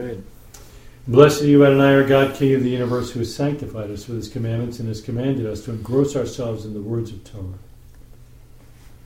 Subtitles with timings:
[0.00, 0.24] Good.
[1.08, 4.16] Blessed are you, Adonai, our God, King of the universe, who has sanctified us with
[4.16, 7.58] his commandments and has commanded us to engross ourselves in the words of Torah.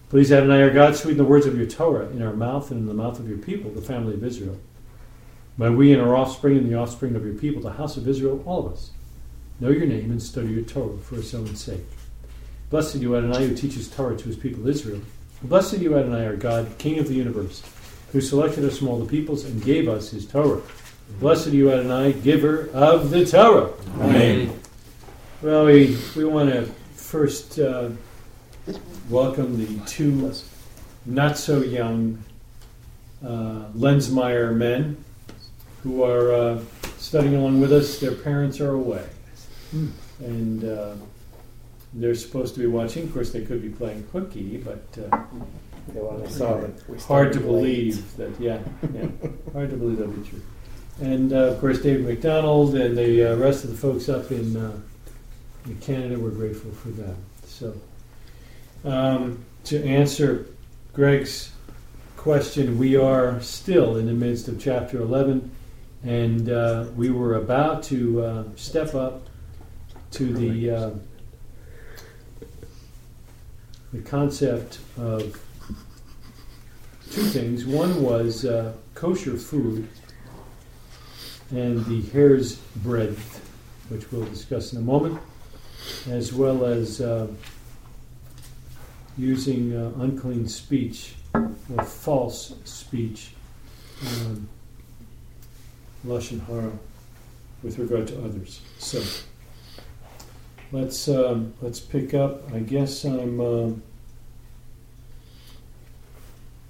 [0.09, 2.87] Please, Adonai, our God, sweeten the words of your Torah in our mouth and in
[2.87, 4.57] the mouth of your people, the family of Israel.
[5.59, 8.41] May we and our offspring and the offspring of your people, the house of Israel,
[8.47, 8.93] all of us,
[9.59, 11.87] know your name and study your Torah for its own sake.
[12.71, 15.01] Blessed you, Adonai, who teaches Torah to his people Israel.
[15.43, 17.65] Blessed you, Adonai, our God, King of the universe,
[18.13, 20.63] who selected us from all the peoples and gave us his Torah.
[21.09, 23.71] Blessed are you, Adonai, giver of the Torah.
[24.01, 24.59] Amen.
[25.43, 26.63] Well, we, we want to
[26.95, 27.91] first uh,
[29.11, 30.33] welcome the two
[31.07, 32.23] not so young
[33.25, 34.97] uh, Lensmeyer men
[35.83, 36.61] who are uh,
[36.99, 38.01] studying along with us.
[38.01, 39.07] Their parents are away.
[40.21, 40.95] And uh,
[41.93, 43.05] they're supposed to be watching.
[43.05, 45.23] Of course, they could be playing hooky, but uh,
[45.89, 47.45] They want to saw that hard to started late.
[47.45, 48.61] believe that, yeah,
[48.95, 49.09] yeah,
[49.53, 50.41] hard to believe that'd be true.
[51.01, 54.57] And uh, of course, David McDonald and the uh, rest of the folks up in,
[54.57, 54.79] uh,
[55.67, 57.17] in Canada, we're grateful for that.
[57.47, 57.75] So,
[58.85, 60.47] um, to answer
[60.93, 61.51] Greg's
[62.17, 65.51] question, we are still in the midst of chapter 11,
[66.05, 69.27] and uh, we were about to uh, step up
[70.13, 70.91] to the uh,
[73.93, 75.41] the concept of
[77.11, 77.65] two things.
[77.65, 78.47] One was
[78.95, 79.89] kosher food
[81.57, 83.41] and the hair's breadth,
[83.89, 85.21] which we'll discuss in a moment,
[86.09, 87.27] as well as uh,
[89.17, 93.31] using uh, unclean speech or false speech,
[94.07, 94.49] um,
[96.07, 96.73] lashon hara,
[97.63, 98.61] with regard to others.
[98.79, 99.03] So
[100.73, 102.53] let's um, let's pick up.
[102.53, 103.41] I guess I'm.
[103.41, 103.83] um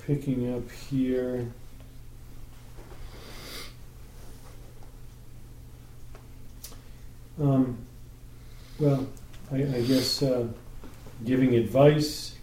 [0.06, 1.50] picking up here.
[7.40, 7.78] Um,
[8.78, 9.06] well,
[9.50, 10.46] I, I guess uh,
[11.24, 12.36] giving advice,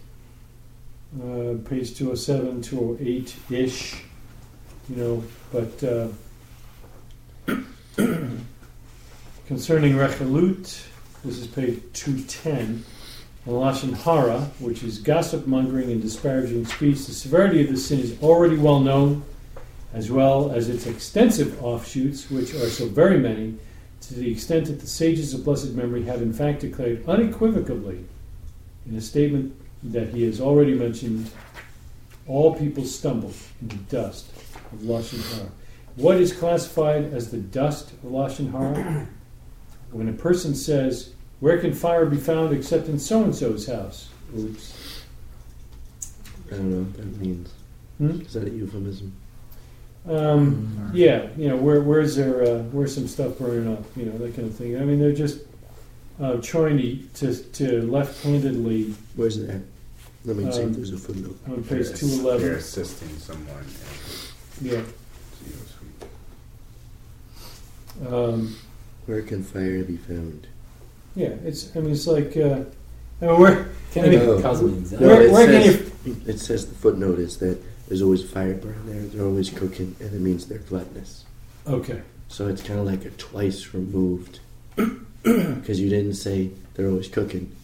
[1.18, 4.02] uh, page 207, 208 ish,
[4.90, 6.08] you know, but uh,
[9.46, 10.84] concerning Rechilut,
[11.24, 12.84] this is page 210.
[13.44, 17.98] And Lashon Hara, which is gossip mongering and disparaging speech, the severity of this sin
[17.98, 19.24] is already well known,
[19.94, 23.58] as well as its extensive offshoots, which are so very many,
[24.12, 28.04] to the extent that the sages of blessed memory have in fact declared unequivocally
[28.86, 31.30] in a statement that he has already mentioned
[32.28, 34.28] all people stumble into dust
[34.70, 35.48] of Lashon Hara.
[35.96, 39.06] What is classified as the dust of Lashon Hara?
[39.92, 44.10] When a person says, where can fire be found except in so and so's house?
[44.38, 45.04] Oops.
[46.48, 47.50] I don't know what that means.
[47.96, 48.20] Hmm?
[48.20, 49.14] Is that a euphemism?
[50.08, 54.18] Um, yeah, you know, where, where's there, uh, where's some stuff burning up, you know,
[54.18, 54.76] that kind of thing.
[54.76, 55.40] I mean, they're just
[56.20, 59.60] uh, trying to, to, to left-handedly Where's it at?
[60.24, 61.38] Let me see Um, if there's a footnote.
[61.48, 62.54] on page They're- two They're eleven.
[62.54, 63.64] assisting someone.
[64.60, 64.82] Yeah.
[68.06, 68.56] Um,
[69.06, 70.46] Where can fire be found?
[71.14, 71.74] yeah, it's.
[71.76, 72.36] I mean, it's like.
[72.36, 72.64] Uh,
[73.20, 73.68] I mean, where?
[73.92, 75.04] Can I it cause an anxiety?
[75.04, 77.58] No, Where- it where can says, It says the footnote is that
[77.92, 79.02] there's always fire burning there.
[79.02, 81.26] They're always cooking, and it means they're gluttonous.
[81.66, 82.00] Okay.
[82.28, 84.40] So it's kind of like a twice removed.
[84.76, 87.54] Because you didn't say they're always cooking.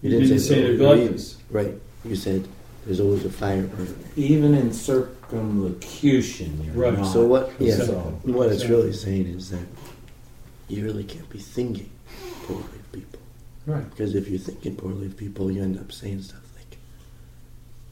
[0.00, 1.36] You didn't say they're always- gluttonous.
[1.50, 1.74] Right.
[2.06, 2.48] You said
[2.86, 3.94] there's always a fire burning.
[4.16, 6.96] Even in circumlocution, you're Right.
[6.98, 7.12] not.
[7.12, 7.52] So what?
[7.58, 7.76] Yeah.
[7.76, 9.66] So, What it's really saying is that
[10.68, 11.90] you really can't be thinking
[12.46, 13.20] poorly of people.
[13.66, 13.84] Right.
[13.90, 16.78] Because if you're thinking poorly of people, you end up saying stuff like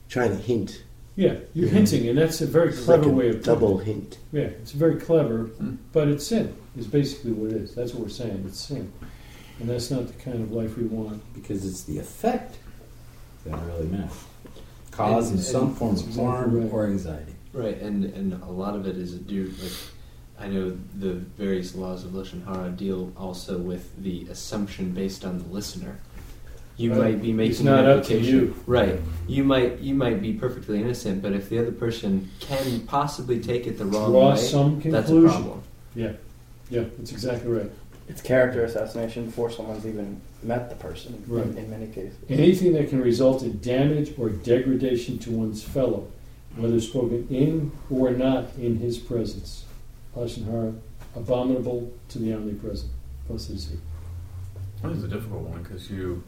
[0.09, 0.81] trying to hint.
[1.17, 1.73] Yeah, you're Yeah.
[1.75, 3.85] hinting, and that's a very It's clever like a way of putting double it.
[3.85, 4.19] hint.
[4.33, 5.75] Yeah, it's very clever, Hmm.
[5.93, 6.55] but it's sin.
[6.77, 7.75] Is basically what it is.
[7.75, 8.45] That's what we're saying.
[8.49, 8.91] It's sin,
[9.61, 11.23] and that's not the kind of life we want.
[11.35, 12.57] because it's the effect
[13.47, 14.11] that really matters.
[14.91, 16.73] Cause And- some and form of exactly harm right.
[16.73, 17.35] or anxiety.
[17.53, 19.53] Right, and and a lot of it is due.
[19.63, 19.73] Like,
[20.41, 25.39] I know the various laws of lashon hara deal also with the assumption based on
[25.39, 25.99] the listener.
[26.77, 26.99] You Right.
[27.13, 28.39] might be making It's not an up to implication.
[28.41, 28.55] you.
[28.67, 29.01] Right.
[29.29, 33.67] You might you might be perfectly innocent, but if the other person can possibly take
[33.67, 35.29] it the wrong Draw way, some that's a conclusion.
[35.31, 35.63] problem.
[35.95, 36.13] Yeah,
[36.71, 37.71] yeah, that's exactly right.
[38.09, 41.47] It's character assassination before someone's even met the person Right.
[41.47, 42.17] in, in many cases.
[42.29, 46.09] Anything that can result in damage or degradation to one's fellow,
[46.57, 49.65] whether spoken in or not in his presence.
[50.17, 50.73] Lashon Hara,
[51.17, 52.91] abominable to the omnipresent.
[53.29, 53.77] Blessed is he.
[54.83, 56.23] That is a difficult one because you,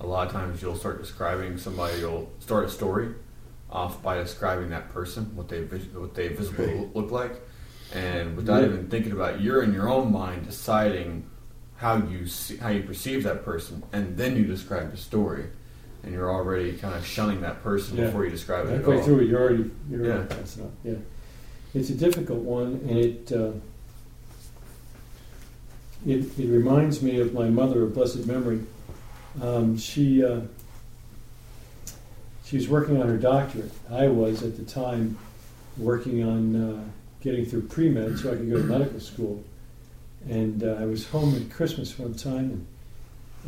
[0.00, 1.98] a lot of times, you'll start describing somebody.
[2.00, 3.14] You'll start a story
[3.70, 6.96] off by describing that person, what they what they visibly Right.
[6.96, 7.40] look- like,
[7.94, 8.68] and without Yeah.
[8.68, 11.24] even thinking about it, you're in your own mind deciding
[11.76, 15.44] how you see, how you perceive that person, and then you describe the story,
[16.02, 18.06] and you're already kind of shunning that person Yeah.
[18.06, 20.12] before you describe it Halfway through it, you're already you're Yeah.
[20.14, 20.70] already passing up.
[20.82, 20.94] Yeah,
[21.74, 23.52] it's a difficult one, and it uh,
[26.06, 28.60] it, it reminds me of my mother of blessed memory.
[29.40, 30.40] Um, she uh,
[32.44, 33.70] she was working on her doctorate.
[33.90, 35.16] I was at the time
[35.76, 36.84] working on uh,
[37.20, 39.42] getting through pre med so I could go to medical school.
[40.28, 42.66] And uh, I was home at Christmas one time,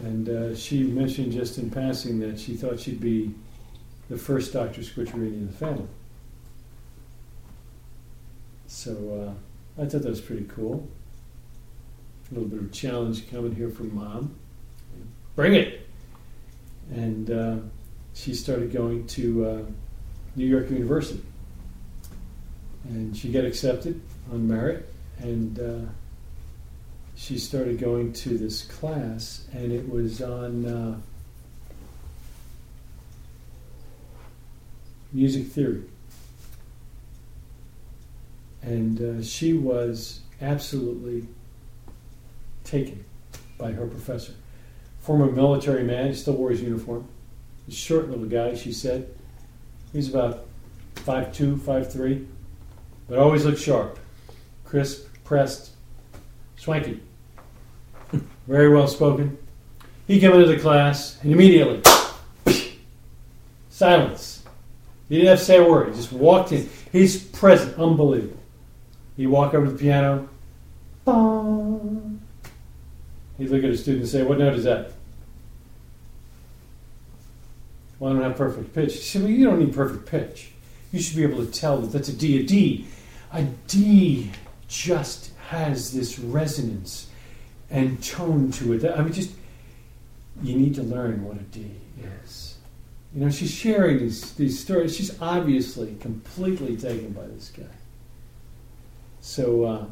[0.02, 3.34] and, and uh, she mentioned just in passing that she thought she'd be
[4.08, 4.80] the first Dr.
[4.80, 5.86] Squicciarini in the family.
[8.66, 9.36] So
[9.78, 10.88] uh, I thought that was pretty cool.
[12.30, 14.34] A little bit of a challenge coming here from mom.
[15.34, 15.86] Bring it!
[16.90, 17.56] And uh,
[18.14, 19.62] she started going to uh,
[20.36, 21.22] New York University.
[22.84, 24.00] And she got accepted
[24.32, 25.90] on merit, and uh,
[27.14, 30.66] she started going to this class, and it was on.
[30.66, 31.00] Uh,
[35.12, 35.82] music theory.
[38.62, 41.26] And uh, she was absolutely
[42.64, 43.04] taken
[43.58, 44.32] by her professor.
[45.02, 47.06] Former military man, he still wore his uniform.
[47.68, 49.12] A short little guy, she said.
[49.92, 50.46] He's about
[50.94, 52.26] 5'2, 5'3,
[53.08, 53.98] but always looked sharp,
[54.64, 55.72] crisp, pressed,
[56.56, 57.00] swanky,
[58.46, 59.36] very well spoken.
[60.06, 61.82] He came into the class and immediately,
[63.70, 64.44] silence.
[65.08, 65.88] He didn't have to say a word.
[65.88, 66.68] He just walked in.
[66.92, 67.76] He's present.
[67.78, 68.38] Unbelievable.
[69.16, 70.28] He walked over to the piano.
[71.04, 72.11] Bong.
[73.38, 74.92] He'd look at a student and say, What note is that?
[77.98, 78.94] Well, I don't have perfect pitch.
[78.94, 80.50] He said, Well, you don't need perfect pitch.
[80.92, 82.40] You should be able to tell that that's a D.
[82.40, 82.86] A D.
[83.32, 84.30] A D
[84.68, 87.08] just has this resonance
[87.70, 88.84] and tone to it.
[88.84, 89.30] I mean, just,
[90.42, 91.70] you need to learn what a D
[92.24, 92.56] is.
[93.14, 94.96] You know, she's sharing these, these stories.
[94.96, 97.64] She's obviously completely taken by this guy.
[99.20, 99.84] So uh,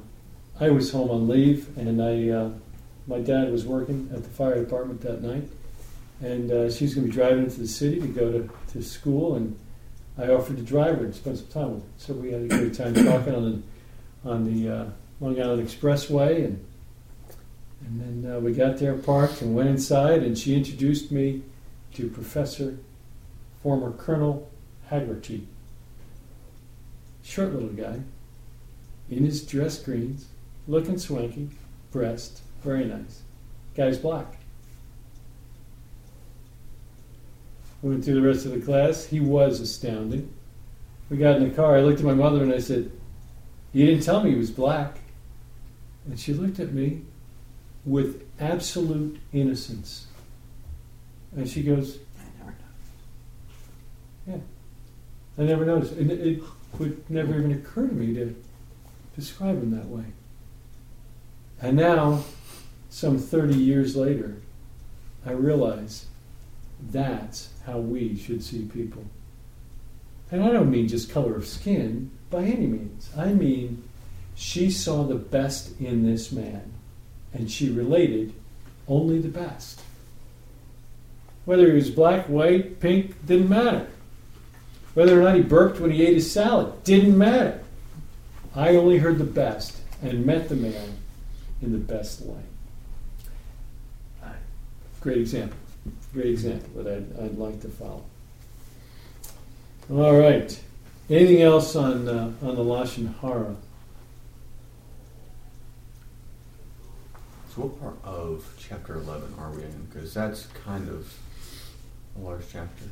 [0.59, 2.51] I was home on leave, and I, uh,
[3.07, 5.49] my dad was working at the fire department that night,
[6.21, 8.83] and uh, she was going to be driving into the city to go to, to
[8.83, 9.59] school, and
[10.19, 11.89] I offered to drive her and spend some time with her.
[11.99, 13.63] So we had a great time talking on the
[14.23, 14.87] on the uh,
[15.21, 16.65] Long Island Expressway, and
[17.87, 21.43] and then uh, we got there, parked, and went inside, and she introduced me
[21.95, 22.77] to Professor
[23.63, 24.51] former Colonel
[24.89, 25.47] Haggerty.
[27.23, 28.01] Short little guy,
[29.11, 30.27] in his dress greens,
[30.69, 31.49] looking swanky,
[31.91, 33.23] breast, very nice.
[33.75, 34.27] Guy's black.
[37.83, 39.07] We went through the rest of the class.
[39.07, 40.33] He was astounding.
[41.09, 41.77] We got in the car.
[41.77, 42.91] I looked at my mother and I said,
[43.73, 44.99] You didn't tell me he was black.
[46.07, 47.03] And she looked at me
[47.85, 50.07] with absolute innocence.
[51.35, 52.93] And she goes, I never noticed.
[54.27, 55.43] Yeah.
[55.43, 55.93] I never noticed.
[55.93, 56.43] And it, it
[56.79, 58.35] would never even occur to me to
[59.17, 60.05] describe him that way.
[61.61, 62.25] And now,
[62.91, 64.37] some 30 years later,
[65.25, 66.07] I realize
[66.91, 69.05] that's how we should see people.
[70.31, 73.11] And I don't mean just color of skin by any means.
[73.17, 73.83] I mean,
[74.35, 76.73] she saw the best in this man,
[77.33, 78.33] and she related
[78.89, 79.81] only the best.
[81.45, 83.89] Whether he was black, white, pink, didn't matter.
[84.95, 87.63] Whether or not he burped when he ate his salad didn't matter.
[88.55, 90.99] I only heard the best and met the man
[91.63, 92.50] in the best light.
[95.01, 95.57] Great example.
[96.13, 98.05] Great example that I'd, I'd like to follow.
[99.91, 100.61] All right.
[101.09, 103.57] Anything else on uh, on the Lashon Hara?
[107.55, 109.89] So, what part of chapter 11 are we in?
[109.91, 111.13] Because that's kind of
[112.17, 112.85] a large chapter.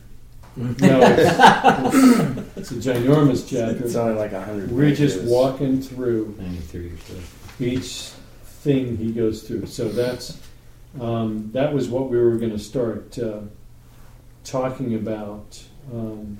[0.56, 3.84] No, it's, it's a ginormous chapter.
[3.84, 4.72] It's only like a hundred.
[4.72, 7.14] We're just walking through 93 or so.
[7.60, 8.10] each
[8.42, 9.66] thing he goes through.
[9.66, 10.36] So that's
[11.00, 13.40] um, that was what we were going to start uh,
[14.44, 16.38] talking about um,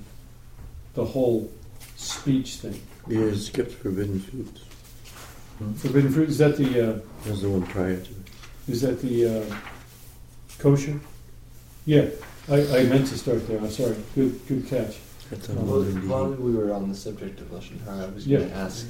[0.95, 1.51] the whole
[1.97, 2.81] speech thing.
[3.07, 4.63] Yeah, it skipped forbidden foods.
[5.77, 8.17] Forbidden fruit is that the uh, That was the one prior to it.
[8.69, 9.55] is that the uh,
[10.59, 11.01] kosher?
[11.85, 12.09] Yeah,
[12.49, 13.59] I, I meant to start there.
[13.59, 13.97] I'm sorry.
[14.15, 14.97] Good good catch.
[15.31, 15.83] That's Well, on Well,
[16.29, 18.39] while we were on the subject of Lashon Hara, I was Yeah.
[18.39, 18.87] going to ask,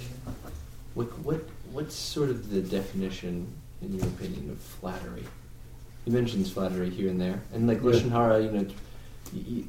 [0.94, 1.40] what, what,
[1.72, 3.46] what's sort of the definition,
[3.82, 5.24] in your opinion, of flattery?
[6.08, 7.90] He mentions flattery here and there, and like Yeah.
[7.90, 8.66] Lashon Hara, you know,
[9.34, 9.66] you,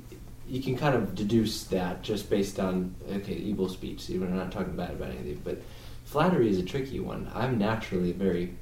[0.47, 4.09] you can kind of deduce that just based on okay, evil speech.
[4.09, 5.61] Even we're not talking bad about anything, but
[6.05, 7.29] flattery is a tricky one.
[7.35, 8.53] I'm naturally very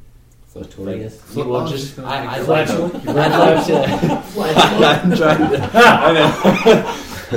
[0.51, 1.19] Flatorious.
[1.35, 3.03] like, well, Oh, just just I, I be like flatulent?
[3.03, 3.09] to.
[3.11, 3.75] I like to.
[4.87, 5.69] I'm trying to.
[5.75, 6.13] I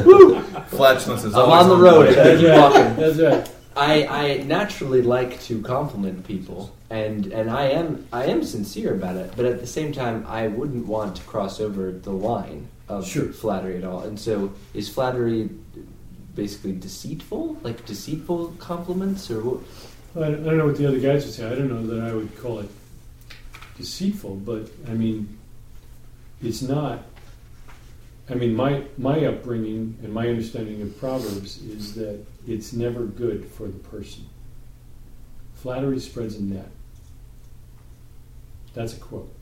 [0.07, 0.41] know.
[0.69, 2.07] Flatulence is I'm on the road.
[2.07, 2.19] point.
[2.19, 2.97] I keep walking.
[2.97, 3.51] That's right.
[3.77, 9.17] I, I naturally like to compliment people, and and I am I am sincere about
[9.17, 9.33] it.
[9.37, 13.27] But at the same time, I wouldn't want to cross over the line of Sure.
[13.33, 14.03] flattery at all.
[14.03, 15.49] And so, is flattery
[16.35, 19.61] basically deceitful, like deceitful compliments, or what?
[20.17, 21.47] I I don't know what the other guys would say.
[21.47, 22.69] I don't know that I would call it
[23.79, 25.39] deceitful, but I mean,
[26.43, 27.05] it's not.
[28.29, 32.19] I mean, my my upbringing and my understanding of proverbs is that
[32.49, 34.25] it's never good for the person.
[35.55, 36.71] Flattery spreads a net.
[38.75, 39.33] That's a quote.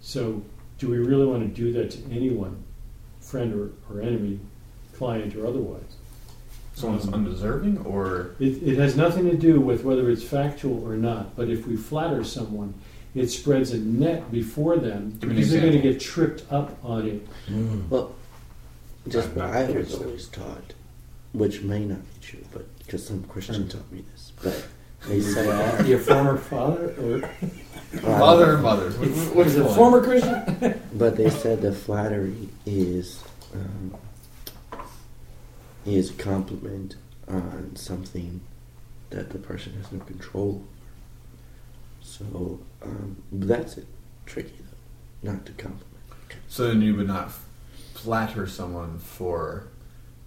[0.00, 0.42] So,
[0.78, 2.62] do we really want to do that to anyone,
[3.20, 4.40] friend or, or enemy,
[4.94, 5.82] client or otherwise?
[6.74, 10.96] Someone's Um, undeserving, or It, it has nothing to do with whether it's factual or
[10.96, 12.72] not, but if we flatter someone,
[13.14, 16.50] it spreads a net before them Give me an because they're going to get tripped
[16.50, 17.26] up on it.
[17.90, 18.14] Well,
[19.08, 20.72] just I'm what I was so- always taught,
[21.32, 24.66] which may not be true, but because some Christian taught me this, but
[25.08, 25.86] they said that.
[25.86, 27.28] Your former father, or
[27.98, 28.90] father and mother.
[28.90, 29.64] Which- what is it?
[29.74, 30.80] Former Christian?
[30.92, 33.22] But they said that flattery is
[33.54, 33.94] um,
[35.86, 36.96] is a compliment
[37.28, 38.40] on something
[39.10, 40.64] that the person has no control over.
[42.02, 43.86] So um, that's it.
[44.26, 44.52] Tricky
[45.22, 45.86] though, not to compliment.
[46.48, 47.32] So then you would not
[47.94, 49.68] flatter someone for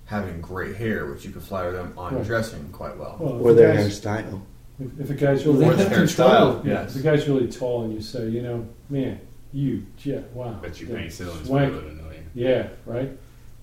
[0.05, 2.25] having great hair, which you could flatter them on Right.
[2.25, 3.17] dressing quite well.
[3.19, 4.41] Well, Or their a guy's, hairstyle.
[4.79, 6.95] If, if a guy's really Or the hairstyle, yeah, yes.
[6.95, 9.19] if a guy's really tall and you say, you know, man,
[9.51, 11.99] you, yeah, wow, Bet you that paint ceilings swank- for a living.
[12.35, 13.11] Yeah, right.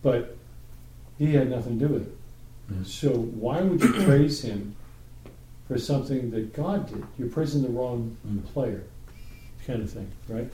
[0.03, 0.37] But
[1.19, 2.17] he had nothing to do with it.
[2.71, 2.77] Yeah.
[2.85, 4.77] So why would you praise him
[5.67, 7.05] for something that God did?
[7.19, 8.45] You're praising the wrong Mm.
[8.53, 8.85] player,
[9.67, 10.51] kind of thing, right?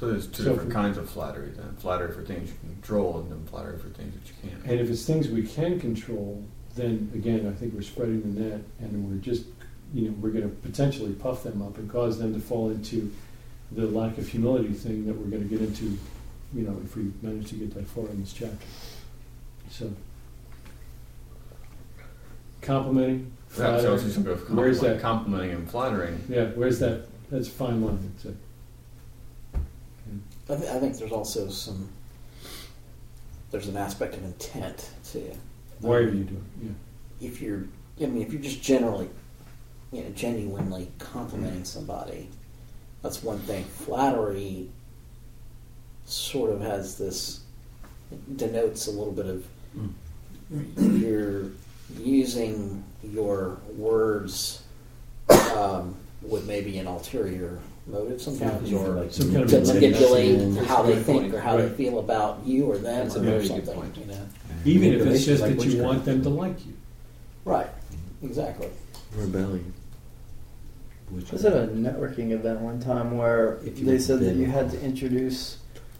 [0.00, 1.74] So there's two So different for- kinds of flattery then.
[1.78, 4.64] Flattery for things you can control and then flattery for things that you can't.
[4.70, 6.42] And if it's things we can control,
[6.74, 9.44] then again, I think we're spreading the net, and we're just,
[9.96, 13.10] you know, we're going to potentially puff them up and cause them to fall into
[13.72, 15.84] the lack of humility thing that we're going to get into,
[16.54, 18.66] you know, if we manage to get that far in this chapter.
[19.70, 19.90] So,
[22.60, 25.00] complimenting, That's flattering, also some good Where's that?
[25.00, 26.22] complimenting and flattering.
[26.28, 27.06] yeah, where's that?
[27.30, 28.12] That's a fine line.
[28.16, 28.34] It's a,
[30.52, 31.88] I, th- I think there's also some.
[33.50, 35.32] There's an aspect of intent too.
[35.80, 36.44] why are you doing?
[36.62, 37.26] Yeah.
[37.26, 37.64] If you're,
[38.00, 39.08] I mean, if you're just generally,
[39.92, 42.28] you know, genuinely complimenting somebody,
[43.02, 43.64] that's one thing.
[43.64, 44.68] Flattery
[46.06, 47.40] sort of has this
[48.36, 49.46] denotes a little bit of
[50.78, 51.44] you're
[52.00, 54.62] using your words
[55.56, 60.54] um, with maybe an ulterior motive sometimes, or like Some kind of to manipulation.
[60.54, 61.34] manipulate how they think point.
[61.34, 63.74] or how they feel about you or them That's a or very good something.
[63.74, 63.96] point.
[63.96, 64.26] You know,
[64.64, 66.74] Even if it's just like that you want them to like you.
[67.44, 67.68] right?
[68.22, 68.68] Exactly.
[69.14, 69.72] Rebellion.
[71.10, 74.70] Which Was it a networking event one time where If they said that you had
[74.70, 75.58] to introduce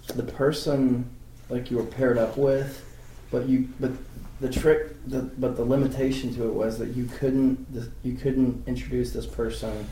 [0.08, 1.08] the person
[1.48, 2.84] like you were paired up with,
[3.30, 3.92] but you but
[4.40, 7.66] the trick the, but the limitation to it was that you couldn't
[8.02, 9.86] you couldn't introduce this person.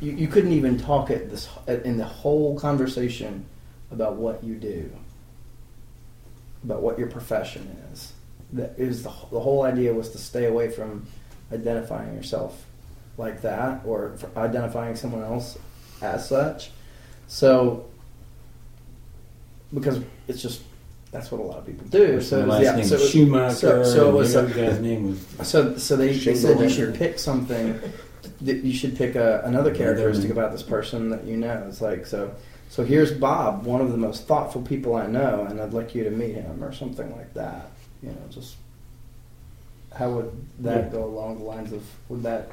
[0.00, 3.44] You, you couldn't even talk at this in the whole conversation
[3.90, 4.90] about what you do,
[6.64, 8.14] about what your profession is.
[8.52, 11.06] That is the the whole idea was to stay away from
[11.52, 12.64] identifying yourself
[13.16, 15.58] like that or identifying someone else
[16.02, 16.70] as such.
[17.28, 17.86] So,
[19.72, 20.62] because it's just
[21.12, 22.20] that's what a lot of people do.
[22.20, 23.54] So, my it was- yeah, so, Schumacher.
[23.54, 27.18] so- so it was guy's name was so, so they, they said you should pick
[27.18, 27.78] something.
[28.42, 31.64] That you should pick a, another characteristic about this person that you know.
[31.68, 32.34] It's like so.
[32.68, 36.04] So here's Bob, one of the most thoughtful people I know, and I'd like you
[36.04, 37.70] to meet him, or something like that.
[38.02, 38.56] You know, just
[39.94, 40.90] how would that Yeah.
[40.92, 42.50] go along the lines of would that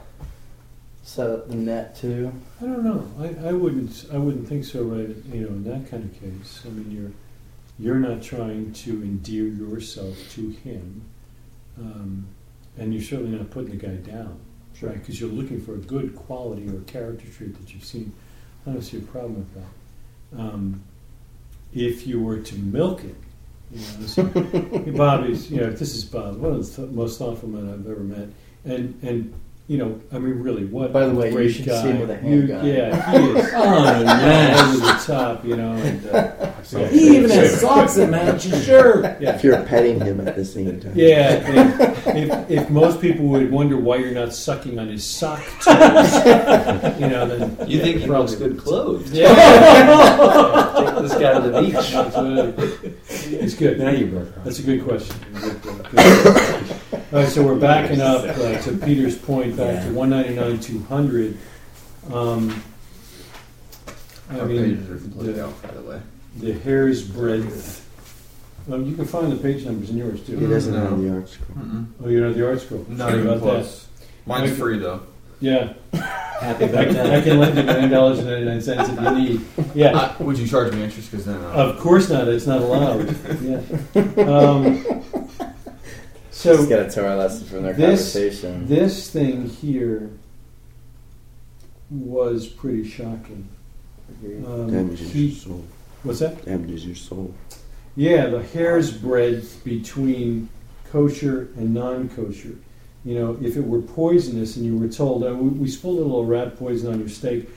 [1.07, 2.33] set up the net too?
[2.61, 3.09] I don't know.
[3.17, 4.05] I, I wouldn't.
[4.11, 4.83] I wouldn't think so.
[4.83, 5.15] Right.
[5.31, 7.11] You know, in that kind of case, I mean, you're
[7.79, 11.01] you're not trying to endear yourself to him,
[11.79, 12.27] um,
[12.77, 14.37] and you're certainly not putting the guy down,
[14.81, 14.95] right?
[14.99, 18.11] Because you're looking for a good quality or character trait that you've seen.
[18.65, 20.41] I don't see a problem with that.
[20.41, 20.83] Um,
[21.73, 23.15] if you were to milk it,
[23.71, 24.23] you know, so,
[24.91, 25.49] Bob is.
[25.49, 28.27] You know, this is Bob, one of the th- most thoughtful men I've ever met,
[28.65, 29.33] and and.
[29.69, 30.93] You know, I mean, really, what?
[30.93, 31.81] By the way, you great should guy.
[31.81, 32.65] see him with a You- handgun.
[32.65, 33.49] Yeah, he is.
[33.53, 35.71] Oh, Yeah, over the top, you know.
[35.73, 36.87] And, uh, So- Yeah.
[36.87, 39.21] He even has socks that match his shirt.
[39.21, 40.93] If you're petting him at the same time.
[40.95, 41.43] yeah,
[42.15, 46.13] if, if most people would wonder why you're not sucking on his sock toes,
[47.01, 49.09] you know, then You think he probably- looks good clothed?
[49.13, 49.27] Yeah,
[50.77, 51.91] Take this guy to the beach.
[51.91, 53.79] That's it's good.
[53.79, 54.43] Now you broke.
[54.45, 55.15] That's a good question.
[57.13, 61.37] All right, so we're backing up uh, to Peter's point, back to 199, 200.
[62.11, 62.63] Um,
[64.29, 66.01] I Our mean, pages are completely the, out, by the way.
[66.37, 67.83] the hair's breadth.
[68.67, 70.49] Well, you can find the page numbers in yours He too.
[70.49, 70.81] doesn't No.
[70.81, 71.55] have the ArtScroll.
[71.57, 71.85] Mm-mm.
[72.03, 72.85] Oh, you're not the art school.
[72.89, 73.87] Not Sorry even about close.
[74.25, 74.59] Mine's Okay.
[74.59, 75.01] free though.
[75.39, 76.03] Yeah, Happy
[76.65, 77.23] I about can, I that.
[77.23, 79.41] can lend you nine dollars and ninety nine cents if you need.
[79.75, 81.11] Yeah, Uh, would you charge me interest?
[81.11, 81.37] Because then.
[81.37, 82.27] Uh, of course not.
[82.27, 83.15] It's not allowed.
[83.41, 83.61] Yeah.
[84.25, 85.03] Um,
[86.47, 88.67] so Just get a Torah lesson from their this- conversation.
[88.67, 90.09] This thing here
[91.89, 93.49] was pretty shocking.
[94.45, 95.63] Um, Damages he- your soul.
[96.03, 96.45] what's that?
[96.45, 97.33] Damages your soul.
[97.97, 100.47] Yeah, the hair's breadth between
[100.89, 102.55] kosher and non-kosher.
[103.03, 106.01] You know, if it were poisonous and you were told, oh, we, we spilled a
[106.01, 107.49] little rat poison on your steak,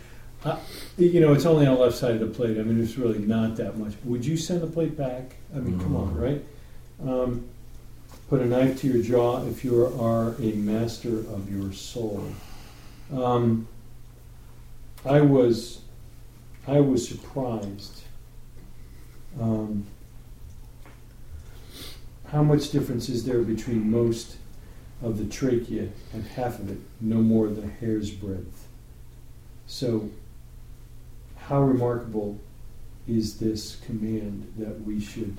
[0.45, 0.59] uh,
[0.97, 2.59] you know, it's only on the left side of the plate.
[2.59, 3.93] I mean, it's really not that much.
[4.05, 5.37] Would you send the plate back?
[5.55, 6.45] I mean, come on, right?
[7.07, 7.45] Um,
[8.31, 12.25] put a knife to your jaw if you are a master of your soul.
[13.13, 13.67] Um,
[15.05, 15.81] I was,
[16.65, 18.03] I was surprised.
[19.41, 19.85] Um,
[22.29, 24.37] how much difference is there between most
[25.03, 26.79] of the trachea and half of it?
[27.01, 28.69] No more than a hair's breadth.
[29.67, 30.09] So,
[31.37, 32.39] how remarkable
[33.09, 35.37] is this command that we should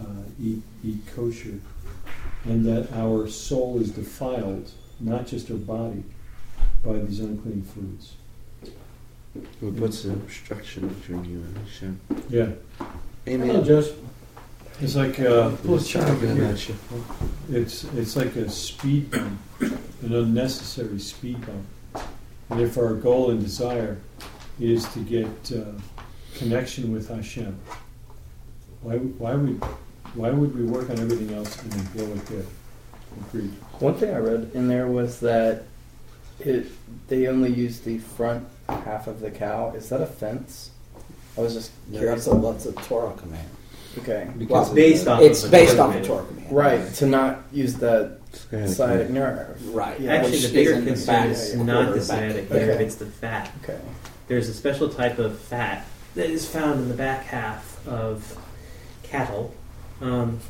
[0.00, 1.60] uh, eat, eat kosher
[2.46, 6.04] and that our soul is defiled, not just our body,
[6.84, 8.14] by these unclean foods?
[9.60, 12.00] What puts an obstruction between you and Hashem?
[12.28, 12.50] Yeah.
[13.28, 13.48] Amen.
[13.48, 13.92] Hello, Josh.
[14.80, 16.56] It's like uh, pull a over here.
[17.50, 22.08] It's it's like a speed bump, an unnecessary speed bump.
[22.50, 23.98] And if our goal and desire
[24.60, 25.72] is to get uh,
[26.34, 27.58] connection with Hashem,
[28.82, 29.62] why why would
[30.16, 32.42] why would we work on everything else and then blow it there?
[33.28, 33.50] Agreed.
[33.80, 35.64] One thing I read in there was that
[36.40, 36.66] it
[37.08, 39.72] they only use the front half of the cow.
[39.74, 40.70] Is that a fence?
[41.38, 42.24] I was just Yeah, curious.
[42.26, 43.48] that's a, that's a Torah command.
[43.98, 46.06] Okay, Because Well, based the- off It's of a based Torah off a command.
[46.06, 46.52] Torah command.
[46.52, 49.36] right to not use the Sciatic sciatic nerve.
[49.62, 49.74] nerve.
[49.74, 49.98] Right.
[49.98, 52.02] Yeah, Actually, the bigger is in the concern back is quarter not the back.
[52.02, 52.66] sciatic Okay.
[52.66, 53.50] nerve; it's the fat.
[53.64, 53.78] Okay.
[54.28, 58.36] There's a special type of fat that is found in the back half of
[59.02, 59.54] cattle.
[60.00, 60.40] Um,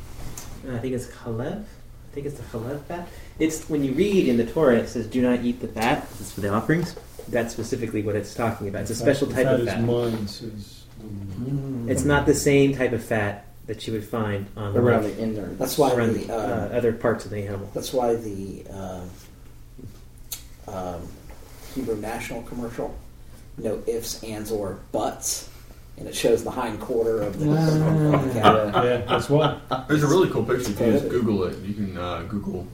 [0.71, 1.63] I think it's chalev.
[1.63, 3.09] I think it's the chalev fat.
[3.39, 6.33] It's when you read in the Torah, it says, "Do not eat the fat." It's
[6.33, 6.97] for the offerings.
[7.29, 8.83] That's specifically what it's talking about.
[8.83, 9.83] It's a special type fat of is fat.
[9.83, 11.89] mine, says the Mm.
[11.89, 15.19] It's not the same type of fat that you would find on the Around the
[15.19, 15.47] inner.
[15.55, 17.71] That's why around the, the, uh, uh, other parts of the animal.
[17.75, 19.01] That's why the uh,
[20.69, 21.09] um,
[21.75, 22.97] Hebrew National commercial,
[23.59, 25.51] no ifs, ands, or buts,
[25.99, 28.83] and it shows the hind quarter of the, of the cow.
[28.85, 29.59] Yeah, that's why.
[29.89, 31.59] There's a really cool picture if you just Google it.
[31.61, 32.67] You can uh, Google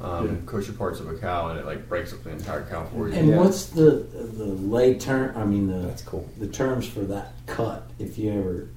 [0.00, 0.34] um, Yeah.
[0.46, 3.14] kosher parts of a cow, and it like breaks up the entire cow for you.
[3.14, 3.36] And Yeah.
[3.38, 5.36] what's the the lay term?
[5.36, 6.28] I mean the That's cool.
[6.38, 7.90] the terms for that cut.
[7.98, 8.68] If you ever,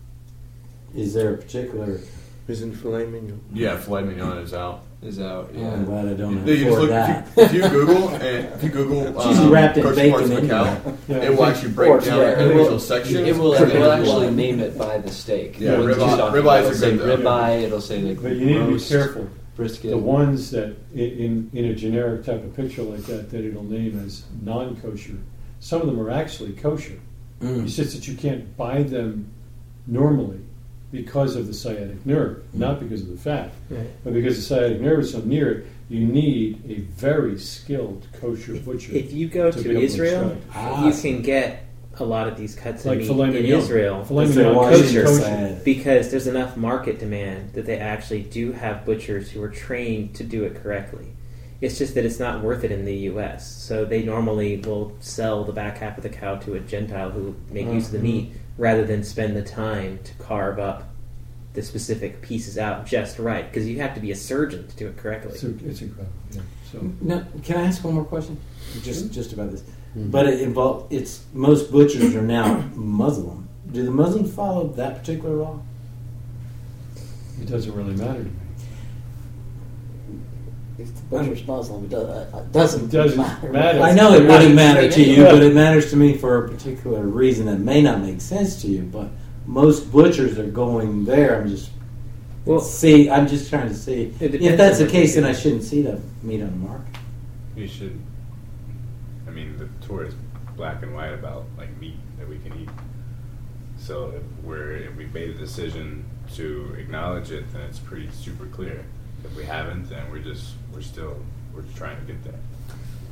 [0.95, 1.99] is there a particular?
[2.45, 3.39] Isn't filet mignon?
[3.53, 4.81] yeah, filet mignon is out.
[5.03, 5.49] Is out.
[5.53, 5.73] Oh, Yeah.
[5.73, 7.27] I'm glad I don't You just afford look- that.
[7.35, 9.95] If you, if you Google and if you Google It's usually um, wrapped in kosher
[9.95, 12.37] bacon parts of a cow, Yeah, it will actually break Or, down yeah, the it
[12.37, 13.15] will- individual sections.
[13.27, 15.59] It will, it will actually name it by the steak.
[15.59, 17.19] Yeah, When ribeye- you're ribeyes are say good.
[17.19, 17.63] Ribeye.
[17.63, 19.27] It'll say like But you need to be careful.
[19.57, 19.91] Brisket.
[19.91, 23.63] The ones that i- in in a generic type of picture like that that it'll
[23.63, 25.17] name as non-kosher,
[25.59, 26.97] some of them are actually kosher.
[27.41, 27.65] Mm.
[27.65, 29.27] It's just that you can't buy them
[29.85, 30.39] normally
[30.93, 33.49] because of the sciatic nerve, not because of the fat,
[34.03, 35.65] but because the sciatic nerve is so near it.
[35.89, 38.93] You need a very skilled kosher butcher.
[38.93, 40.37] If you go to to, able to Israel.
[40.53, 41.63] Ah, you can get
[41.99, 43.45] a lot of these cuts Like of meat in.
[43.45, 44.53] Israel Filet That's mignon
[44.93, 45.61] their kosher, kosher.
[45.65, 50.23] because there's enough market demand that they actually do have butchers who are trained to
[50.23, 51.07] do it correctly.
[51.59, 53.51] It's just that it's not worth it in the U.S.
[53.51, 57.35] So they normally will sell the back half of the cow to a Gentile who
[57.51, 58.01] make use of the Mhm.
[58.03, 60.89] meat rather than spend the time to carve up
[61.53, 64.87] the specific pieces out just right because you have to be a surgeon to do
[64.87, 65.31] it correctly.
[65.31, 66.13] It's, it's incredible.
[66.31, 66.41] Yeah.
[66.71, 68.39] So No, can I ask one more question?
[68.81, 69.63] Just just about this.
[69.95, 70.09] Mhm.
[70.11, 73.47] But it involve it's most butchers are now Muslim.
[73.71, 75.59] Do the Muslims follow that particular law?
[77.41, 78.35] it doesn't really matter to me.
[80.83, 83.49] If the butcher's Muslim, it does, uh, doesn't, It doesn't matter.
[83.51, 83.79] matter.
[83.81, 87.01] I know it wouldn't matter to you, but it matters to me for a particular
[87.03, 88.81] reason that may not make sense to you.
[88.83, 89.09] But
[89.45, 91.41] most butchers are going there.
[91.41, 91.71] I'm just
[92.45, 94.13] Well- see, I'm just trying to see.
[94.19, 95.29] If that's the case, you then.
[95.29, 96.81] I shouldn't see the meat on the mark.
[97.55, 97.99] You should.
[99.27, 100.15] I mean, the Torah is
[100.57, 102.69] black and white about like meat that we can eat.
[103.77, 108.45] So if we're if we made a decision to acknowledge it, then it's pretty super
[108.47, 108.83] clear.
[109.23, 111.15] If we haven't, then we're just we're still
[111.53, 112.33] we're trying to get there.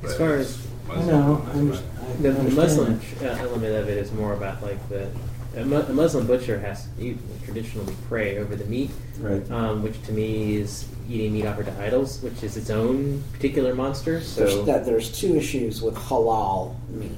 [0.03, 0.57] As far as-
[0.89, 1.35] I Muslim- know.
[1.35, 1.99] I Muslim- understand.
[2.09, 5.07] I The, the Muslim uh, element of it is more about like the
[5.55, 9.49] a, mu- a Muslim butcher has to eat, traditionally pray over the meat, Right.
[9.51, 13.75] um, which to me is eating meat offered to idols, which is its own particular
[13.75, 14.21] monster.
[14.21, 17.11] So There's, that, there's two issues with halal meat.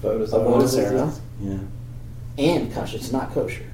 [0.00, 1.12] Photos Avodah of zarah
[1.42, 1.58] Yeah.
[2.38, 2.96] and kosher.
[2.96, 3.64] It's not kosher.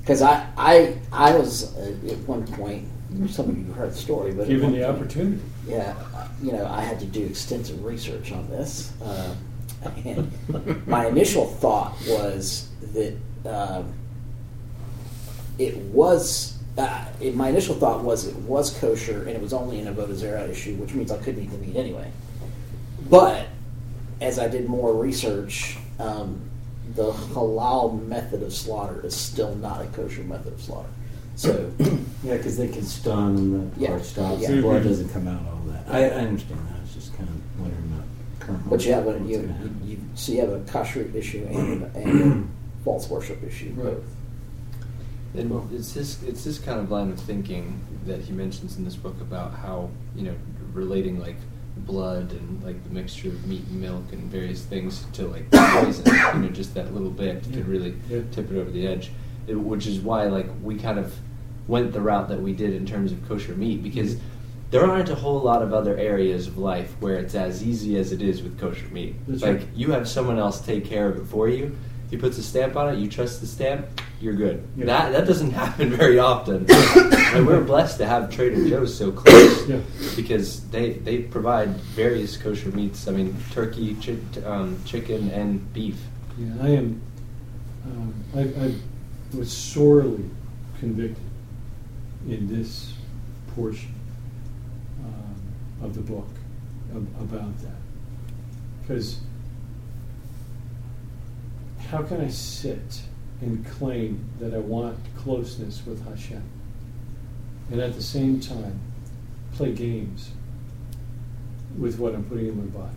[0.00, 2.88] Because I, I, I was uh, at one point.
[3.28, 5.40] Some of you heard the story, but Given the opportunity.
[5.66, 8.92] yeah, uh, you know, I had to do extensive research on this.
[9.02, 9.34] Uh,
[10.04, 13.92] and my initial thought was that um,
[15.58, 16.56] it was.
[16.78, 20.14] Uh, it, my initial thought was it was kosher and it was only an avodah
[20.14, 22.10] zarah issue, which means I couldn't eat the meat anyway.
[23.08, 23.48] But
[24.20, 26.40] as I did more research, um,
[26.94, 30.88] the halal method of slaughter is still not a kosher method of slaughter.
[31.40, 31.72] So
[32.22, 33.88] Yeah, because they can stun and the Yeah.
[33.88, 34.42] part stops.
[34.42, 34.50] Yeah.
[34.56, 34.88] The blood Mhm.
[34.88, 35.40] doesn't come out.
[35.46, 35.88] All that.
[35.88, 36.76] I, I understand that.
[36.76, 38.04] I was just kind of wondering about
[38.40, 38.68] current.
[38.68, 41.96] But you have a you, gonna you, you so you have a kashrut issue and,
[41.96, 42.48] and a
[42.84, 43.72] false worship issue.
[43.74, 43.94] Right.
[43.94, 44.04] both.
[45.34, 48.96] And it's this it's this kind of line of thinking that he mentions in this
[48.96, 50.34] book about how you know
[50.74, 51.36] relating like
[51.78, 56.04] blood and like the mixture of meat and milk and various things to like poison.
[56.34, 57.54] you know, just that little bit Yeah.
[57.56, 58.20] could really Yeah.
[58.30, 59.10] tip it over the edge.
[59.46, 61.14] It- which is why like we kind of
[61.70, 64.16] went the route that we did in terms of kosher meat because
[64.70, 68.12] there aren't a whole lot of other areas of life where it's as easy as
[68.12, 69.14] it is with kosher meat.
[69.26, 69.68] That's like right.
[69.74, 71.76] you have someone else take care of it for you.
[72.10, 72.98] He puts a stamp on it.
[72.98, 73.86] You trust the stamp.
[74.20, 74.66] You're good.
[74.76, 74.86] Yeah.
[74.86, 76.66] That that doesn't happen very often.
[76.70, 79.80] and we're blessed to have Trader Joe's so close Yeah.
[80.16, 83.06] because they they provide various kosher meats.
[83.06, 86.00] I mean, turkey, chi- um, chicken, and beef.
[86.36, 87.00] Yeah, I am.
[87.86, 88.74] Um, I, I
[89.36, 90.28] was sorely
[90.80, 91.29] convicted
[92.30, 92.94] in this
[93.54, 93.94] portion
[95.04, 96.28] um, of the book
[96.94, 97.80] ab- about that,
[98.80, 99.20] because
[101.88, 103.02] how can I sit
[103.40, 106.42] and claim that I want closeness with Hashem,
[107.70, 108.80] and at the same time
[109.52, 110.30] play games
[111.78, 112.94] with what I'm putting in my body?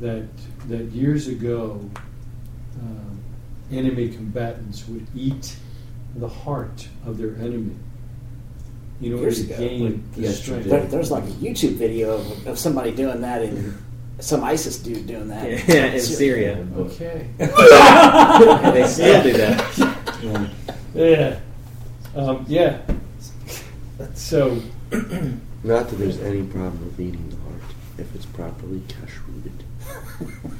[0.00, 0.28] that
[0.68, 1.80] that years ago
[2.80, 3.20] um,
[3.72, 5.56] enemy combatants would eat
[6.20, 7.74] the heart of their enemy
[9.00, 9.58] in order Years to ago.
[9.58, 10.66] gain the strength.
[10.66, 13.76] There, there's like a YouTube video of, of somebody doing that in
[14.18, 15.44] some ISIS dude doing that.
[15.68, 17.28] yeah, in Syria, Okay.
[17.38, 17.48] and
[18.74, 19.78] they still do that.
[20.22, 20.48] Yeah.
[20.94, 21.38] Yeah.
[22.20, 22.80] Um, yeah.
[24.14, 27.62] So Not that there's any problem with eating the heart
[27.98, 29.52] if it's properly kashrooted.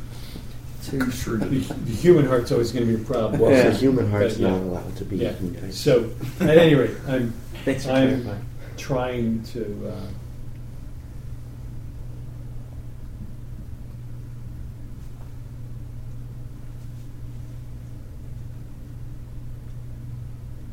[0.91, 1.47] Two the,
[1.85, 3.41] the human heart's always going to be a problem.
[3.41, 3.69] Well, Yeah.
[3.71, 4.51] the human heart's But, yeah.
[4.51, 5.33] not allowed to be Yeah.
[5.33, 5.71] eaten.
[5.73, 7.33] So at any rate, I'm
[7.65, 8.45] Thanks for I'm clarifying.
[8.79, 9.89] trying to.
[9.89, 10.01] Uh,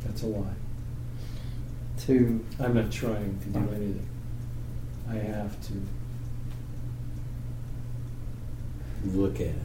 [0.03, 0.43] that's a lie.
[1.97, 4.07] two I'm not trying to do anything.
[5.09, 5.73] I have to.
[9.05, 9.55] Look at it.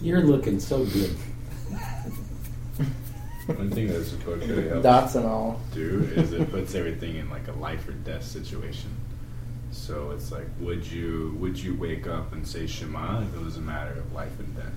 [0.00, 1.16] You're looking so good.
[3.46, 5.60] One thing that this book really helps dots and all.
[5.72, 8.90] do is it puts everything in like a life or death situation.
[9.70, 13.56] So it's like, would you would you wake up and say Shema if it was
[13.56, 14.72] a matter of life and death?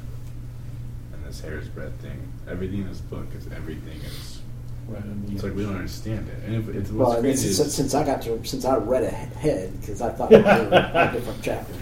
[1.13, 4.41] And this hair's breadth thing, everything in this book is everything is.
[4.87, 7.45] Right It's like we don't understand it, and if it's Well, what's I great mean,
[7.45, 10.51] is since, since I got to since I read ahead because I thought it was
[10.71, 11.73] a different chapter.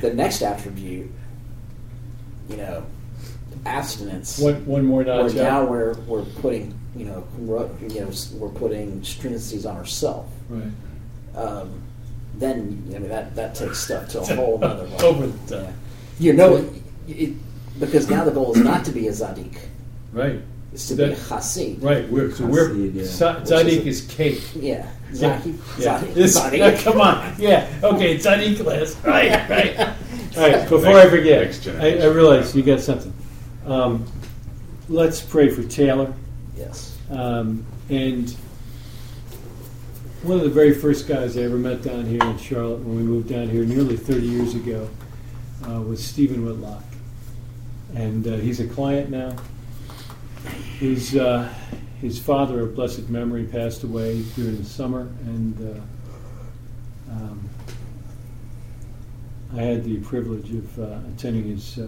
[0.00, 1.10] The next attribute,
[2.48, 2.84] you know,
[3.64, 4.38] abstinence.
[4.38, 9.00] One, one more where notch now we're we're putting you know you know we're putting
[9.00, 10.32] stringencies on ourselves.
[10.48, 10.70] Right.
[11.34, 11.82] Um,
[12.34, 15.06] then I mean that that takes stuff to a whole other level.
[15.06, 15.72] Over the top.
[16.18, 16.68] You know,
[17.08, 17.32] it,
[17.78, 19.56] because now the goal is not to be a zaddik;
[20.12, 20.40] Right.
[20.72, 21.82] it's to be a That- hasid.
[21.82, 22.08] Right.
[22.10, 23.04] We're, so we're Hasid, yeah.
[23.04, 24.40] Sa- Which Tzaddik is is cake.
[24.54, 25.40] Yeah, Yeah.
[25.40, 25.58] zaddik.
[25.78, 26.00] Yeah.
[26.00, 26.78] zaddik, This- zaddik.
[26.84, 27.34] come on.
[27.38, 27.68] Yeah.
[27.82, 28.16] Okay.
[28.16, 28.96] Tzaddik class.
[29.04, 29.48] Right.
[29.50, 29.76] Right.
[30.36, 30.68] All right.
[30.68, 32.14] Before I Next- forget, next I, I generation.
[32.14, 33.12] realize you got something.
[33.66, 34.04] Um,
[34.88, 36.12] let's pray for Taylor.
[36.56, 36.96] Yes.
[37.10, 38.30] Um, and
[40.22, 43.02] one of the very first guys I ever met down here in Charlotte when we
[43.02, 44.88] moved down here nearly 30 years ago
[45.68, 46.82] uh, was Stephen Whitlock.
[47.94, 49.36] And uh, he's a client now.
[50.78, 51.48] He's, uh,
[52.00, 55.80] his father of blessed memory passed away during the summer, and
[57.08, 57.48] uh, um,
[59.54, 61.86] I had the privilege of uh, attending his uh,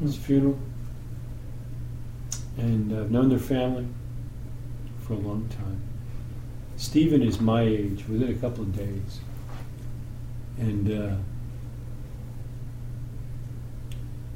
[0.00, 0.58] his funeral,
[2.56, 3.86] and I've known their family
[5.02, 5.82] for a long time.
[6.76, 9.20] Stephen is my age, within a couple of days,
[10.58, 11.16] and uh,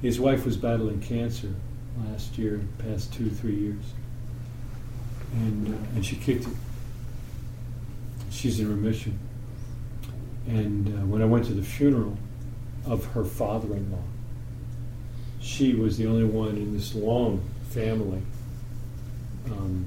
[0.02, 1.54] his wife was battling cancer
[2.10, 3.84] last year, past two three years,
[5.32, 6.54] and uh, and she kicked it.
[8.30, 9.18] She's in remission.
[10.46, 12.18] And uh, when I went to the funeral
[12.86, 14.02] of her father-in-law,
[15.40, 18.22] she was the only one in this long family
[19.46, 19.86] um,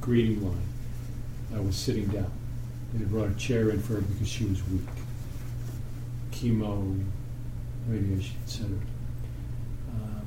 [0.00, 0.66] greeting line.
[1.54, 2.30] I was sitting down.
[2.94, 4.82] They brought a chair in for her because she was weak.
[6.32, 7.02] Chemo,
[7.88, 8.68] radiation, etc.
[9.92, 10.26] Um,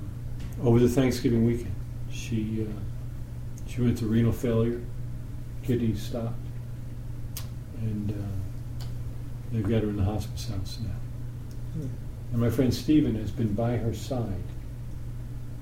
[0.63, 1.75] over the Thanksgiving weekend,
[2.11, 4.81] she uh, she went to renal failure,
[5.63, 6.35] kidneys stopped,
[7.81, 8.85] and uh,
[9.51, 11.02] they've got her in the hospice house now.
[11.75, 14.43] And my friend Stephen has been by her side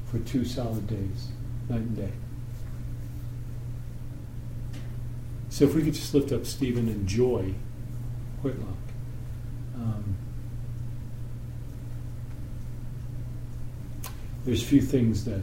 [0.06, 1.30] for two solid days,
[1.70, 2.12] night and day.
[5.50, 7.54] So if we could just lift up Stephen and Joy
[8.42, 8.68] Whitlock.
[9.76, 10.16] Um,
[14.46, 15.42] there's few things that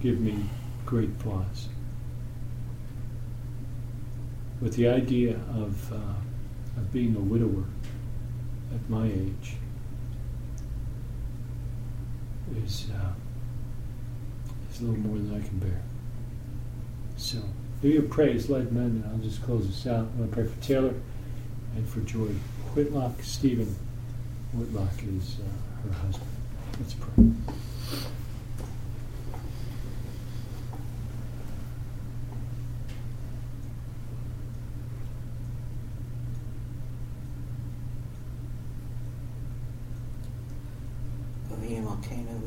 [0.00, 0.44] give me
[0.84, 1.68] great pause.
[4.60, 7.64] But the idea of, uh, of being a widower
[8.74, 9.56] at my age
[12.64, 13.12] is, uh,
[14.72, 15.82] is a little more than I can bear.
[17.16, 17.38] So,
[17.82, 20.08] do your praise, led men, and I'll just close this out.
[20.16, 20.94] I want to pray for Taylor
[21.76, 22.34] and for Joy
[22.74, 23.22] Whitlock.
[23.22, 23.74] Stephen
[24.52, 26.30] Whitlock is uh, her husband.
[26.78, 27.54] Let's pray.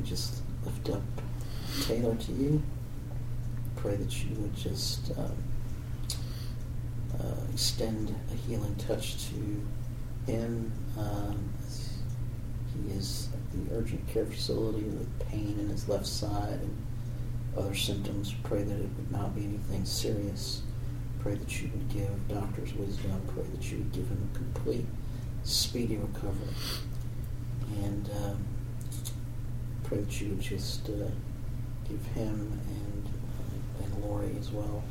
[0.03, 1.01] Just lift up
[1.83, 2.61] Taylor to you.
[3.77, 5.35] Pray that you would just um,
[7.19, 11.53] uh, extend a healing touch to him um,
[12.73, 16.77] he is at the urgent care facility with pain in his left side and
[17.57, 18.33] other symptoms.
[18.43, 20.61] Pray that it would not be anything serious.
[21.19, 23.21] Pray that you would give doctors wisdom.
[23.27, 24.85] Pray that you would give him a complete,
[25.43, 26.53] speedy recovery.
[27.83, 28.45] And um,
[29.95, 31.09] that you would just uh,
[31.87, 34.83] give him and uh, and Lori as well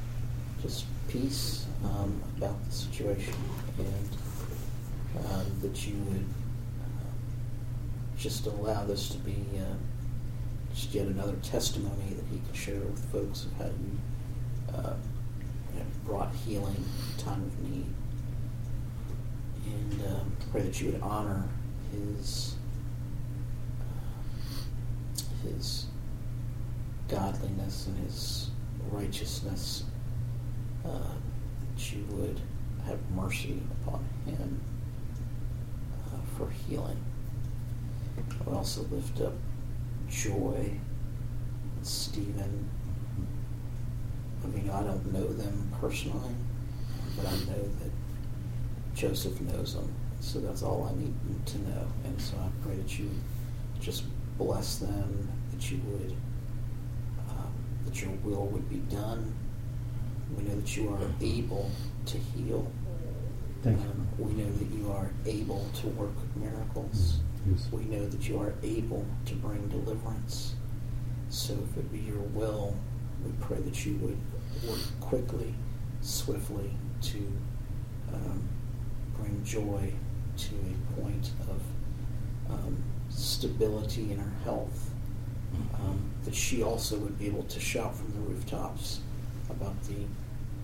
[0.62, 3.34] just peace um, about the situation,
[3.78, 6.24] and um, that you would
[6.80, 9.74] uh, just allow this to be uh,
[10.72, 13.98] just yet another testimony that he can share with folks of how you,
[14.74, 14.94] uh,
[15.74, 16.84] you know, brought healing
[17.18, 17.86] time of need,
[19.66, 21.48] and um, pray that you would honor
[21.90, 22.54] his
[25.42, 25.86] his
[27.08, 28.50] godliness and his
[28.90, 29.84] righteousness,
[30.84, 31.14] uh,
[31.74, 32.40] that you would
[32.86, 34.60] have mercy upon him
[36.06, 36.98] uh, for healing.
[38.18, 39.34] I would also lift up
[40.08, 40.78] Joy
[41.76, 42.68] and Stephen.
[44.44, 46.34] I mean, I don't know them personally,
[47.16, 47.90] but I know that
[48.94, 49.92] Joseph knows them.
[50.20, 51.14] So that's all I need
[51.46, 51.86] to know.
[52.04, 53.10] And so I pray that you
[53.80, 54.04] just
[54.44, 56.16] bless them, that you would,
[57.30, 57.52] um,
[57.84, 59.34] that your will would be done.
[60.36, 61.70] We know that you are able
[62.06, 62.70] to heal.
[63.62, 63.84] Thank you.
[63.84, 67.18] Um, we know that you are able to work miracles.
[67.48, 67.68] Yes.
[67.70, 70.54] We know that you are able to bring deliverance.
[71.28, 72.76] So if it be your will,
[73.24, 74.18] we pray that you would
[74.68, 75.54] work quickly,
[76.00, 76.70] swiftly
[77.02, 77.18] to
[78.12, 78.48] um,
[79.16, 79.92] bring joy
[80.36, 81.60] to a point of
[82.52, 82.82] um,
[83.14, 84.90] stability in her health.
[85.74, 89.00] Um, that she also would be able to shout from the rooftops
[89.50, 90.06] about the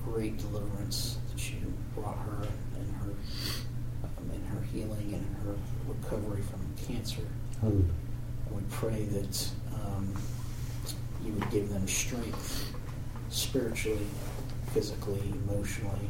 [0.02, 1.58] great deliverance that you
[1.94, 3.10] brought her and her
[4.04, 5.56] um, in her healing and in her
[5.86, 7.22] recovery from cancer.
[7.60, 7.84] Hallelujah.
[8.46, 10.14] And we pray that um,
[11.24, 12.72] you would give them strength
[13.28, 14.06] spiritually,
[14.72, 16.08] physically, emotionally.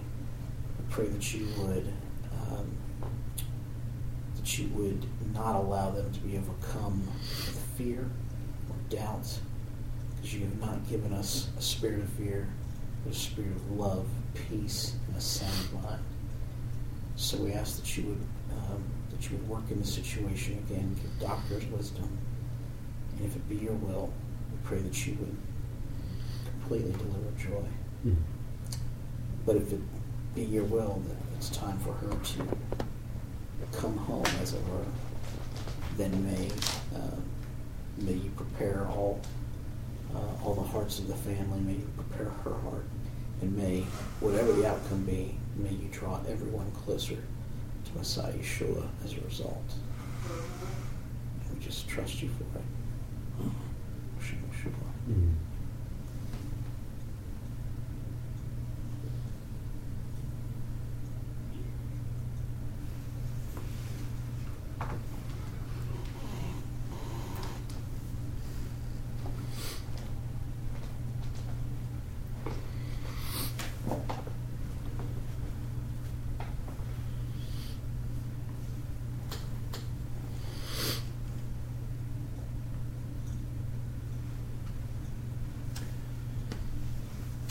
[0.79, 1.93] We pray that you would
[2.49, 2.71] um,
[4.49, 8.09] that you would not allow them to be overcome with fear
[8.71, 9.39] or doubt,
[10.17, 12.49] because you have not given us a spirit of fear,
[13.05, 16.03] but a spirit of love, peace, and a sound mind.
[17.17, 20.95] So we ask that you would um, that you would work in the situation again,
[20.95, 22.09] give doctors wisdom,
[23.17, 24.11] and if it be your will,
[24.51, 25.37] we pray that you would
[26.61, 27.69] completely deliver joy.
[28.07, 28.17] Mhm.
[29.45, 29.81] But if it
[30.35, 32.87] be your will that it's time for her to
[33.73, 34.85] come home, as it were,
[35.97, 36.51] then may
[36.97, 37.17] uh,
[37.99, 39.21] may you prepare all
[40.15, 41.61] uh, all the hearts of the family.
[41.61, 42.87] May you prepare her heart,
[43.41, 43.81] and may
[44.21, 49.73] whatever the outcome be, may you draw everyone closer to Messiah Yeshua as a result.
[51.45, 52.65] And we just trust you for it.
[54.19, 55.48] Hashem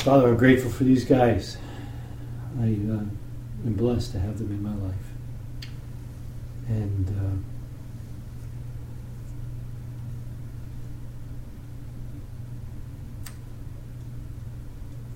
[0.08, 1.58] Father, I'm grateful for these guys.
[2.62, 4.96] I uh, am blessed to have them in my life.
[6.70, 7.44] And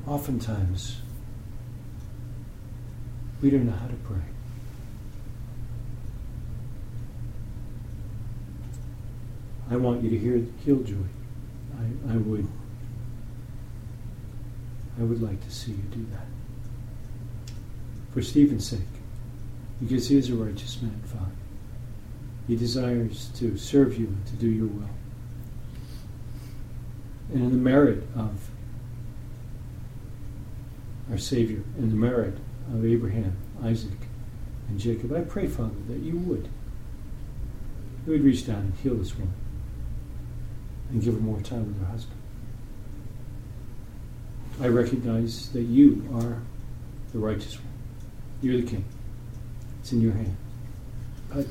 [0.05, 0.99] uh, oftentimes,
[3.41, 4.17] we don't know how to pray.
[9.69, 11.07] I want you to hear heal joy.
[11.79, 12.45] I, I would
[14.99, 16.25] I would like to see you do that.
[18.13, 18.79] For Stephen's sake,
[19.79, 21.31] because he is a righteous man, Father.
[22.47, 24.89] He desires to serve you and to do your will.
[27.33, 28.49] And in the merit of
[31.09, 32.37] our Savior, in the merit
[32.73, 33.97] of Abraham, Isaac,
[34.67, 36.49] and Jacob, I pray, Father, that you would.
[38.05, 39.33] You would reach down and heal this woman
[40.89, 42.20] and give her more time with her husband.
[44.61, 46.39] I recognize that you are
[47.11, 47.73] the righteous one.
[48.43, 48.85] You're the king.
[49.79, 50.37] It's in your hand.
[51.33, 51.47] But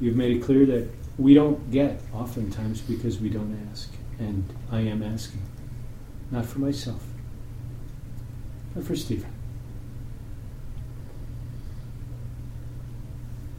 [0.00, 3.90] you've made it clear that we don't get oftentimes because we don't ask.
[4.18, 5.42] And I am asking.
[6.30, 7.04] Not for myself,
[8.74, 9.30] but for Stephen.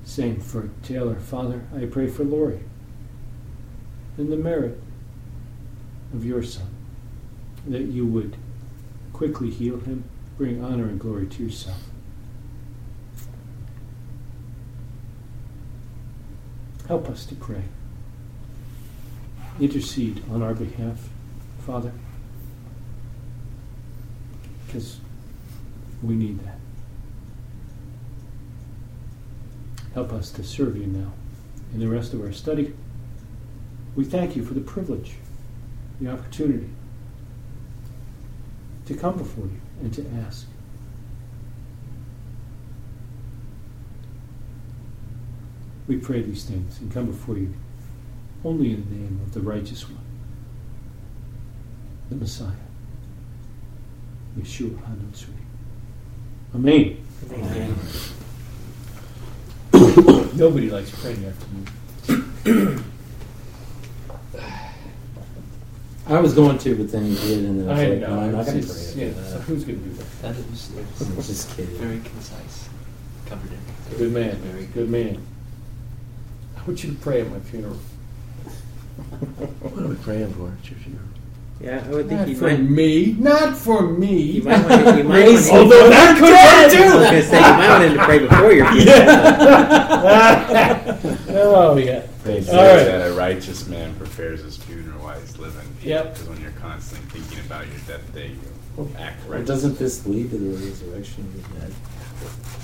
[0.05, 1.15] Same for Taylor.
[1.15, 2.61] Father, I pray for Lori.
[4.17, 4.81] In the merit
[6.13, 6.76] of your son
[7.65, 8.37] that you would
[9.13, 10.03] quickly heal him,
[10.37, 11.81] bring honor and glory to yourself.
[16.87, 17.63] Help us to pray.
[19.59, 21.09] Intercede on our behalf,
[21.65, 21.91] Father,
[24.65, 24.99] because
[26.03, 26.59] we need that.
[29.93, 31.11] Help us to serve you now.
[31.73, 32.73] In the rest of our study,
[33.95, 35.15] we thank you for the privilege,
[35.99, 36.69] the opportunity
[38.87, 40.47] to come before you and to ask.
[45.87, 47.53] We pray these things and come before you
[48.43, 49.99] only in the name of the righteous one,
[52.09, 52.51] the Messiah,
[54.37, 55.33] Yeshua HaNatsuri.
[56.55, 56.97] Amen.
[57.31, 57.75] Amen.
[60.37, 62.83] Nobody likes praying after you.
[66.09, 68.07] I was going to, but then he did, and then I was I like, know.
[68.15, 69.07] no, I'm not going to it's- pray.
[69.07, 70.21] yeah, so who's going to do that?
[70.21, 71.75] That was, it I'm was just kidding.
[71.75, 72.69] very concise.
[73.25, 73.97] Covered everything.
[73.97, 74.35] Good man.
[74.37, 75.17] Very Good man.
[76.57, 77.77] I want you to pray at my funeral.
[79.61, 81.03] What are we praying for at your funeral?
[81.59, 82.59] Yeah, I would think Not you for might.
[82.61, 83.13] me.
[83.13, 84.21] Not for me.
[84.21, 84.97] You might want to.
[84.97, 85.51] You might want to.
[85.55, 88.19] Although that could I was work going to say you might want him to pray
[88.19, 89.07] before your funeral.
[91.29, 92.05] oh yeah.
[92.23, 92.83] They say All right.
[92.85, 94.86] that a righteous man prepares his funeral while he's living.
[95.87, 96.13] Yep.
[96.13, 98.29] Because when you're constantly thinking about your death day,
[98.77, 99.45] you act Well, right.
[99.45, 101.73] doesn't this lead to the resurrection of the dead?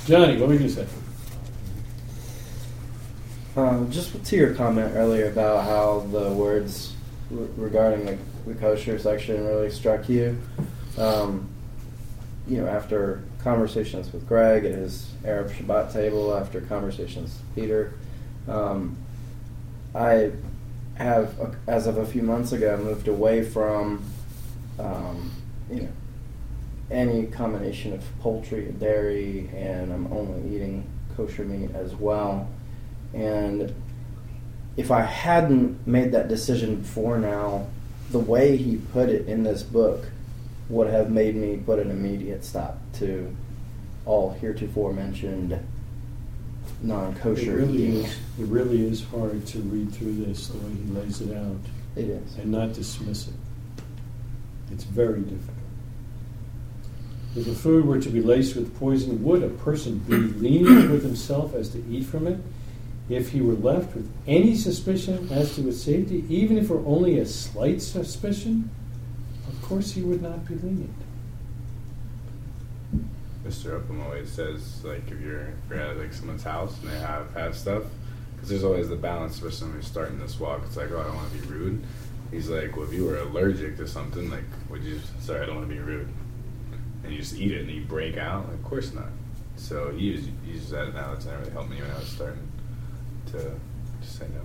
[0.05, 0.87] Johnny, what were you going to say?
[3.55, 6.95] Um, just to your comment earlier about how the words
[7.29, 10.37] re- regarding the, the kosher section really struck you.
[10.97, 11.47] Um,
[12.47, 17.93] you know, after conversations with Greg at his Erev Shabbat table, after conversations with Peter,
[18.47, 18.97] um,
[19.95, 20.31] I
[20.95, 24.03] have, as of a few months ago, moved away from,
[24.79, 25.31] um,
[25.69, 25.89] you know,
[26.91, 32.47] any combination of poultry and dairy, and I'm only eating kosher meat as well.
[33.13, 33.73] And
[34.77, 37.67] if I hadn't made that decision before now,
[38.11, 40.05] the way he put it in this book
[40.69, 43.35] would have made me put an immediate stop to
[44.05, 45.59] all heretofore mentioned
[46.83, 47.95] non It kosher really, eating.
[48.03, 51.57] is, it really is hard to read through this the way he lays it out
[51.95, 52.35] It is.
[52.37, 53.33] and not dismiss it.
[54.71, 55.57] It's very difficult.
[57.35, 61.03] If the food were to be laced with poison, would a person be lenient with
[61.03, 62.37] himself as to eat from it?
[63.09, 66.85] If he were left with any suspicion as to its safety, even if it were
[66.85, 68.69] only a slight suspicion,
[69.47, 70.93] of course he would not be lenient.
[73.53, 73.75] Mr.
[73.79, 77.31] Upham always says like if you're if you're at like someone's house and they have
[77.35, 77.83] have stuff,
[78.35, 80.63] because there's always the balance for someone who's starting this walk.
[80.65, 81.83] It's like oh I don't want to be rude.
[82.31, 85.55] He's like well if you were allergic to something like would you sorry I don't
[85.57, 86.09] want to be rude,
[87.03, 88.49] and you just eat it and you break out.
[88.51, 89.09] Of course not.
[89.55, 92.51] So he uses, he uses that analogy that really helped me when I was starting
[93.27, 93.51] to
[94.01, 94.41] say no.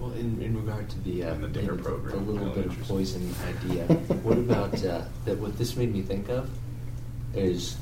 [0.00, 3.32] Well, in, in regard to the uh, the the- program, the little bit of poison
[3.46, 3.84] idea,
[4.24, 5.38] what about uh, that?
[5.38, 6.48] What this made me think of
[7.34, 7.76] is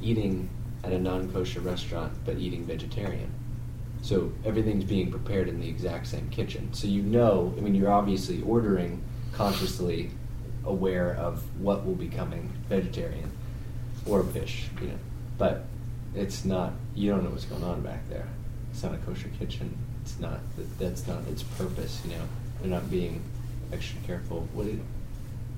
[0.00, 0.48] eating
[0.84, 3.32] at a non-kosher restaurant, but eating vegetarian.
[4.02, 6.72] So everything's being prepared in the exact same kitchen.
[6.74, 9.00] So you know, I mean, you're obviously ordering
[9.32, 10.10] consciously
[10.64, 13.30] aware of what will be coming vegetarian
[14.06, 14.98] or fish, you know.
[15.38, 15.64] But
[16.14, 16.72] it's not.
[16.94, 18.26] You don't know what's going on back there.
[18.72, 19.76] It's not a kosher kitchen.
[20.02, 20.40] It's not.
[20.78, 22.02] That's not its purpose.
[22.04, 22.24] You know,
[22.60, 23.22] they're not being
[23.72, 24.48] extra careful.
[24.52, 24.66] What?
[24.66, 24.78] It,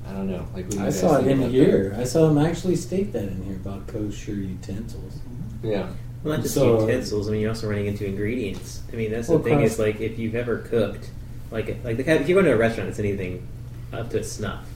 [0.06, 0.46] I don't know.
[0.54, 1.94] Like what do you I saw it in about here.
[1.98, 5.18] I saw him actually state that in here about kosher utensils.
[5.62, 5.68] that?
[5.68, 5.88] Yeah.
[6.22, 7.28] Well, not just So- utensils.
[7.28, 8.82] I mean, you're also running into ingredients.
[8.92, 11.10] I mean, that's the thing cross- is like if you've ever cooked,
[11.50, 13.46] like like the, if you go to a restaurant, it's anything
[13.92, 14.66] up to snuff.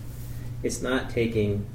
[0.63, 1.67] It's not taking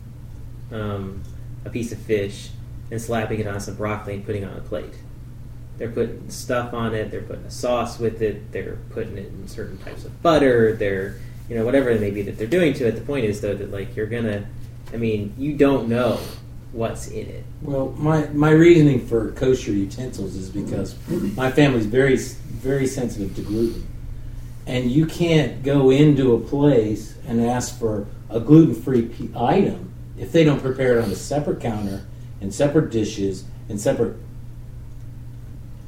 [0.72, 1.24] um,
[1.66, 2.50] a piece of fish
[2.92, 4.94] and slapping it on some broccoli and putting it on a plate.
[5.78, 7.10] They're putting stuff on it.
[7.10, 8.52] They're putting a sauce with it.
[8.52, 10.76] They're putting it in certain types of butter.
[10.76, 11.18] They're
[11.50, 12.92] you know whatever it may be that they're doing to it.
[12.94, 14.46] The point is though that like you're gonna,
[14.94, 16.20] I mean, you don't know
[16.72, 17.44] what's in it.
[17.62, 20.96] Well, my, my reasoning for kosher utensils is because
[21.36, 23.88] my family's very very sensitive to gluten,
[24.66, 30.32] and you can't go into a place and ask for a gluten free item if
[30.32, 32.06] they don't prepare it on a separate counter
[32.42, 34.16] and separate dishes and separate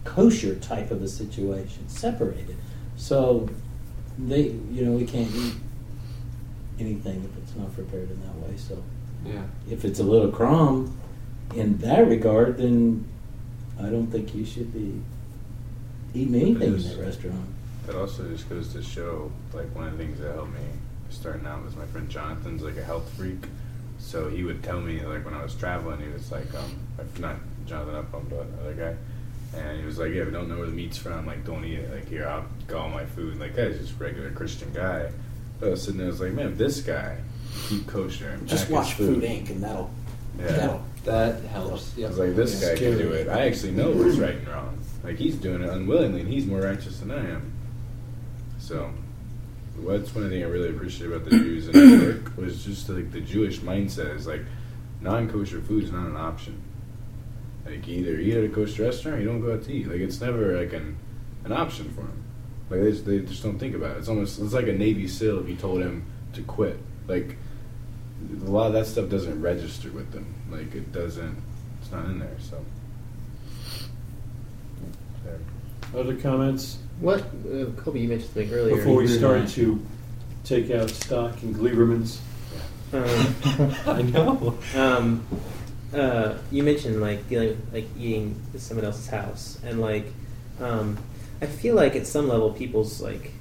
[0.03, 2.55] kosher type of a situation, separated.
[2.95, 3.49] So
[4.17, 5.53] they, you know, we can't eat
[6.79, 8.55] anything if it's not prepared in that way.
[8.57, 8.81] So
[9.25, 9.43] Yeah.
[9.69, 10.97] if it's a little crumb
[11.55, 13.05] in that regard, then
[13.79, 15.01] I don't think you should be
[16.13, 17.45] eating anything in that restaurant.
[17.85, 20.59] That also just goes to show, like, one of the things that helped me
[21.09, 23.45] starting out was my friend Jonathan's like a health freak.
[23.99, 27.19] So he would tell me, like, when I was traveling, he was like, um, if
[27.19, 27.35] not
[27.65, 28.95] Jonathan Upham, but another guy.
[29.55, 31.63] And he was like, yeah, if you don't know where the meat's from, like, don't
[31.65, 31.93] eat it.
[31.93, 33.39] Like, here, I'll go all my food.
[33.39, 35.09] Like, that is just regular Christian guy.
[35.59, 37.17] But I was sitting there, I was like, man, this guy
[37.69, 39.49] keep kosher and Just watch his Food Inc.
[39.49, 39.89] and that'll
[40.37, 40.47] Yeah.
[40.47, 41.93] that'll That helps.
[41.97, 42.73] I was like, this Yeah.
[42.73, 43.29] guy can do it.
[43.29, 44.77] I actually know what's right and wrong.
[45.03, 47.51] Like he's doing it unwillingly, and he's more righteous than I am.
[48.59, 48.89] So,
[49.77, 53.11] what's one thing I really appreciate about the Jews in New York was just like
[53.11, 54.41] the Jewish mindset is like
[55.01, 56.59] non-kosher food is not an option.
[57.65, 59.87] Like you either eat at a kosher restaurant, or you don't go out to eat.
[59.87, 60.97] Like it's never like an
[61.43, 62.23] an option for them.
[62.69, 63.99] Like they just, they just don't think about it.
[63.99, 66.79] It's almost it's like a Navy SEAL if you told him to quit.
[67.07, 67.37] Like
[68.41, 70.33] a lot of that stuff doesn't register with them.
[70.49, 71.41] Like it doesn't.
[71.81, 72.37] It's not in there.
[72.39, 72.63] So.
[75.23, 75.39] There.
[75.99, 77.99] Other comments What uh, Kobe?
[77.99, 78.75] You mentioned something earlier.
[78.77, 79.83] before we start to
[80.43, 82.21] take out stock in Gleiberman's?
[82.93, 83.35] Um,
[83.85, 84.57] I know.
[84.75, 85.25] um,
[85.97, 90.05] uh, you mentioned like dealing with like eating at someone else's house, and like
[90.59, 90.97] um,
[91.41, 93.31] I feel like at some level, people's like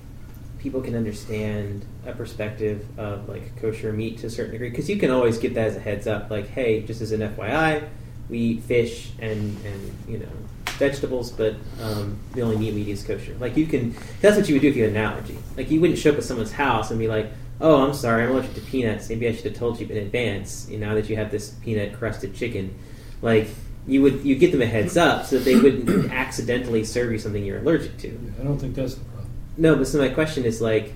[0.59, 4.97] people can understand a perspective of like kosher meat to a certain degree because you
[4.97, 7.87] can always give that as a heads up, like, hey, just as an FYI,
[8.29, 10.29] we eat fish and and you know
[10.75, 13.35] vegetables, but um, the only meat we eat is kosher.
[13.39, 15.39] Like you can, that's what you would do if you had an allergy.
[15.57, 17.31] Like you wouldn't show up at someone's house and be like,
[17.61, 19.09] "Oh, I'm sorry, I'm allergic to peanuts.
[19.09, 20.69] Maybe I should have told you in advance.
[20.71, 22.75] You know, now that you have this peanut crusted chicken."
[23.23, 23.49] Like
[23.87, 27.19] you would, you get them a heads up so that they wouldn't accidentally serve you
[27.19, 28.33] something you're allergic to.
[28.41, 29.31] I don't think that's the problem.
[29.57, 30.93] No, but so my question is like,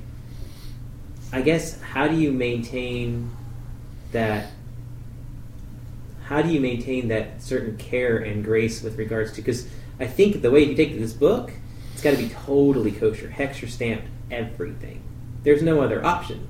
[1.33, 3.31] I guess how do you maintain
[4.13, 4.51] that?
[6.25, 9.37] How do you maintain that certain care and grace with regards to?
[9.37, 9.67] Because
[9.99, 11.53] I think the way you take this book,
[11.95, 15.03] it's got to be totally kosher, hechsher stamped, everything.
[15.49, 16.47] There's no other option.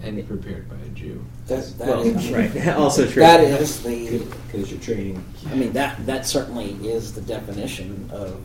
[0.00, 1.24] And prepared by a Jew.
[1.48, 3.20] That's that well, is- right, also true.
[3.20, 4.24] That is the.
[4.46, 5.24] Because you're trading.
[5.50, 8.40] I mean that that certainly is the definition of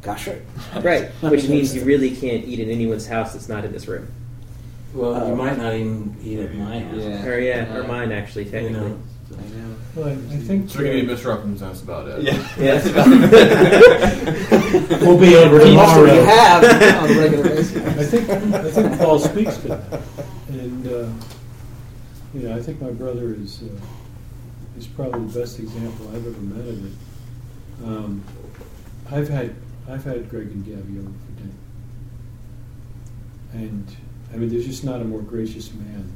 [0.00, 0.40] kosher.
[0.76, 3.72] right, I which mean, means you really can't eat in anyone's house that's not in
[3.72, 4.08] this room.
[4.94, 7.02] Well, Uh, you might not even eat at my house.
[7.02, 7.26] Yeah.
[7.26, 8.72] Or yeah, or mine actually technically.
[8.80, 8.86] know.
[8.86, 8.98] I know.
[9.94, 11.32] Well, I, I think So we can eat Mr.
[11.34, 12.22] Upham's house about it.
[12.22, 12.36] Yeah.
[12.58, 12.80] Yeah,
[15.00, 16.24] We'll be over Most of you tomorrow.
[16.24, 16.64] have
[17.02, 17.76] on a regular basis.
[17.84, 20.02] I think I think Paul speaks to that.
[20.48, 21.08] And uh,
[22.34, 23.68] you know, I think my brother is uh,
[24.78, 26.92] is probably the best example I've ever met of it.
[27.84, 28.22] Um,
[29.10, 29.54] I've had
[29.88, 31.54] I've had Greg and Gabby over for dinner,
[33.64, 33.96] and
[34.32, 36.12] I mean, there's just not a more gracious man.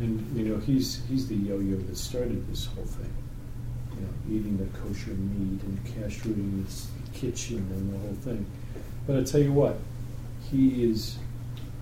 [0.00, 3.12] And you know, he's he's the yo-yo that started this whole thing.
[3.94, 8.46] You know, eating the kosher meat and castrating his kitchen and the whole thing.
[9.06, 9.78] But I tell you what,
[10.50, 11.16] he is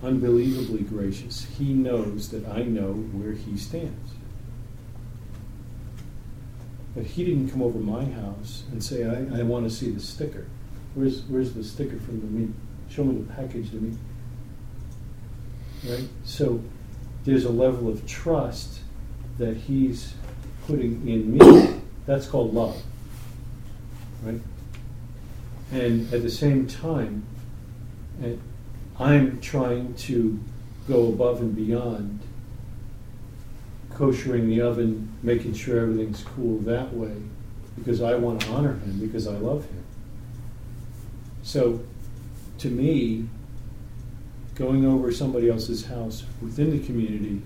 [0.03, 1.47] unbelievably gracious.
[1.59, 4.13] He knows that I know where he stands.
[6.95, 10.01] But he didn't come over my house and say, I, I want to see the
[10.01, 10.47] sticker.
[10.95, 12.51] Where's, where's the sticker from the meat?
[12.91, 13.97] Show me the package to me.
[15.89, 16.07] Right?
[16.25, 16.61] So
[17.25, 18.81] there's a level of trust
[19.39, 20.15] that he's
[20.67, 21.81] putting in me.
[22.07, 22.81] That's called love.
[24.23, 24.41] Right?
[25.73, 27.25] And at the same time,
[28.23, 28.35] eh,
[28.99, 30.39] I'm trying to
[30.89, 32.21] go above and beyond
[33.95, 37.15] koshering the oven, making sure everything's cool that way,
[37.77, 39.85] because I want to honor him, because I love him.
[41.43, 41.81] So,
[42.59, 43.29] to me,
[44.63, 47.43] going over somebody else's house within the community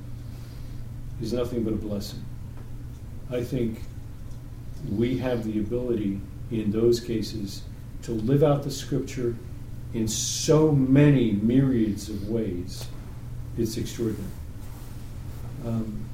[1.22, 2.22] is nothing but a blessing.
[3.30, 3.80] I think
[4.92, 7.62] we have the ability in those cases
[8.02, 9.34] to live out the scripture
[9.94, 12.86] in so many myriads of ways.
[13.56, 14.30] It's extraordinary.
[15.64, 16.04] Um,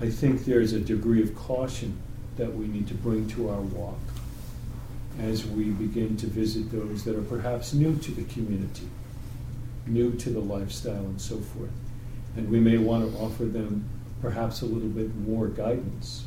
[0.00, 1.96] I think there's a degree of caution
[2.38, 4.00] that we need to bring to our walk
[5.20, 8.88] as we begin to visit those that are perhaps new to the community,
[9.86, 11.70] new to the lifestyle, and so forth.
[12.36, 13.88] And we may want to offer them
[14.20, 16.24] perhaps a little bit more guidance.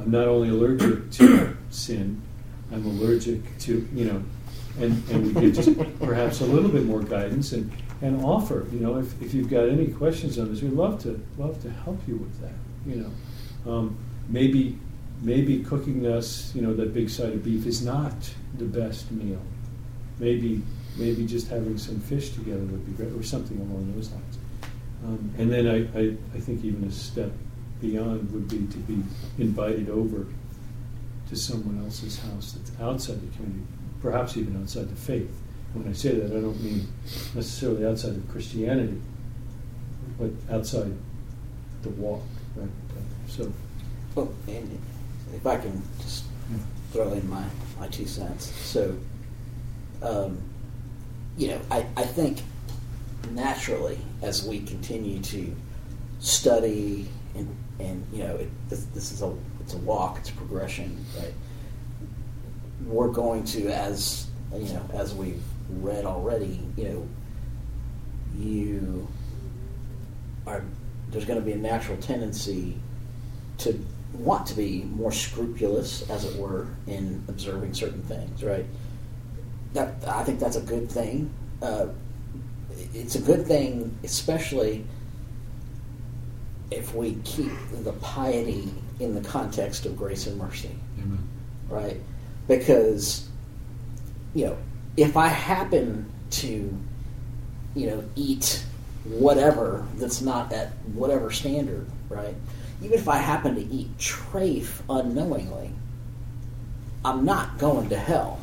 [0.00, 2.20] I'm not only allergic to sin,
[2.72, 4.22] I'm allergic to, you know,
[4.78, 8.80] and, and we get just perhaps a little bit more guidance and, and offer, you
[8.80, 11.98] know, if, if you've got any questions on this, we'd love to, love to help
[12.06, 12.52] you with that,
[12.86, 13.72] you know.
[13.72, 13.96] Um,
[14.28, 14.78] maybe,
[15.20, 18.14] maybe cooking us, you know, that big side of beef is not
[18.56, 19.40] the best meal.
[20.18, 20.62] Maybe,
[20.98, 24.38] maybe just having some fish together would be great, or something along those lines.
[25.04, 27.30] Um, and then I, I, I think even a step
[27.80, 29.02] beyond would be to be
[29.38, 30.26] invited over
[31.28, 33.66] to someone else's house that's outside the community,
[34.02, 35.30] perhaps even outside the faith.
[35.74, 36.88] When I say that, I don't mean
[37.34, 39.00] necessarily outside of Christianity,
[40.18, 40.92] but outside
[41.82, 42.22] the walk.
[42.56, 42.68] Right?
[43.28, 43.52] So,
[44.14, 44.80] Well, and
[45.34, 46.24] if I can just
[46.92, 47.44] throw in my,
[47.78, 48.50] my two cents.
[48.64, 48.96] So,
[50.02, 50.38] um,
[51.38, 52.40] you know, I, I think
[53.30, 55.56] naturally as we continue to
[56.18, 60.32] study and, and you know, it, this, this is a, it's a walk, it's a
[60.32, 61.32] progression, right?
[62.84, 67.08] We're going to, as, you know, as we've read already, you know,
[68.36, 69.08] you
[70.46, 70.64] are,
[71.10, 72.76] there's going to be a natural tendency
[73.58, 73.78] to
[74.14, 78.64] want to be more scrupulous, as it were, in observing certain things, right?
[79.74, 81.30] That I think that's a good thing.
[81.62, 81.88] Uh,
[82.94, 84.84] it's a good thing, especially
[86.70, 87.52] if we keep
[87.82, 91.26] the piety in the context of grace and mercy, amen.
[91.68, 91.96] right?
[92.46, 93.28] Because,
[94.34, 94.58] you know,
[94.96, 96.76] if I happen to,
[97.74, 98.64] you know, eat
[99.04, 102.34] whatever that's not at whatever standard, right?
[102.82, 105.70] Even if I happen to eat trafe unknowingly,
[107.04, 108.40] I'm not going to hell,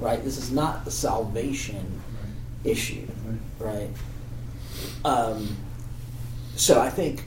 [0.00, 0.22] right?
[0.24, 2.00] This is not the salvation
[2.64, 3.06] issue,
[3.58, 3.90] right?
[5.04, 5.56] Um,
[6.56, 7.24] so I think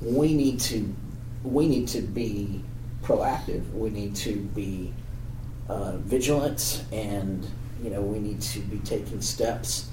[0.00, 0.94] we need to
[1.42, 2.62] we need to be
[3.02, 3.70] proactive.
[3.72, 4.92] We need to be
[5.68, 7.46] uh, vigilant, and
[7.82, 9.90] you know we need to be taking steps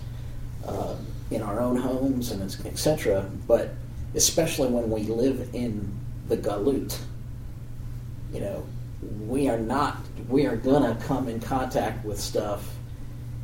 [0.65, 0.95] uh,
[1.29, 3.29] in our own homes and etc.
[3.47, 3.73] But
[4.15, 5.97] especially when we live in
[6.27, 6.97] the galut,
[8.33, 8.65] you know,
[9.01, 9.97] we are not
[10.29, 12.75] we are gonna come in contact with stuff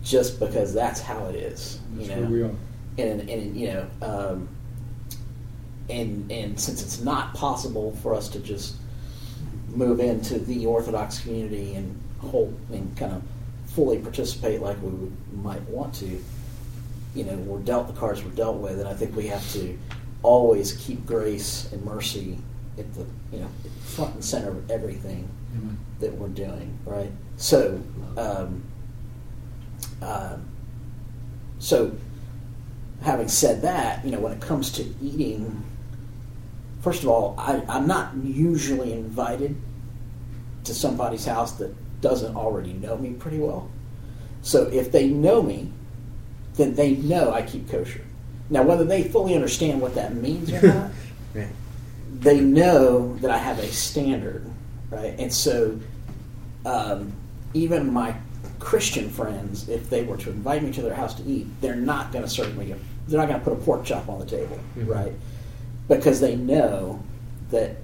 [0.04, 1.82] just because that's how it is.
[1.94, 2.52] That's you know, we are.
[2.98, 4.50] and and you know, um,
[5.90, 8.76] and and since it's not possible for us to just
[9.70, 13.22] move into the Orthodox community and hold and kind of
[13.66, 16.24] fully participate like we would, might want to,
[17.14, 19.78] you know, we're dealt the cards we're dealt with, and I think we have to
[20.24, 22.38] always keep grace and mercy
[22.78, 23.50] at the you know
[23.84, 25.78] front and center of everything Amen.
[26.00, 27.12] that we're doing, right?
[27.38, 27.82] So,
[28.18, 28.64] um,
[30.02, 30.38] uh,
[31.60, 31.96] so
[33.02, 35.64] having said that, you know, when it comes to eating,
[36.82, 39.56] first of all, I, I'm not usually invited
[40.66, 43.70] to somebody's house that doesn't already know me pretty well.
[44.42, 45.72] So if they know me,
[46.56, 48.02] then they know I keep kosher.
[48.50, 50.92] Now, whether they fully understand what that means or not,
[51.36, 51.48] Right.
[52.14, 54.50] they know that I have a standard,
[54.90, 55.16] right?
[55.20, 55.80] And so,
[56.66, 57.14] um,
[57.54, 58.16] even my
[58.60, 62.12] Christian friends, if they were to invite me to their house to eat, they're not
[62.12, 62.72] going to serve me.
[62.72, 62.78] A,
[63.08, 64.88] they're not going to put a pork chop on the table, Mhm.
[64.88, 65.14] right?
[65.88, 67.02] Because they know
[67.52, 67.78] that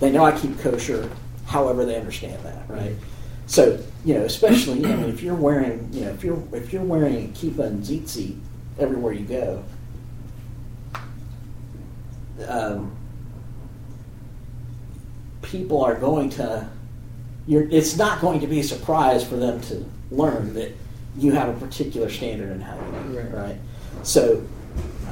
[0.00, 1.08] they know I keep kosher.
[1.46, 2.94] However, they understand that, right?
[3.46, 6.82] So, you know, especially I mean, if you're wearing, you know, if you're if you're
[6.84, 8.36] wearing a kippah and tzitzit
[8.78, 9.62] everywhere you go,
[12.46, 12.92] um,
[15.50, 16.68] people are going to.
[17.46, 20.72] You're, it's not going to be a surprise for them to learn that
[21.16, 23.32] you have a particular standard in how you eat, Right.
[23.34, 23.56] right?
[24.04, 24.46] So,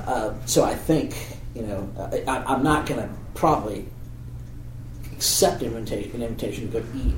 [0.06, 1.16] uh, so I think
[1.54, 3.86] you know I, I- I'm not going to probably
[5.12, 7.14] accept invitation, an invitation to go eat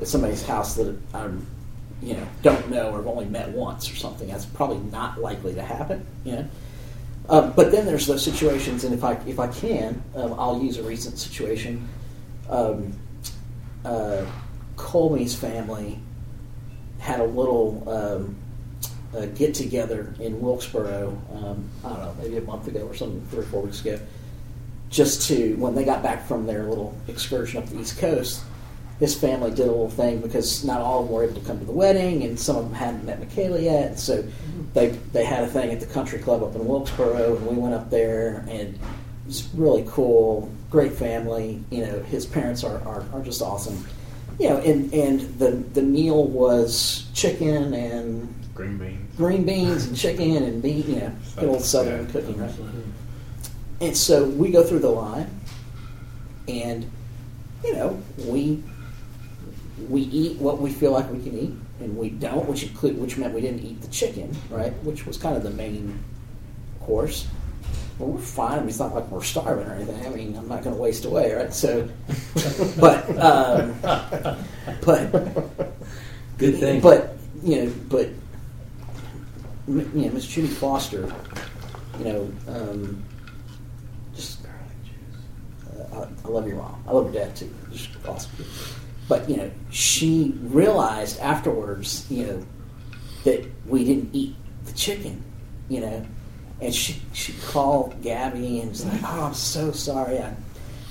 [0.00, 1.46] at somebody's house that I'm,
[2.02, 4.26] you know, don't know or have only met once or something.
[4.28, 6.04] That's probably not likely to happen.
[6.24, 6.48] You know,
[7.28, 10.78] uh, but then there's those situations, and if I if I can, um, I'll use
[10.78, 11.86] a recent situation.
[12.50, 12.92] Um,
[13.84, 14.26] uh,
[14.76, 15.98] Colby's family
[16.98, 18.36] had a little um,
[19.16, 21.16] uh, get together in Wilkesboro.
[21.32, 23.98] Um, I don't know, maybe a month ago or something, three or four weeks ago
[24.90, 28.42] just to when they got back from their little excursion up the East Coast,
[28.98, 31.58] his family did a little thing because not all of them were able to come
[31.58, 33.98] to the wedding, and some of them hadn't met Michaela yet.
[33.98, 34.24] So
[34.74, 37.74] they they had a thing at the country club up in Wilkesboro, and we went
[37.74, 38.78] up there, and
[39.30, 41.62] was really cool, great family.
[41.70, 43.86] You know, his parents are are, are just awesome.
[44.40, 49.16] You know, and and the the meal was chicken and Green beans.
[49.16, 50.86] green beans and chicken and meat.
[50.86, 52.12] You know, good old Southern Yeah.
[52.12, 52.52] cooking, right?
[53.80, 55.30] And so we go through the line,
[56.48, 56.90] and
[57.64, 58.62] you know we
[59.88, 63.16] we eat what we feel like we can eat, and we don't, which include which
[63.16, 64.72] meant we didn't eat the chicken, right?
[64.82, 66.02] Which was kind of the main
[66.80, 67.28] course.
[68.00, 68.52] Well, we're fine.
[68.52, 70.06] I mean, it's not like we're starving or anything.
[70.06, 71.52] I mean, I'm not going to waste away, right?
[71.52, 71.86] So,
[72.80, 73.74] but um,
[74.80, 75.12] but
[76.38, 76.80] Good thing.
[76.80, 78.08] but you know, but
[79.68, 81.12] you know, Miss Judy Foster,
[81.98, 83.04] you know, um,
[84.14, 86.82] just uh, I, I love your mom.
[86.88, 87.54] I love your dad too.
[87.70, 88.30] Just awesome.
[89.08, 92.46] But you know, she realized afterwards, you know,
[93.24, 95.22] that we didn't eat the chicken,
[95.68, 96.06] you know,
[96.60, 100.18] and she she called Gabby and was like, "Oh, I'm so sorry.
[100.18, 100.34] I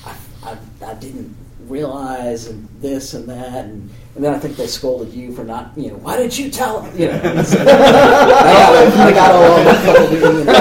[0.06, 1.36] I, I, I didn't
[1.68, 5.72] realize and this and that and, and then I think they scolded you for not
[5.78, 9.32] you know why didn't you tell them you know and so they, got, they got
[9.36, 10.52] all over you know,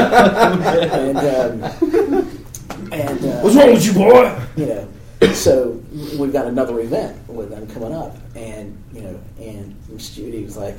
[0.93, 2.45] and um,
[2.93, 4.39] and uh, What's wrong with you, boy?
[4.57, 4.89] you know
[5.33, 5.81] so
[6.19, 10.57] we've got another event with them coming up and you know and Miss Judy was
[10.57, 10.77] like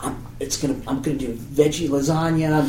[0.00, 0.80] I'm, it's gonna.
[0.86, 2.52] I'm gonna do veggie lasagna.
[2.52, 2.68] I'm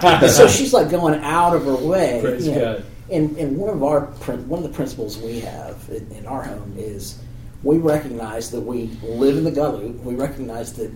[0.00, 2.20] gonna, so she's like going out of her way.
[2.22, 2.76] Praise you know.
[2.76, 2.84] God.
[3.10, 6.74] And, and one of our one of the principles we have in, in our home
[6.78, 7.18] is
[7.62, 10.00] we recognize that we live in the Galut.
[10.02, 10.92] We recognize that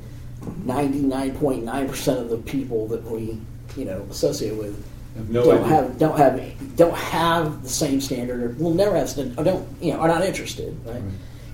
[0.65, 3.41] ninety nine point nine percent of the people that we
[3.77, 5.77] you know associate with have no don't idea.
[5.77, 9.93] have don't have don't have the same standard or will never have or don't you
[9.93, 11.03] know are not interested right?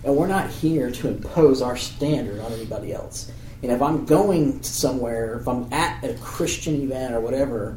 [0.04, 3.30] and we're not here to impose our standard on anybody else
[3.62, 7.76] and if I'm going somewhere if I'm at a Christian event or whatever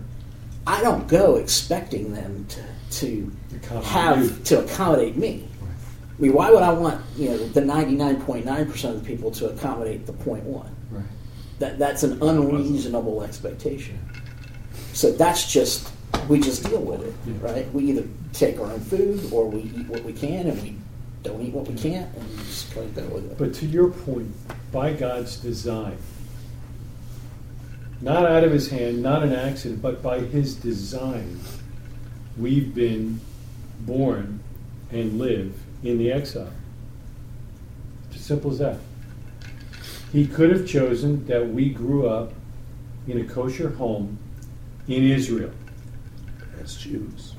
[0.66, 2.64] I don't go expecting them to
[3.00, 5.48] to Accommodate have to accommodate me
[6.18, 9.50] I mean why would I want you know the 99.9 percent of the people to
[9.50, 10.70] accommodate the point 0.1?
[10.92, 11.04] Right.
[11.60, 14.00] that that's an unreasonable expectation.
[14.94, 15.92] So that's just
[16.30, 17.34] we just deal with it, Yeah.
[17.42, 17.74] right?
[17.74, 20.76] We either take our own food or we eat what we can and we
[21.24, 23.38] don't eat what we can't and we just kind of go with it.
[23.38, 24.34] But to your point,
[24.71, 25.97] by God's design,
[28.01, 31.39] not out of his hand, not an accident, but by his design,
[32.38, 33.21] we've been
[33.82, 34.41] born
[34.91, 36.51] and live in the exile.
[38.09, 38.78] It's as simple as that.
[40.11, 42.34] He could have chosen that we grew up
[43.07, 44.17] in a kosher home
[44.88, 45.51] in Israel
[46.61, 47.36] as Jews.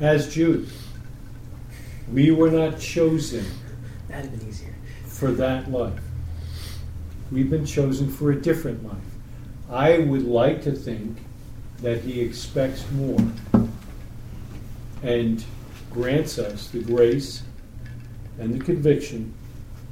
[0.00, 0.83] as Jews.
[2.12, 3.44] We were not chosen
[4.08, 4.74] That'd have been easier.
[5.04, 6.00] for that life.
[7.32, 8.96] We've been chosen for a different life.
[9.70, 11.18] I would like to think
[11.80, 13.20] that He expects more
[15.02, 15.44] and
[15.90, 17.42] grants us the grace
[18.38, 19.32] and the conviction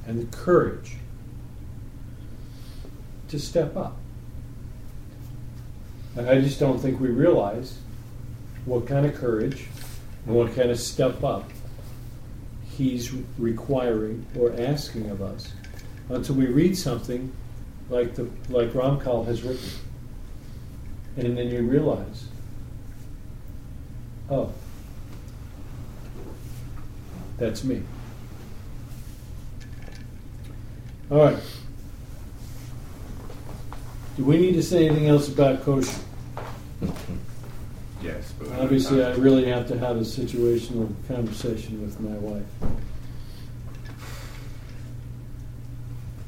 [0.06, 0.96] and the courage
[3.28, 3.96] to step up.
[6.16, 7.78] And I just don't think we realize
[8.66, 9.66] what kind of courage
[10.26, 11.50] and what kind of step up
[12.76, 15.52] he's requiring or asking of us
[16.08, 17.32] until we read something
[17.90, 19.68] like the like Ramchal has written.
[21.16, 22.26] and then you realize,
[24.30, 24.52] oh,
[27.38, 27.82] that's me.
[31.10, 31.42] All right.
[34.16, 36.00] Do we need to say anything else about kosher?
[38.02, 42.44] Yes, but Obviously, I really have to have a situational conversation with my wife.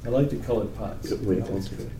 [0.04, 1.10] I like to call it pots.
[1.10, 1.90] Wait, one second.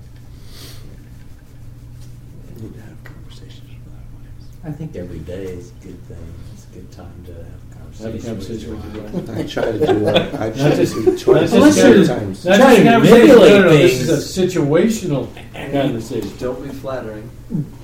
[2.51, 4.47] I need to have conversations with our wives.
[4.63, 6.35] I think every day is a good thing.
[6.53, 8.27] It's a good time to have a Have a conversation.
[8.27, 9.29] conversation with with your your wife.
[9.29, 9.39] wife.
[9.39, 10.35] I try to do that.
[10.35, 12.45] I Not try to just- do not twice just- as times.
[12.45, 13.27] Not Trying to a conversation.
[13.29, 16.33] No, manipulate no, no, this is a situational conversation.
[16.39, 17.31] Don't be flattering.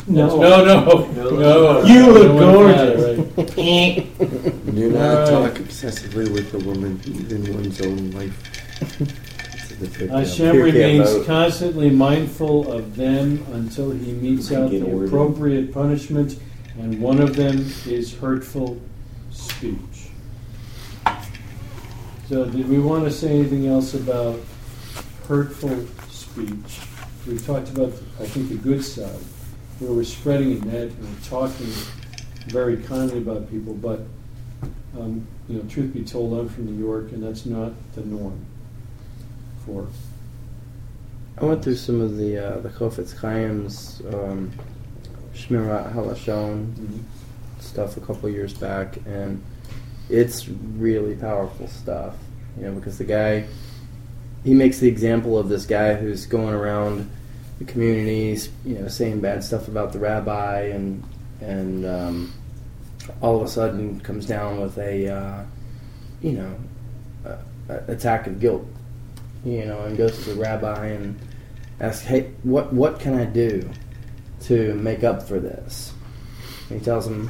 [0.09, 1.07] No, no, no.
[1.13, 1.31] No.
[1.31, 1.85] no.
[1.85, 3.37] You look don't gorgeous.
[3.37, 4.75] that, right.
[4.75, 5.55] Do not Alright.
[5.55, 8.37] talk excessively with a woman, even one's own wife.
[9.01, 11.27] It's a different, Uh, uh, Shem peer remains vote.
[11.27, 15.07] constantly mindful of them until he metes out Get the ordered.
[15.09, 16.37] appropriate punishment,
[16.81, 18.79] and one of them is hurtful
[19.31, 19.77] speech.
[22.31, 24.39] So, did we want to say anything else about
[25.27, 26.79] hurtful speech?
[27.27, 27.89] We talked about,
[28.21, 29.19] I think, the good side,
[29.81, 31.67] where we're spreading a net and we're talking
[32.47, 34.03] very kindly about people, but,
[34.97, 38.47] um, you know, truth be told, I'm from New York, and that's not the norm
[39.67, 39.89] for
[41.37, 44.53] I went through some of the uh, the Chofetz Chaim's um,
[45.35, 47.03] Shmirat Halashon
[47.59, 49.43] stuff a couple years back, and
[50.11, 52.17] it's really powerful stuff.
[52.59, 53.47] You know, because the guy
[54.45, 57.11] he makes the example of this guy who's going around
[57.59, 61.03] the communities, you know, saying bad stuff about the rabbi, and
[61.41, 62.33] and um,
[63.21, 65.45] all of a sudden comes down with a uh,
[66.23, 66.57] you know
[67.25, 67.39] a,
[67.73, 68.67] a attack of guilt,
[69.45, 71.19] you know, and goes to the rabbi and
[71.81, 73.69] asks, "Hey, what what can I do
[74.43, 75.93] to make up for this?"
[76.71, 77.29] And he tells him,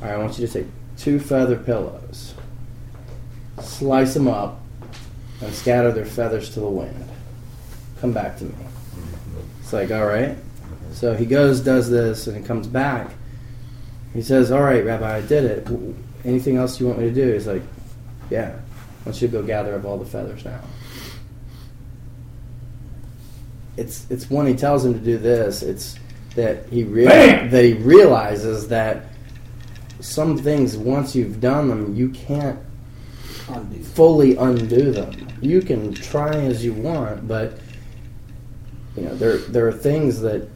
[0.00, 0.66] "All right, I want you to take
[0.96, 2.34] two feather pillows,
[3.60, 4.60] slice them up,
[5.40, 7.08] and scatter their feathers to the wind.
[8.00, 8.54] Come back to me."
[9.60, 10.36] It's like, all right.
[10.92, 13.10] So he goes, does this, and he comes back.
[14.14, 15.68] He says, "All right, Rabbi, I did it.
[16.24, 17.62] Anything else you want me to do?" He's like,
[18.30, 20.60] "Yeah, I want you to go gather up all the feathers now."
[23.76, 25.62] It's it's when he tells him to do this.
[25.62, 25.98] It's
[26.36, 29.06] that he rea- that he realizes that
[30.00, 32.58] some things once you've done them, you can't
[33.48, 33.82] Undo.
[33.82, 35.28] fully undo them.
[35.40, 37.58] You can try as you want, but
[38.96, 40.48] you know there there are things that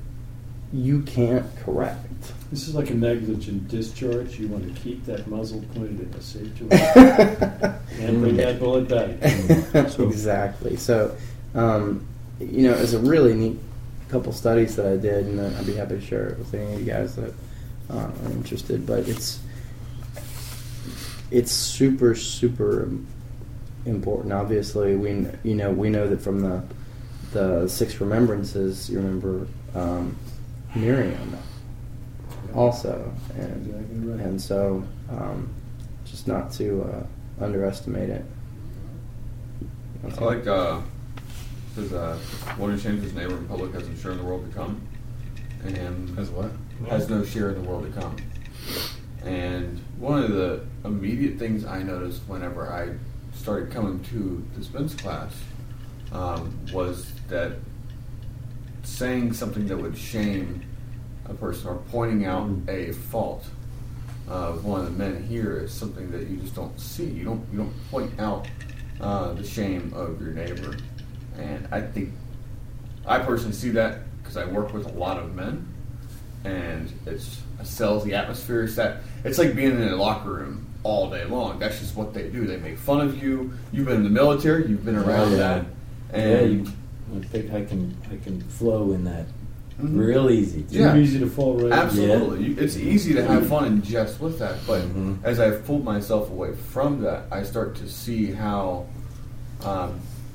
[0.73, 2.05] you can't correct.
[2.51, 4.39] This is like a negligent discharge.
[4.39, 8.89] You want to keep that muzzle pointed in a safe direction and bring that bullet
[8.89, 9.19] back.
[9.99, 10.77] exactly.
[10.77, 11.15] So,
[11.55, 12.07] um,
[12.41, 13.59] you know, it's a really neat
[14.09, 16.73] couple studies that I did, and uh, I'd be happy to share it with any
[16.73, 17.35] of you guys that
[17.91, 18.87] uh, are interested.
[18.87, 19.41] But it's
[21.31, 22.91] it's super super
[23.85, 24.33] important.
[24.33, 26.63] Obviously, we you know we know that from the
[27.33, 30.17] the six remembrances, you remember um,
[30.75, 31.37] Miriam
[32.55, 34.21] also, and Exactly right.
[34.21, 35.53] and so um,
[36.05, 38.25] just not to uh, underestimate it.
[40.05, 40.81] I like uh,
[41.75, 42.17] says uh,
[42.57, 44.81] one who shames his neighbor in public has no share in the world to come,
[45.65, 46.51] and As what?
[46.87, 48.17] Has no share in the world to come.
[49.25, 52.95] And one of the immediate things I noticed whenever I
[53.37, 55.35] started coming to the Spence class
[56.13, 57.53] um, was that
[58.83, 60.65] saying something that would shame
[61.27, 63.45] a person or pointing out a fault
[64.29, 67.07] of one of the men here is something that you just don't see.
[67.07, 68.47] You don't you don't point out
[69.01, 70.77] uh, the shame of your neighbor,
[71.37, 72.13] and I think
[73.07, 75.67] I personally see that because I work with a lot of men,
[76.45, 78.63] and it's it sells the atmosphere.
[78.63, 81.59] It's that it's like being in a locker room all day long.
[81.59, 82.47] That's just what they do.
[82.47, 83.53] They make fun of you.
[83.73, 84.67] You've been in the military.
[84.69, 85.37] You've been around yeah.
[85.37, 85.65] that,
[86.13, 86.73] Yeah, and you,
[87.19, 89.27] I think I can I can flow in that
[89.81, 89.97] Mhm.
[89.99, 90.61] real easy.
[90.63, 90.97] It's Yeah.
[90.97, 91.65] easy to fall right.
[91.67, 91.75] into.
[91.77, 92.45] Absolutely.
[92.47, 95.19] You It's easy to have fun and jest with that, but Mhm.
[95.23, 98.87] as I've pulled myself away from that, I start to see how
[99.65, 99.95] um,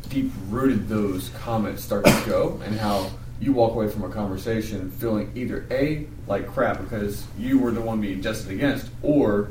[0.10, 4.90] deep rooted those comments start to go and how you walk away from a conversation
[4.92, 9.50] feeling either A, like crap because you were the one being jested against, or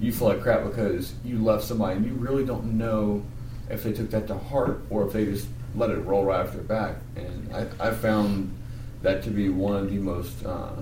[0.00, 3.24] you feel like crap because you left somebody and you really don't know
[3.70, 6.52] if they took that to heart or if they just let it roll right off
[6.52, 6.96] their back.
[7.16, 8.54] And I, I found
[9.02, 10.72] that to be one of the most uh,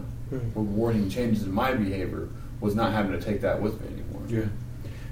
[0.55, 2.29] rewarding changes in my behavior
[2.61, 4.23] was not having to take that with me anymore.
[4.29, 4.49] Yeah.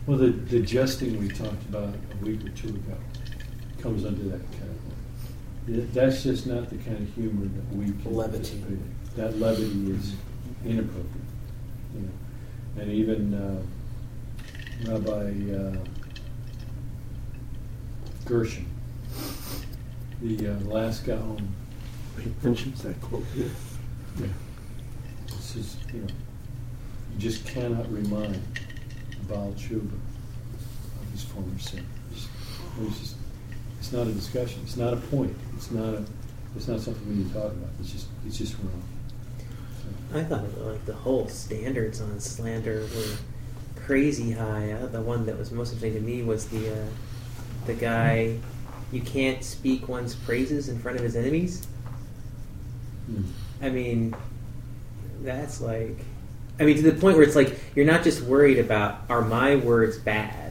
[0.06, 2.96] Well, the, the jesting we talked about a week or two ago
[3.80, 4.40] comes under that
[5.66, 8.62] that's just not the kind of humor that we can Levity.
[9.16, 10.14] That levity is
[10.64, 11.06] inappropriate.
[11.94, 12.82] You know.
[12.82, 13.62] And even uh,
[14.90, 15.76] Rabbi uh,
[18.24, 18.66] Gershon,
[20.20, 21.54] the uh, last Gaon,
[22.18, 23.24] He mentions that quote.
[23.36, 23.46] Yeah.
[24.20, 24.26] yeah.
[25.26, 26.06] This is, you know,
[27.12, 28.40] you just cannot remind
[29.28, 31.84] Baal Tshuva of his former sin.
[32.12, 32.28] It's,
[32.80, 33.16] it's just,
[33.82, 34.60] it's not a discussion.
[34.62, 35.36] It's not a point.
[35.56, 36.04] It's not a,
[36.54, 37.68] it's not something we need to talk about.
[37.80, 38.82] It's just, it's just wrong.
[40.12, 43.16] So, I thought like the whole standards on slander were
[43.74, 44.70] crazy high.
[44.70, 46.86] Uh, the one that was most interesting to me was the uh,
[47.66, 48.36] the guy
[48.92, 51.66] you can't speak one's praises in front of his enemies.
[53.10, 53.24] mm.
[53.60, 54.14] I mean,
[55.22, 55.98] that's like,
[56.60, 59.56] I mean, to the point where it's like you're not just worried about are my
[59.56, 60.41] words bad,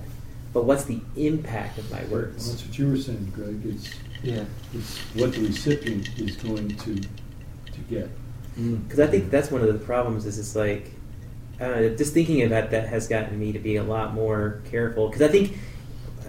[0.54, 2.50] but what's the impact of my Well, words?
[2.52, 3.62] that's what you were saying, Greg.
[3.66, 3.90] It's,
[4.24, 4.44] Yeah.
[4.74, 8.10] it's what the recipient is going to to get.
[8.60, 8.84] Mm.
[8.84, 10.26] Because I think that's one of the problems.
[10.26, 10.92] Is it's like,
[11.60, 15.08] I just thinking about that has gotten me to be a lot more careful.
[15.08, 15.58] Because I think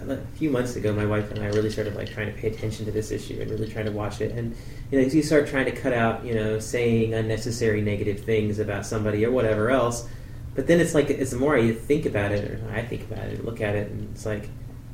[0.09, 2.85] a few months ago, my wife and I really started like trying to pay attention
[2.85, 4.31] to this issue and really trying to watch it.
[4.31, 4.55] And
[4.91, 8.85] you know, you start trying to cut out, you know, saying unnecessary negative things about
[8.85, 10.07] somebody or whatever else.
[10.55, 13.25] But then it's like, it's the more you think about it, or I think about
[13.25, 14.49] it, look at it, and it's like,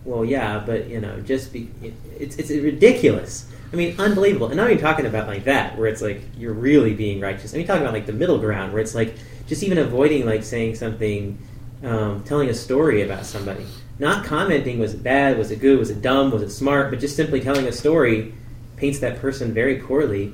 [0.05, 3.45] well, yeah, but you know, just be, it, it's it's ridiculous.
[3.71, 4.47] I mean, unbelievable.
[4.47, 7.53] And I'm not even talking about like that, where it's like you're really being righteous.
[7.53, 9.15] I mean, talking about like the middle ground, where it's like
[9.47, 11.37] just even avoiding like saying something,
[11.83, 13.65] um, telling a story about somebody,
[13.99, 16.99] not commenting was it bad, was it good, was it dumb, was it smart, but
[16.99, 18.33] just simply telling a story
[18.77, 20.33] paints that person very poorly,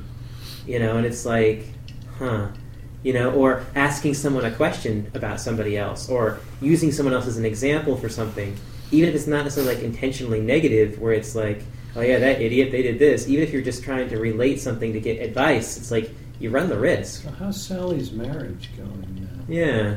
[0.68, 0.98] you know.
[0.98, 1.66] And it's like,
[2.20, 2.50] huh,
[3.06, 7.38] you know, or asking someone a question about somebody else, or using someone else as
[7.38, 8.58] an example for something,
[8.92, 11.62] even if it's not necessarily like intentionally negative, where it's like,
[11.96, 13.30] oh yeah, that idiot, they did this.
[13.30, 16.68] Even if you're just trying to relate something to get advice, it's like you run
[16.68, 17.24] the risk.
[17.24, 19.44] So how's Sally's marriage going now?
[19.48, 19.96] Yeah.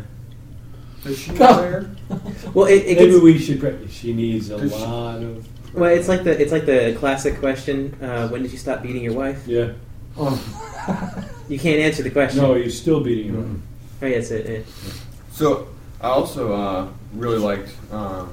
[1.10, 1.90] Is she not there?
[2.54, 3.60] Well, it, it Maybe gets, we should.
[3.60, 5.48] pre- She needs a Does she- lot of.
[5.74, 9.02] well, it's like the it's like the classic question: uh, When did you stop beating
[9.02, 9.46] your wife?
[9.46, 9.72] Yeah.
[11.48, 12.42] You can't answer the question.
[12.42, 13.40] No, you're still beating her.
[13.40, 13.60] Mhm.
[14.02, 14.66] Oh, yes, that's it.
[15.32, 15.68] So
[16.00, 18.30] I also uh, really liked um,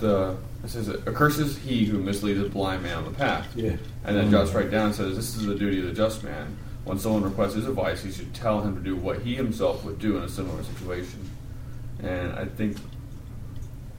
[0.00, 3.48] the it says it accursed he who misleads a blind man on the path.
[3.56, 3.76] Yeah.
[4.04, 6.56] And then jots right down says, This is the duty of the just man.
[6.84, 9.98] When someone requests his advice, he should tell him to do what he himself would
[9.98, 11.28] do in a similar situation.
[12.02, 12.76] And I think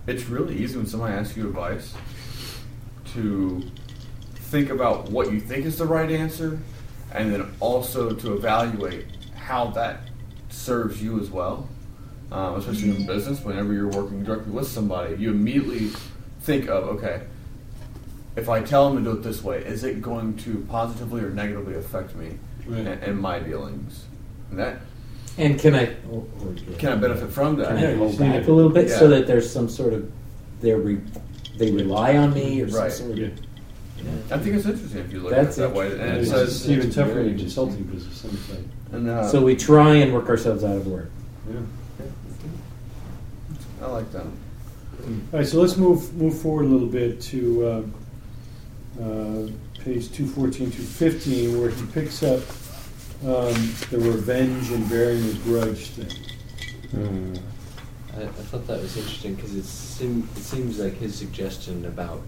[0.08, 1.94] it's really easy when somebody asks you advice
[3.14, 3.64] to
[4.36, 6.60] think about what you think is the right answer
[7.14, 9.06] and then also to evaluate
[9.36, 10.02] how that
[10.50, 11.68] serves you as well.
[12.32, 15.90] Um, especially in business, whenever you're working directly with somebody, you immediately
[16.42, 17.22] think of, okay,
[18.36, 21.30] if I tell them to do it this way, is it going to positively or
[21.30, 22.80] negatively affect me Right.
[22.80, 24.06] and, and my dealings?
[24.50, 24.80] And that
[25.38, 27.68] And can I or, or can I benefit from that?
[27.68, 29.94] Can I hold just need back to- a little bit so that there's some sort
[29.94, 30.12] of
[30.62, 31.00] they re,
[31.58, 32.92] they rely on me or Right.
[32.92, 33.28] some sort Yeah.
[34.00, 34.32] Of.
[34.32, 35.92] I think it's interesting if you look That's at it that way.
[35.92, 38.24] And it It's says, it's even tougher very in consulting business.
[38.24, 38.70] Let me tell you.
[38.92, 41.10] and, uh, So we try and work ourselves out of work.
[41.52, 41.60] Yeah.
[43.82, 44.26] I like that.
[44.26, 49.48] All right, so let's move move forward a little bit to uh, uh,
[49.84, 52.40] page 214, 215, where he picks up
[53.26, 53.54] um,
[53.92, 57.38] the revenge and bearing a grudge thing.
[58.16, 62.22] I, I thought that was interesting because it, seem, it seems like his suggestion about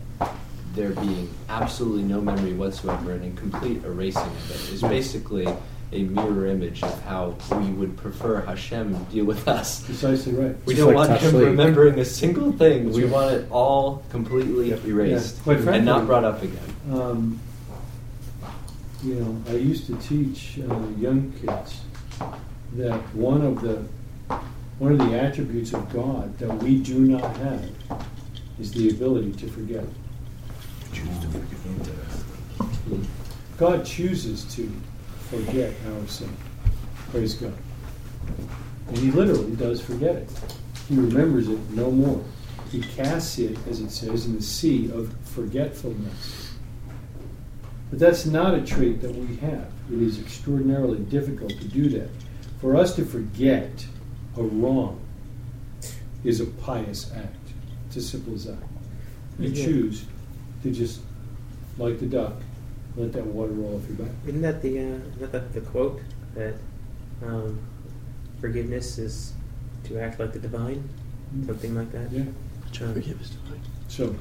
[0.76, 5.48] there being absolutely no memory whatsoever and a complete erasing of it is basically
[5.94, 9.86] a mirror image of how we would prefer Hashem deal with us.
[9.86, 10.56] Precisely right.
[10.66, 12.86] We Just don't like want him remembering a single thing.
[12.86, 13.12] That's We right.
[13.14, 16.60] want it all completely erased Yeah, quite and not brought up again.
[16.92, 17.40] Um,
[19.04, 21.82] you know, I used to teach uh, young kids
[22.74, 23.86] that one of the
[24.80, 27.70] one of the attributes of God that we do not have
[28.60, 29.86] is the ability to forget.
[33.58, 34.72] God chooses to
[35.30, 36.36] forget our sin.
[37.10, 37.54] Praise God.
[38.88, 40.30] And He literally does forget it.
[40.88, 42.24] He remembers it no more.
[42.72, 46.54] He casts it, as it says, in the sea of forgetfulness.
[47.90, 49.72] But that's not a trait that we have.
[49.92, 52.10] It is extraordinarily difficult to do that.
[52.60, 53.86] For us to forget
[54.36, 55.00] a wrong
[56.24, 57.36] is a pious act.
[57.88, 58.58] It's as simple as that.
[59.40, 59.66] You Yeah.
[59.66, 60.06] choose
[60.66, 61.02] to just,
[61.78, 62.34] like the duck,
[62.98, 64.16] let that water roll off your back.
[64.26, 64.82] Isn't that the uh,
[65.18, 66.02] isn't that the quote
[66.34, 66.56] that
[67.24, 67.60] um,
[68.42, 69.34] forgiveness is
[69.86, 70.90] to act like the divine,
[71.46, 72.12] something like that?
[72.12, 72.22] Yeah.
[72.22, 73.62] Um, Forgive us, divine.
[73.88, 74.16] So,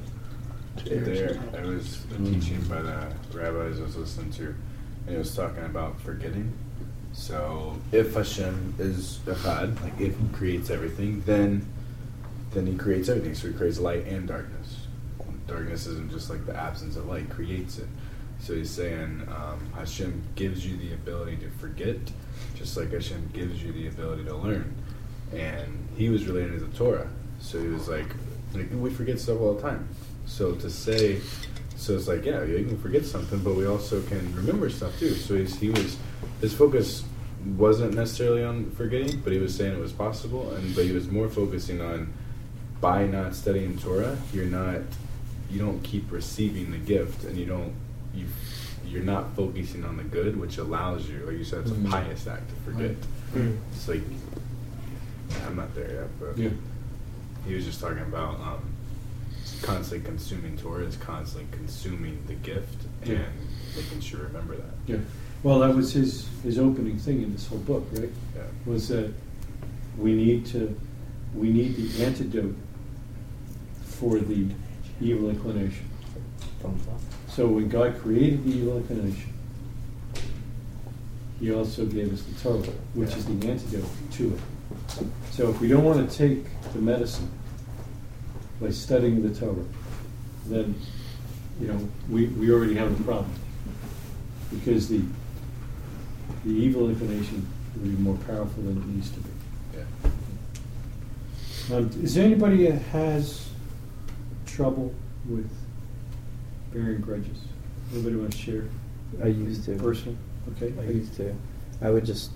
[0.84, 4.55] there, I was a teaching by the rabbis I was listening to,
[5.07, 6.53] and it was talking about forgetting.
[7.12, 11.66] So if Hashem is Echad, like if He creates everything, then
[12.53, 13.34] then He creates everything.
[13.34, 14.64] So He creates light and darkness.
[15.47, 17.88] Darkness isn't just like the absence of light; creates it.
[18.40, 21.99] So He's saying um, Hashem gives you the ability to forget,
[22.57, 24.74] just like Hashem gives you the ability to learn.
[25.32, 27.09] And He was relating to the Torah,
[27.40, 28.09] so He was like,
[28.55, 29.88] like we forget stuff all the time.
[30.26, 31.20] So to say,
[31.76, 35.14] so it's like, yeah, you can forget something, but we also can remember stuff too.
[35.14, 35.99] So he was,
[36.40, 37.05] his focus
[37.45, 41.09] wasn't necessarily on forgetting, but he was saying it was possible, and but he was
[41.09, 42.12] more focusing on
[42.80, 44.80] by not studying Torah, you're not,
[45.51, 47.72] you don't keep receiving the gift, and you don't,
[48.14, 48.26] you,
[48.86, 51.86] you're not focusing on the good, which allows you, like you said, it's Mm.
[51.88, 52.97] a pious act to forget.
[53.34, 53.57] Mm.
[53.72, 54.03] It's like,
[55.47, 56.51] I'm not there yet, but Yeah.
[57.47, 58.61] he was just talking about um,
[59.62, 63.14] constantly consuming Torah is constantly consuming the gift Yeah.
[63.14, 63.24] and
[63.76, 64.74] making sure to remember that.
[64.86, 64.97] Yeah.
[65.42, 68.11] Well, that was his, his opening thing in this whole book, right?
[68.34, 68.42] Yeah.
[68.66, 69.12] Was that
[69.99, 70.74] we need to,
[71.34, 72.55] we need the antidote
[73.84, 74.47] for the
[75.01, 75.88] evil inclination.
[77.28, 79.32] So when God created the evil inclination,
[81.40, 84.40] He also gave us the Torah, which is the antidote to it.
[85.32, 87.28] So if we don't want to take the medicine
[88.61, 89.64] by studying the Torah,
[90.47, 90.74] then
[91.61, 93.32] you know we, we already have a problem
[94.51, 95.03] because the
[96.45, 99.30] the evil inclination will be more powerful than it needs to be.
[99.74, 101.76] Yeah.
[101.76, 103.51] Um, is there anybody that has
[104.55, 104.92] trouble
[105.28, 105.50] with
[106.72, 107.38] bearing grudges?
[107.92, 108.64] Anybody want to share?
[109.22, 109.76] I used to.
[109.76, 110.16] Personal?
[110.52, 110.72] Okay.
[110.80, 111.34] I used to.
[111.82, 112.30] I would just,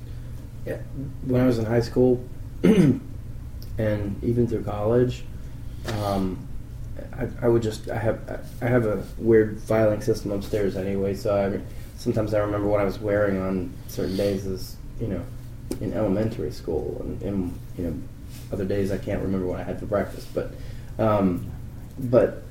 [0.66, 0.78] yeah,
[1.24, 2.24] when I was in high school,
[2.62, 3.00] and
[4.22, 5.24] even through college,
[5.86, 6.46] um,
[7.16, 11.14] I, I would just I have I have a weird filing system upstairs anyway.
[11.14, 11.60] So I
[11.98, 15.24] sometimes I remember what I was wearing on certain days as you know
[15.80, 17.94] in elementary school, and, and you know
[18.52, 20.28] other days I can't remember what I had for breakfast.
[20.34, 20.52] But
[20.98, 21.50] um,
[21.99, 22.42] but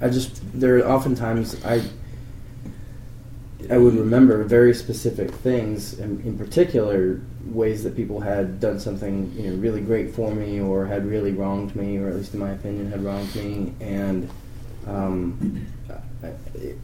[0.00, 1.82] I just there are oftentimes I
[3.70, 9.32] I would remember very specific things, in, in particular ways that people had done something
[9.36, 12.40] you know really great for me, or had really wronged me, or at least in
[12.40, 14.30] my opinion had wronged me, and
[14.86, 15.66] um,
[16.22, 16.26] I,
[16.58, 16.78] it,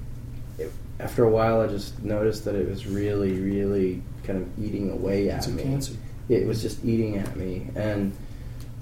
[0.59, 4.91] it, after a while, I just noticed that it was really, really kind of eating
[4.91, 5.63] away at It's me.
[5.65, 5.95] cancer.
[6.29, 8.13] It was just eating at me, and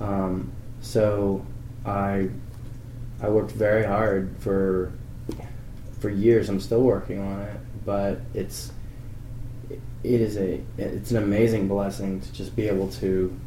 [0.01, 1.45] um, so
[1.85, 2.29] I
[3.23, 4.93] I worked very hard for
[6.01, 6.49] for years.
[6.49, 8.73] I'm still working on it, but it's
[10.03, 13.39] it is a it's an amazing blessing to just be able to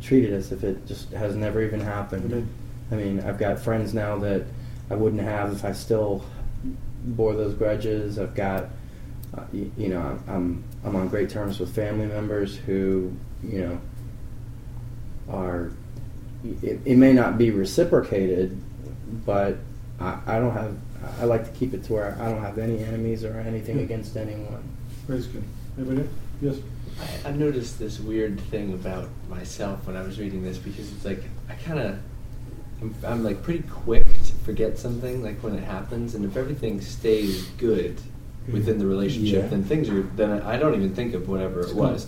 [0.00, 2.48] treat it as if it just has never even happened.
[2.90, 4.44] I mean, I've got friends now that
[4.90, 6.24] I wouldn't have if I still
[7.04, 8.18] bore those grudges.
[8.18, 8.66] I've got,
[9.36, 13.12] uh, you, you know, I'm, I'm I'm on great terms with family members who,
[13.42, 13.80] you know,
[15.28, 15.70] are.
[16.62, 18.60] It, it may not be reciprocated,
[19.24, 19.56] but
[20.00, 20.76] I, I don't have.
[21.20, 23.84] I like to keep it to where I don't have any enemies or anything Yeah.
[23.84, 24.62] against anyone.
[25.06, 25.42] Praise God.
[25.76, 26.08] Anybody?
[26.40, 26.56] Yes.
[27.24, 31.04] I, I noticed this weird thing about myself when I was reading this because it's
[31.04, 31.98] like I kind of
[32.80, 36.80] I'm, I'm like pretty quick to forget something like when it happens, and if everything
[36.80, 38.52] stays good mm-hmm.
[38.52, 39.48] within the relationship, Yeah.
[39.48, 42.06] then things are then I, I don't even think of whatever it was.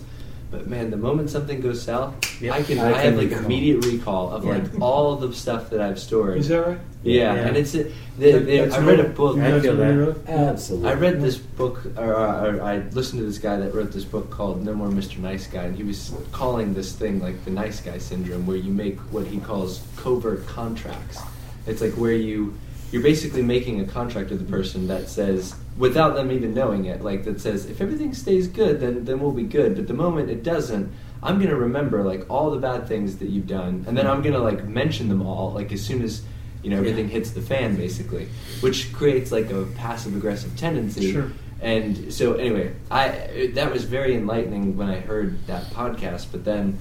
[0.55, 2.53] But man, the moment something goes south, Yep.
[2.53, 3.45] I can I I, can have like recall.
[3.45, 4.51] immediate recall of Yeah.
[4.53, 6.37] like all the stuff that I've stored.
[6.37, 6.77] Is that right?
[7.03, 7.47] yeah, Yeah.
[7.47, 7.83] and it's a,
[8.17, 9.37] they, they, That's I read a really- book.
[9.37, 10.15] I feel that.
[10.27, 10.89] Absolutely.
[10.89, 14.05] I read this book, or, uh, or I listened to this guy that wrote this
[14.05, 15.17] book called No More Mr.
[15.17, 18.71] Nice Guy, and he was calling this thing like the nice guy syndrome, where you
[18.71, 21.19] make what he calls covert contracts.
[21.67, 22.53] It's like where you
[22.95, 27.01] you're basically making a contract with the person that says, without them even knowing it,
[27.01, 29.75] like that says, if everything stays good, then then we'll be good.
[29.75, 30.89] But the moment it doesn't,
[31.21, 34.39] I'm gonna remember like all the bad things that you've done, and then I'm gonna
[34.39, 36.21] like mention them all, like as soon as
[36.63, 38.29] you know everything hits the fan, basically,
[38.61, 41.11] which creates like a passive aggressive tendency.
[41.11, 41.33] Sure.
[41.59, 46.27] And so anyway, I that was very enlightening when I heard that podcast.
[46.31, 46.79] But then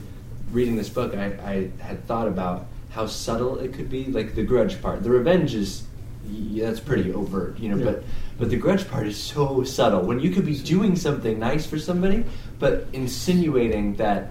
[0.52, 4.44] reading this book, I, I had thought about how subtle it could be, like the
[4.44, 5.02] grudge part.
[5.02, 5.82] The revenge is
[6.26, 7.76] y- that's pretty overt, you know.
[7.76, 7.84] Yeah.
[7.84, 8.04] But
[8.38, 10.02] but the grudge part is so subtle.
[10.02, 12.24] When you could be doing something nice for somebody,
[12.58, 14.30] but insinuating that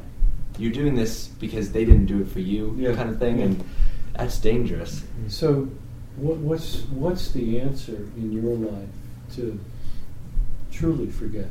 [0.58, 2.94] you're doing this because they didn't do it for you, Yeah.
[2.96, 3.46] kind of thing, Yeah.
[3.46, 3.64] and
[4.18, 5.04] that's dangerous.
[5.28, 5.70] So,
[6.18, 8.90] what, what's what's the answer in your life
[9.36, 9.60] to
[10.72, 11.50] truly forget?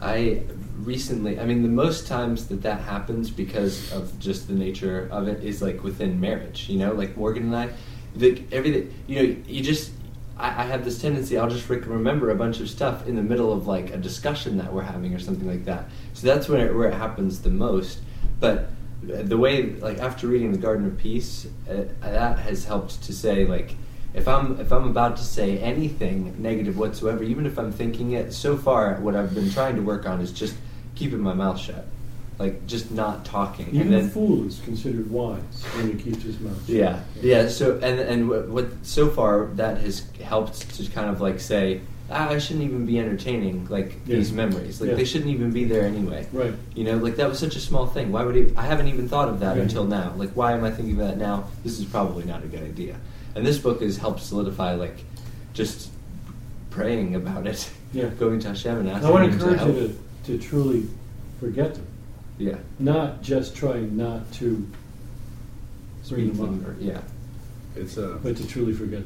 [0.00, 0.42] I
[0.80, 5.28] recently, I mean, the most times that that happens because of just the nature of
[5.28, 7.68] it is like within marriage, you know, like Morgan and I,
[8.14, 8.92] the, everything.
[9.06, 9.92] You know, you just.
[10.36, 11.36] I, I have this tendency.
[11.38, 14.72] I'll just remember a bunch of stuff in the middle of like a discussion that
[14.72, 15.90] we're having or something like that.
[16.14, 18.00] So that's where it, where it happens the most.
[18.40, 18.70] But
[19.02, 23.46] the way, like after reading the Garden of Peace, uh, that has helped to say
[23.46, 23.76] like.
[24.14, 28.34] If I'm if I'm about to say anything negative whatsoever, even if I'm thinking it,
[28.34, 30.54] so far what I've been trying to work on is just
[30.94, 31.86] keeping my mouth shut,
[32.42, 35.38] like just not talking, Even and then a fool is considered wise
[35.76, 36.74] when he keeps his mouth shut.
[36.82, 37.48] yeah, yeah.
[37.48, 41.80] So and and what, what so far that has helped to kind of like say
[42.10, 44.16] ah, I shouldn't even be entertaining like Yeah.
[44.16, 44.80] these memories.
[44.80, 44.96] Like Yeah.
[44.96, 46.26] they shouldn't even be there anyway.
[46.32, 46.52] Right.
[46.74, 48.12] You know, like that was such a small thing.
[48.12, 49.62] Why would he, I haven't even thought of that Right.
[49.66, 50.12] until now?
[50.16, 51.36] Like why am I thinking of that now?
[51.64, 52.96] This is probably not a good idea.
[53.34, 54.98] And this book has helped solidify like
[55.54, 55.88] just
[56.70, 58.06] praying about it, Yeah.
[58.18, 60.82] going to Hashem and asking I want to him to encourage you to, to truly
[61.40, 61.86] forget them,
[62.38, 64.68] yeah, not just trying not to
[66.08, 67.00] bring them them up, or, yeah.
[67.76, 69.04] It's a but to truly forget.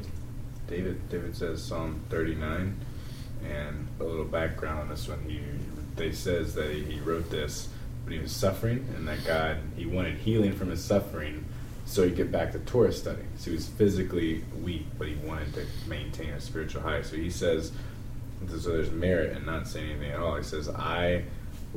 [0.67, 1.09] David.
[1.09, 2.75] David says Psalm 39,
[3.45, 5.23] and a little background on this one.
[5.27, 5.41] He
[5.95, 7.69] they says that he, he wrote this
[8.03, 11.45] when he was suffering, and that God he wanted healing from his suffering,
[11.85, 13.23] so he'd get back to Torah study.
[13.37, 17.01] So he was physically weak, but he wanted to maintain a spiritual high.
[17.01, 17.71] So he says,
[18.47, 20.35] so there's merit in not saying anything at all.
[20.35, 21.23] He says, I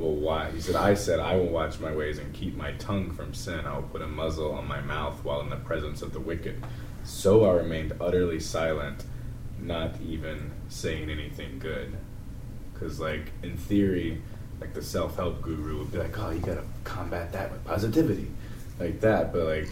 [0.01, 3.65] He said, I said, I will watch my ways and keep my tongue from sin.
[3.65, 6.61] I will put a muzzle on my mouth while in the presence of the wicked.
[7.03, 9.03] So I remained utterly silent,
[9.59, 11.95] not even saying anything good.
[12.73, 14.21] Because, like, in theory,
[14.59, 18.27] like the self help guru would be like, oh, you gotta combat that with positivity.
[18.79, 19.31] Like that.
[19.31, 19.69] But, like,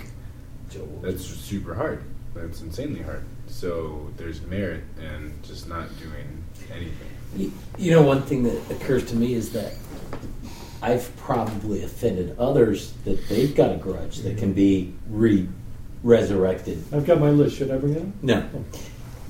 [1.01, 2.03] that's super hard.
[2.35, 3.25] That's insanely hard.
[3.47, 7.09] So there's merit in just not doing anything.
[7.35, 9.73] You, you know, one thing that occurs to me is that
[10.81, 15.47] I've probably offended others that they've got a grudge that can be re
[16.03, 16.83] resurrected.
[16.93, 17.57] I've got my list.
[17.57, 18.07] Should I bring it up?
[18.21, 18.49] No,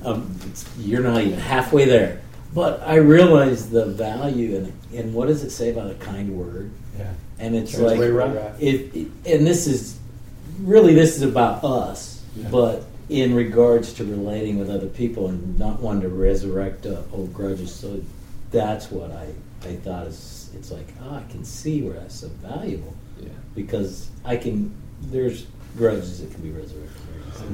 [0.04, 2.20] um, it's, you're not even halfway there.
[2.54, 6.70] But I realize the value and and what does it say about a kind word?
[6.98, 7.12] Yeah.
[7.38, 9.98] And it's Turns like it, it, and this is
[10.60, 12.48] really this is about us, Yeah.
[12.50, 17.32] but in regards to relating with other people and not wanting to resurrect uh, old
[17.32, 17.74] grudges.
[17.74, 18.00] So
[18.50, 19.28] that's what I
[19.62, 23.28] I thought is it's like ah, I can see where that's so valuable Yeah.
[23.54, 25.46] because I can there's
[25.76, 26.96] grudges that can be resurrected.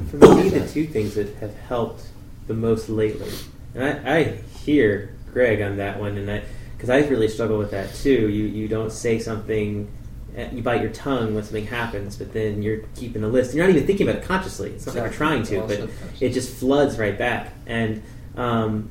[0.09, 2.03] For me, the two things that have helped
[2.47, 3.31] the most lately,
[3.73, 4.23] and I, I
[4.65, 6.43] hear Greg on that one, and I
[6.75, 8.29] because I really struggle with that too.
[8.29, 9.87] You you don't say something,
[10.35, 13.53] eh, you bite your tongue when something happens, but then you're keeping a list.
[13.55, 14.71] You're not even thinking about it consciously.
[14.71, 15.89] It's not like you're trying to, Well, but
[16.19, 17.53] it just floods right back.
[17.65, 18.03] And
[18.35, 18.89] um,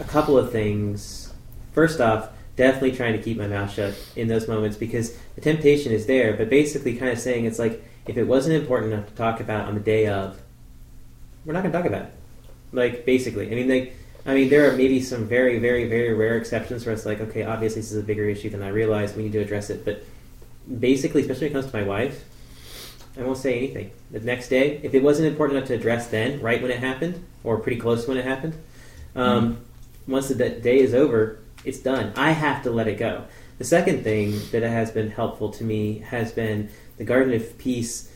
[0.00, 1.32] a couple of things.
[1.72, 5.92] First off, definitely trying to keep my mouth shut in those moments because the temptation
[5.92, 9.14] is there, but basically kind of saying it's like if it wasn't important enough to
[9.14, 10.40] talk about on the day of,
[11.44, 12.12] we're not going to talk about it.
[12.72, 16.36] Like basically, I mean, like, I mean, there are maybe some very, very, very rare
[16.36, 19.14] exceptions where it's like, okay, obviously this is a bigger issue than I realize.
[19.14, 20.02] We need to address it, but
[20.80, 22.24] basically, especially when it comes to my wife,
[23.18, 23.92] I won't say anything.
[24.10, 27.24] The next day, if it wasn't important enough to address then, right when it happened,
[27.44, 28.54] or pretty close to when it happened,
[29.14, 29.58] um,
[30.06, 32.12] once the day is over, it's done.
[32.16, 33.24] I have to let it go.
[33.58, 38.10] The second thing that has been helpful to me has been the Garden of Peace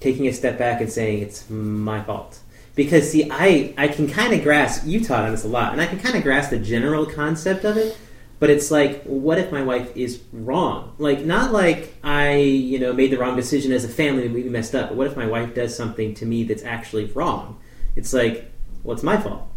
[0.00, 2.38] taking a step back and saying it's my fault.
[2.74, 5.80] Because see, I I can kind of grasp you taught on this a lot, and
[5.80, 7.96] I can kind of grasp the general concept of it.
[8.40, 10.94] But it's like, what if my wife is wrong?
[10.98, 14.42] Like, not like I, you know, made the wrong decision as a family and we
[14.42, 14.88] messed up.
[14.90, 17.58] But what if my wife does something to me that's actually wrong?
[17.96, 18.50] It's like,
[18.82, 19.48] well, my fault.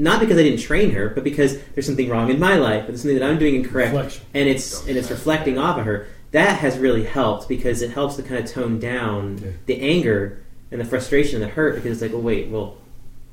[0.00, 2.88] Not because I didn't train her, but because there's something wrong in my life, but
[2.88, 4.24] there's something that I'm doing incorrect, Reflection.
[4.32, 6.06] and it's and it's reflecting off of her.
[6.30, 9.50] That has really helped because it helps to kind of tone down Yeah.
[9.66, 12.76] the anger and the frustration and the hurt because it's like, well, wait, well,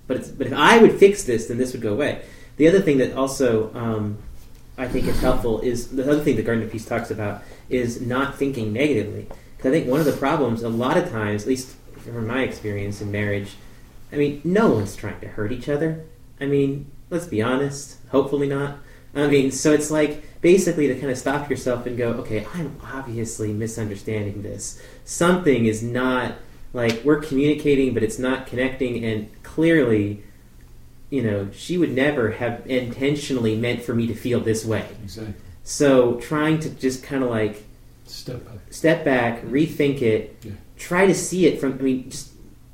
[0.07, 2.21] but it's, but if I would fix this, then this would go away.
[2.57, 4.17] The other thing that also um,
[4.77, 7.99] I think is helpful is the other thing the Garden of Peace talks about is
[8.01, 9.27] not thinking negatively.
[9.57, 12.43] Because I think one of the problems, a lot of times, at least from my
[12.43, 13.55] experience in marriage,
[14.11, 16.05] I mean, no one's trying to hurt each other.
[16.39, 17.97] I mean, let's be honest.
[18.09, 18.77] Hopefully not.
[19.13, 22.77] I mean, so it's like basically to kind of stop yourself and go, okay, I'm
[22.83, 24.81] obviously misunderstanding this.
[25.05, 26.35] Something is not
[26.73, 30.21] like we're communicating, but it's not connecting, and clearly,
[31.09, 34.85] you know, she would never have intentionally meant for me to feel this way.
[35.01, 35.33] Exactly.
[35.63, 37.63] So trying to just kind of like
[38.05, 38.53] Step back.
[38.69, 40.51] step back, rethink it, Yeah.
[40.77, 41.73] try to see it from.
[41.79, 42.31] I mean, just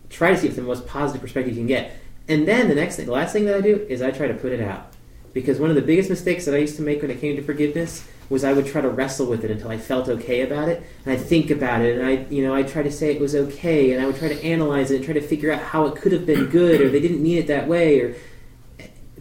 [0.10, 1.92] try to see it from the most positive perspective you can get.
[2.27, 4.34] And then the next thing, the last thing that I do is I try to
[4.34, 4.93] put it out,
[5.34, 7.41] because one of the biggest mistakes that I used to make when it came to
[7.41, 10.81] forgiveness was I would try to wrestle with it until I felt okay about it,
[11.03, 13.35] and I'd think about it, and I, you know, I'd try to say it was
[13.35, 15.95] okay, and I would try to analyze it and try to figure out how it
[15.98, 18.15] could have been good, or they didn't mean it that way, or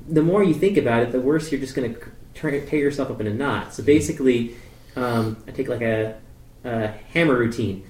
[0.08, 2.00] the more you think about it, the worse you're just going to
[2.34, 3.74] tear yourself up in a knot.
[3.74, 4.54] So basically,
[4.94, 6.16] um, I take like a,
[6.64, 7.84] a hammer routine.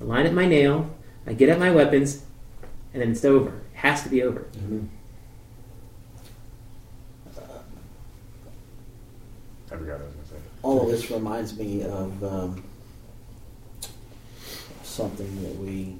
[0.00, 0.94] I line up my nail,
[1.26, 2.24] I get at my weapons,
[2.92, 3.60] and then it's over.
[3.84, 4.46] It has to be over.
[9.70, 10.36] I forgot what I was going to say.
[10.62, 12.64] all of this reminds me of um,
[14.82, 15.96] something that we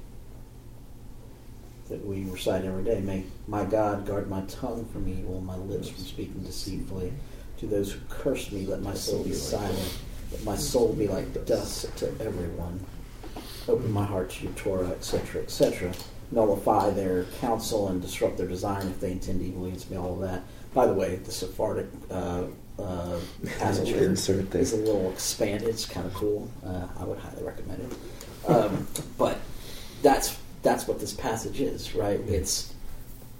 [1.89, 3.01] that we recite every day.
[3.01, 7.13] May my God guard my tongue from evil, my lips from speaking deceitfully.
[7.59, 9.99] To those who curse me, let my soul be silent.
[10.31, 12.83] Let my soul be like dust to everyone.
[13.67, 15.93] Open my heart to your Torah, etc., etc.
[16.31, 19.97] Nullify their counsel and disrupt their design if they intend evil against me.
[19.97, 20.43] All of that.
[20.73, 22.43] By the way, the Sephardic uh,
[22.79, 23.19] uh,
[23.59, 24.73] passage We'll here insert this.
[24.73, 25.69] is a little expanded.
[25.69, 26.49] It's kind of cool.
[26.65, 28.49] Uh, I would highly recommend it.
[28.49, 28.87] Um,
[29.17, 29.39] but
[30.01, 32.19] that's that's what this passage is, right?
[32.21, 32.73] It's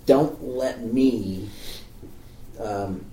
[0.06, 1.50] don't let me
[2.60, 3.06] um,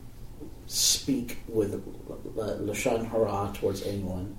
[0.66, 4.36] speak with uh, lashon hara towards anyone,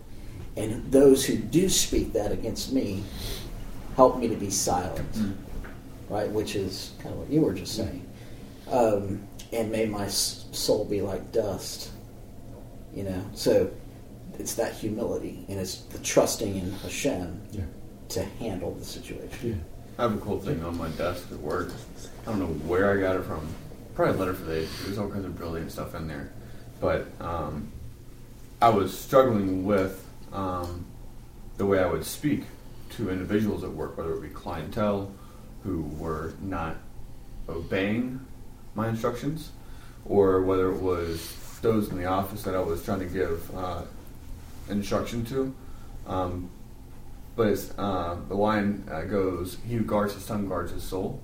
[0.55, 3.03] and those who do speak that against me,
[3.95, 5.35] help me to be silent,
[6.09, 6.29] right?
[6.29, 8.05] Which is kind of what you were just saying.
[8.69, 11.91] Um, and may my soul be like dust,
[12.95, 13.23] you know.
[13.35, 13.69] So
[14.39, 17.63] it's that humility and it's the trusting in Hashem Yeah.
[18.09, 19.63] to handle the situation.
[19.97, 21.71] I have a cool thing on my desk at work.
[22.23, 23.47] I don't know where I got it from.
[23.93, 24.69] Probably a letter for the age.
[24.85, 26.31] There's all kinds of brilliant stuff in there.
[26.81, 27.71] But um,
[28.59, 30.85] I was struggling with um,
[31.57, 32.45] the way I would speak
[32.97, 35.11] to individuals at work, whether it be clientele
[35.63, 36.77] who were not
[37.49, 38.19] obeying
[38.75, 39.51] my instructions,
[40.05, 43.83] or whether it was those in the office that I was trying to give uh,
[44.69, 45.53] instruction to.
[46.07, 46.49] Um,
[47.35, 51.21] but uh, the line uh, goes, "He who guards his tongue guards his soul,"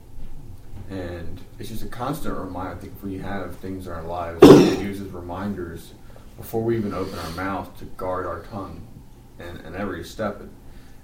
[0.89, 2.71] and it's just a constant reminder.
[2.71, 5.93] I think if we have things in our lives that use as reminders
[6.37, 8.81] before we even open our mouth to guard our tongue,
[9.39, 10.41] and, and every step,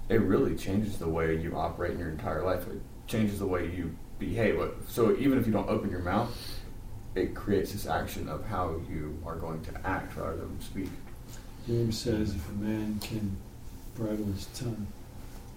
[0.09, 2.67] it, it really changes the way you operate in your entire life.
[2.67, 4.59] It changes the way you behave.
[4.87, 6.35] So even if you don't open your mouth,
[7.15, 10.89] it creates this action of how you are going to act rather than speak.
[11.67, 13.35] James says if a man can
[13.95, 14.87] bridle his tongue,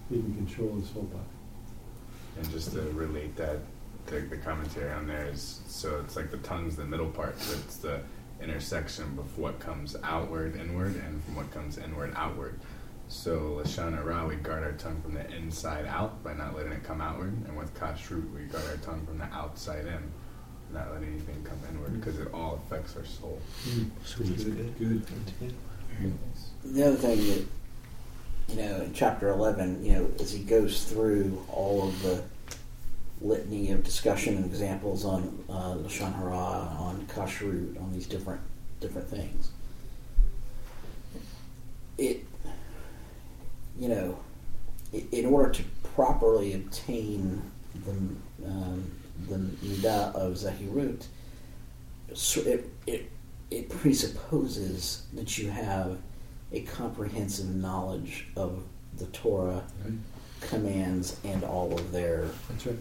[0.09, 1.23] he can control his whole body.
[2.37, 3.57] And just to relate that,
[4.05, 7.57] the, the commentary on there is so it's like the tongue's the middle part, so
[7.59, 8.01] it's the
[8.41, 12.59] intersection of what comes outward inward and from what comes inward outward.
[13.11, 16.83] So Lashon Hara, we guard our tongue from the inside out by not letting it
[16.83, 20.11] come outward, and with Kashrut, we guard our tongue from the outside in,
[20.71, 23.41] not letting anything come inward, because it all affects our soul.
[24.05, 24.37] Sweet.
[24.37, 24.77] Good.
[24.77, 25.05] Good.
[26.63, 27.45] The other thing that
[28.49, 32.23] you know in chapter eleven, you know, as he goes through all of the
[33.21, 38.41] litany of discussion and examples on uh, lashon hara, on kashrut, on these different
[38.79, 39.49] different things,
[41.97, 42.23] it
[43.79, 44.19] you know,
[45.11, 45.63] in order to
[45.95, 47.41] properly obtain
[47.85, 47.91] the
[48.47, 48.91] um,
[49.27, 51.05] the midah of zahirut,
[52.13, 53.09] so it, it
[53.51, 55.97] it presupposes that you have
[56.51, 58.63] a comprehensive knowledge of
[58.97, 59.93] the Torah Right.
[60.41, 62.75] commands and all of their, That's right.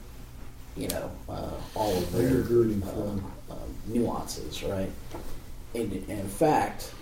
[0.76, 4.90] you know, uh, all of their um, um, nuances, right?
[5.74, 6.92] And, and in fact,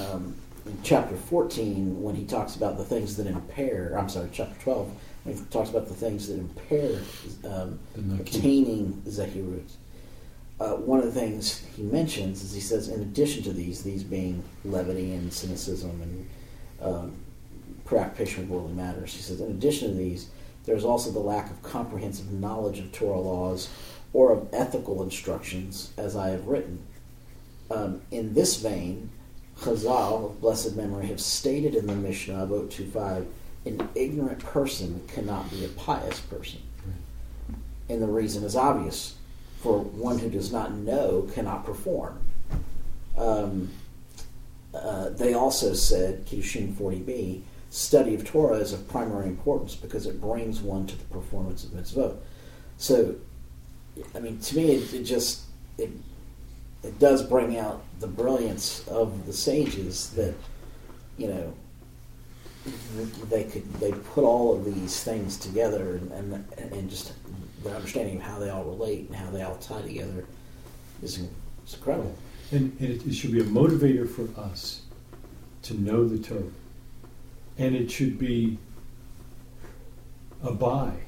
[0.00, 0.34] um,
[0.66, 4.90] in chapter 14, when he talks about the things that impair, I'm sorry, chapter 12,
[5.24, 7.00] when he talks about the things that impair
[7.44, 7.78] um,
[8.18, 9.70] obtaining Zahirut,
[10.58, 14.02] uh, one of the things he mentions is he says, in addition to these, these
[14.02, 16.28] being levity and cynicism and
[16.80, 17.16] um,
[17.84, 20.30] preoccupation with worldly matters, he says, in addition to these,
[20.64, 23.68] there's also the lack of comprehensive knowledge of Torah laws
[24.12, 26.84] or of ethical instructions, as I have written.
[27.70, 29.10] Um, in this vein,
[29.60, 33.26] Chazal of blessed memory have stated in the Mishnah Avot 25
[33.66, 36.60] an ignorant person cannot be a pious person.
[37.88, 39.16] And the reason is obvious.
[39.60, 42.20] For one who does not know cannot perform.
[43.16, 43.70] Um,
[44.72, 50.20] uh, they also said, Kiddushin 40b, study of Torah is of primary importance because it
[50.20, 52.16] brings one to the performance of mitzvot.
[52.76, 53.16] So,
[54.14, 55.42] I mean, to me, it, it just
[55.78, 55.90] it
[56.82, 60.34] it does bring out the brilliance of the sages that
[61.16, 61.54] you know
[63.30, 67.12] they could they put all of these things together and and, just
[67.62, 70.24] the understanding of how they all relate and how they all tie together
[71.02, 71.20] is
[71.72, 72.14] incredible.
[72.52, 74.82] And, and it, it should be a motivator for us
[75.62, 76.42] to know the Torah.
[77.58, 78.58] And it should be
[80.42, 80.98] a bye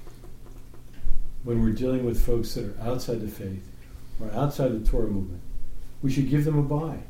[1.44, 3.64] when we're dealing with folks that are outside the faith
[4.20, 5.42] or outside the Torah movement.
[6.02, 7.00] We should give them a bye.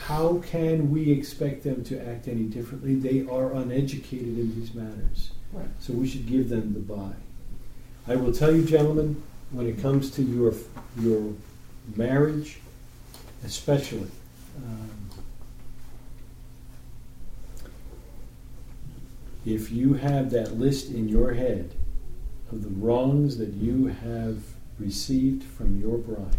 [0.00, 2.94] How can we expect them to act any differently?
[2.94, 5.32] They are uneducated in these matters.
[5.52, 5.66] Right.
[5.80, 7.16] So we should give them the bye.
[8.06, 10.54] I will tell you, gentlemen, when it comes to your
[10.98, 11.32] your
[11.96, 12.58] marriage,
[13.44, 14.10] especially,
[14.58, 15.10] um,
[19.44, 21.72] if you have that list in your head
[22.50, 24.42] of the wrongs that you have
[24.78, 26.36] received from your bride,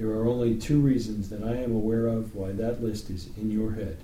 [0.00, 3.50] there are only two reasons that I am aware of why that list is in
[3.50, 3.98] your head.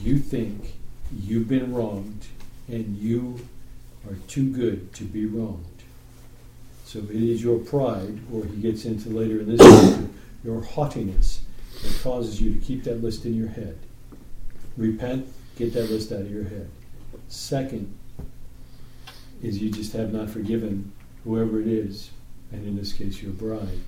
[0.00, 0.76] You think
[1.14, 2.24] you've been wronged
[2.66, 3.46] and you
[4.08, 5.66] are too good to be wronged.
[6.86, 10.08] So it is your pride, or he gets into later in this chapter,
[10.42, 11.42] your haughtiness
[11.82, 13.76] that causes you to keep that list in your head.
[14.78, 16.70] Repent, get that list out of your head.
[17.28, 17.94] Second
[19.42, 20.92] is you just have not forgiven
[21.24, 22.10] whoever it is,
[22.52, 23.80] and in this case your bride,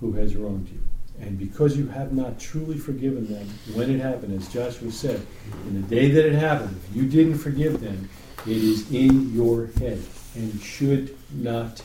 [0.00, 0.80] who has wronged you.
[1.20, 5.26] And because you have not truly forgiven them when it happened, as Joshua said,
[5.66, 8.08] in the day that it happened, if you didn't forgive them,
[8.46, 10.02] it is in your head
[10.34, 11.82] and should not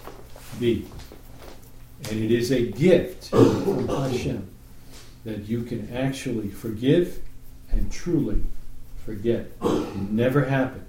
[0.60, 0.86] be.
[2.10, 4.50] And it is a gift from Hashem
[5.24, 7.22] that you can actually forgive
[7.72, 8.44] and truly
[9.06, 9.48] forget.
[9.62, 10.86] It never happened.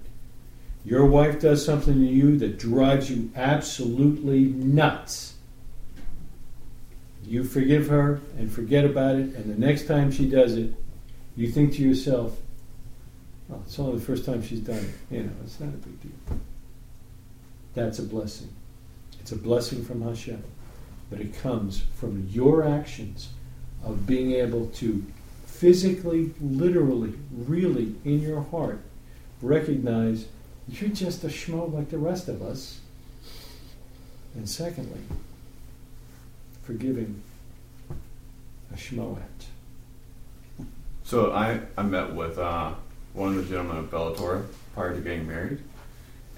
[0.85, 5.32] Your wife does something to you that drives you absolutely nuts.
[7.25, 10.75] You forgive her and forget about it, and the next time she does it,
[11.37, 12.37] you think to yourself,
[13.49, 15.15] well, it's only the first time she's done it.
[15.15, 16.39] You know, it's not a big deal.
[17.75, 18.51] That's a blessing.
[19.21, 20.43] It's a blessing from Hashem.
[21.11, 23.31] But it comes from your actions
[23.85, 25.05] of being able to
[25.47, 28.81] physically, literally, really, in your heart,
[29.41, 30.27] recognize
[30.69, 32.81] you're just a schmo like the rest of us.
[34.35, 35.01] And secondly,
[36.63, 37.23] forgiving
[38.73, 39.19] a schmoat.
[41.05, 42.73] So I, I met with uh,
[43.13, 45.59] one of the gentlemen of Bellator prior to getting married,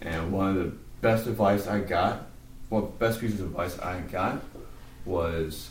[0.01, 2.27] and one of the best advice I got,
[2.71, 4.43] well, best pieces of advice I got
[5.05, 5.71] was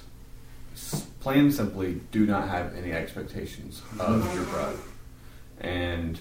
[0.74, 4.78] s- plain and simply do not have any expectations of your bride,
[5.60, 6.20] and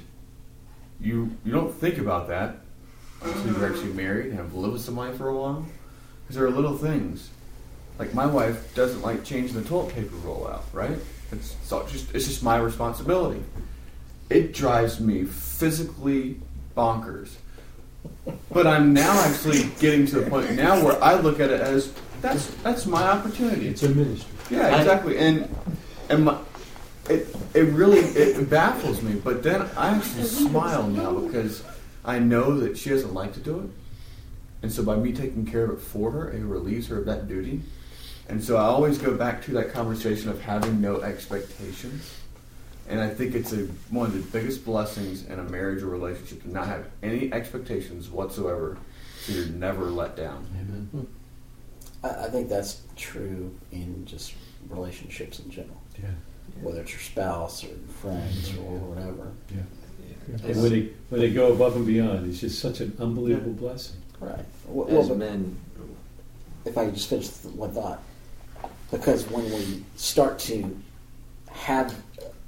[1.01, 2.57] you you don't think about that
[3.23, 5.65] until you're actually married and have lived with somebody for a while,
[6.25, 7.31] because there are little things.
[8.03, 10.99] Like my wife doesn't like changing the toilet paper roll out, right?
[11.31, 13.45] It's, it's just it's just my responsibility.
[14.29, 16.41] It drives me physically
[16.77, 17.37] bonkers.
[18.51, 21.93] But I'm now actually getting to the point now where I look at it as
[22.21, 23.69] that's that's my opportunity.
[23.69, 24.33] It's a ministry.
[24.51, 25.17] Yeah, exactly.
[25.19, 25.49] And
[26.09, 26.39] and my,
[27.09, 29.15] it it really it baffles me.
[29.15, 31.63] But then I actually smile now because
[32.05, 33.71] I know that she doesn't like to do it,
[34.63, 37.29] and so by me taking care of it for her, it relieves her of that
[37.29, 37.63] duty.
[38.33, 42.19] And so I always go back to that conversation of having no expectations.
[42.89, 46.43] And I think it's a, one of the biggest blessings in a marriage or relationship
[46.45, 48.79] to not have any expectations whatsoever,
[49.21, 50.47] so you're never let down.
[50.59, 50.89] Amen.
[50.93, 52.07] Hmm.
[52.07, 54.33] I, I think that's true in just
[54.71, 56.09] relationships in general, Yeah.
[56.63, 58.65] whether it's your spouse or friends mm-hmm.
[58.65, 59.33] or whatever.
[60.43, 63.97] And when they when they go above and beyond, it's just such an unbelievable blessing.
[64.21, 64.47] Right.
[64.67, 65.55] Well, As but men,
[66.65, 68.01] if I could just finish th- one thought,
[68.93, 70.79] because when we start to
[71.51, 71.93] have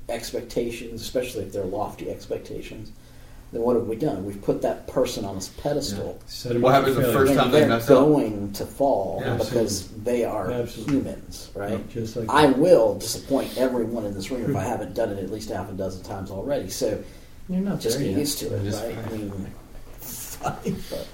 [0.08, 2.92] expectations, especially if they're lofty expectations,
[3.52, 4.24] then what have we done?
[4.24, 6.20] We've put that person on this pedestal.
[6.26, 7.88] Set 'em What up for happens the first and time they they're mess up?
[7.88, 10.94] going to fall Yeah, because they are Absolutely.
[10.96, 11.88] humans, right?
[11.88, 15.30] Just like I will disappoint everyone in this room if I haven't done it at
[15.30, 16.68] least half a dozen times already.
[16.68, 17.02] So
[17.48, 18.94] you're not just there get used to it, Just right?
[18.96, 19.04] fine.
[19.04, 19.32] I mean,
[20.00, 21.06] fine, but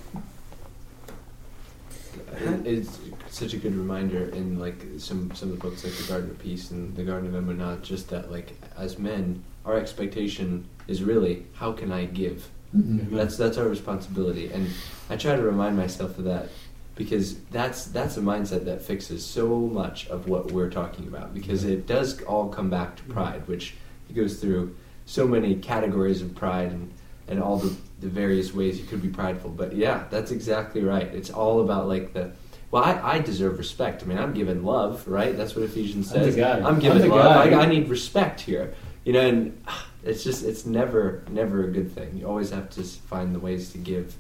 [2.42, 2.98] it- it's
[3.30, 6.38] such a good reminder in like some some of the books like the Garden of
[6.38, 11.46] Peace and the Garden of Emunah, just that like as men, our expectation is really
[11.54, 12.48] how can I give?
[12.76, 12.98] Mm-hmm.
[12.98, 13.16] Mm-hmm.
[13.16, 14.68] That's that's our responsibility, and
[15.08, 16.48] I try to remind myself of that
[16.94, 21.64] because that's that's a mindset that fixes so much of what we're talking about because
[21.64, 23.74] it does all come back to pride, which
[24.08, 24.76] it goes through
[25.06, 26.92] so many categories of pride and
[27.28, 29.50] and all the the various ways you could be prideful.
[29.50, 31.06] But yeah, that's exactly right.
[31.06, 32.32] It's all about like the
[32.70, 34.02] well, I, I deserve respect.
[34.02, 35.36] I mean, I'm given love, right?
[35.36, 36.36] That's what Ephesians I'm the says.
[36.36, 36.58] guy.
[36.58, 37.50] I'm I'm given the love.
[37.50, 37.56] guy.
[37.58, 38.74] I, I need respect here,
[39.04, 39.26] you know.
[39.26, 39.64] And
[40.04, 42.16] it's just it's never never a good thing.
[42.16, 44.14] You always have to find the ways to give.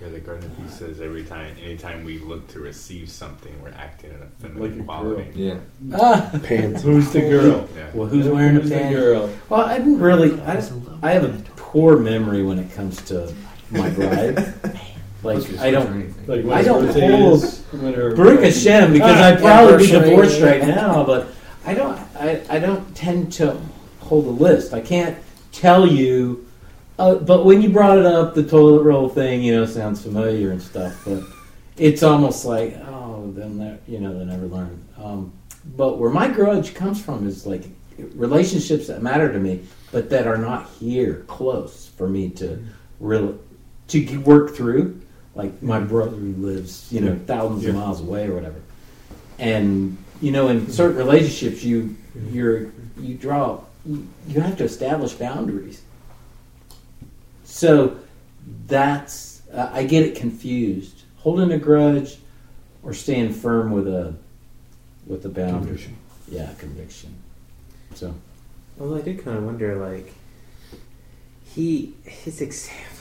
[0.00, 3.68] Yeah, the Garden of Peace says every time, anytime we look to receive something, we're
[3.70, 5.30] acting in a Like feminine a quality.
[5.36, 5.58] Yeah.
[5.94, 6.82] Ah, Pants.
[6.88, 7.68] Who's the girl?
[7.76, 7.88] Yeah.
[7.94, 8.96] well, who's wearing a Who's the pants?
[8.98, 9.30] girl?
[9.48, 10.40] Well, I didn't really.
[10.40, 10.60] I,
[11.02, 13.32] I have a poor memory when it comes to
[13.70, 14.54] my bride.
[15.22, 16.28] Like I don't.
[16.28, 20.10] Like I don't birthday hold- is, when her Baruch Hashem, because I'd probably be anniversary.
[20.10, 21.28] divorced right now, but
[21.64, 21.96] I don't.
[22.18, 23.56] I, I don't tend to
[24.00, 24.74] hold a list.
[24.74, 25.16] I can't
[25.52, 26.46] tell you.
[26.98, 30.50] Uh, but when you brought it up, the toilet roll thing, you know, sounds familiar
[30.50, 31.00] and stuff.
[31.04, 31.22] But
[31.76, 34.84] it's almost like, oh, then that you know, they never learn.
[34.98, 35.32] Um,
[35.76, 37.62] but where my grudge comes from is like
[38.14, 42.62] relationships that matter to me, but that are not here close for me to
[42.98, 43.36] really
[43.88, 45.00] to g- work through.
[45.34, 48.60] Like my brother who lives, you know, thousands of miles away or whatever.
[49.38, 51.96] And you know, in certain relationships, you
[52.30, 55.82] you're you draw you, you have to establish boundaries.
[57.44, 57.98] So
[58.66, 61.02] that's uh, I get it confused.
[61.18, 62.18] Holding a grudge
[62.82, 64.14] or staying firm with a
[65.06, 65.60] with a boundary.
[65.60, 65.96] Conviction.
[66.28, 67.14] Yeah, conviction.
[67.94, 68.14] So
[68.80, 70.12] Although I did kind of wonder, like,
[71.44, 72.91] he his examples,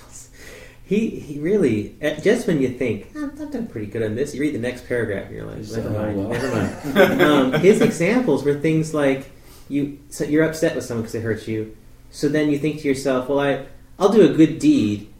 [0.83, 4.33] he he really uh, just when you think "Oh, I've done pretty good on this,
[4.35, 6.29] you read the next paragraph and you're like, never mind, well.
[6.29, 6.55] never
[6.93, 7.21] mind.
[7.21, 9.31] um, his examples were things like
[9.69, 11.75] you so you're upset with someone because they hurt you,
[12.09, 13.65] so then you think to yourself, well, I
[13.99, 15.11] I'll do a good deed,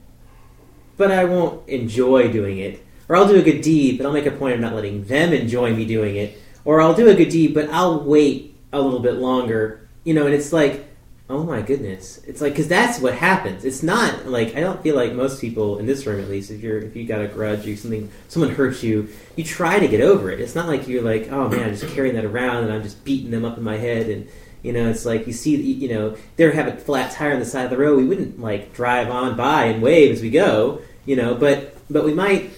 [0.97, 4.25] but I won't enjoy doing it, or I'll do a good deed, but I'll make
[4.25, 7.29] a point of not letting them enjoy me doing it, or I'll do a good
[7.29, 10.87] deed, but I'll wait a little bit longer, you know, and it's like.
[11.31, 12.21] Oh my goodness!
[12.27, 13.63] It's like because that's what happens.
[13.63, 16.59] It's not like I don't feel like most people in this room, at least, if
[16.59, 20.01] you're if you got a grudge or something, someone hurts you, you try to get
[20.01, 20.41] over it.
[20.41, 23.05] It's not like you're like, oh man, I'm just carrying that around and I'm just
[23.05, 24.09] beating them up in my head.
[24.09, 24.27] And
[24.61, 27.45] you know, it's like you see, you know, they have a flat tire on the
[27.45, 27.97] side of the road.
[27.97, 32.03] We wouldn't like drive on by and wave as we go, you know, but but
[32.03, 32.49] we might,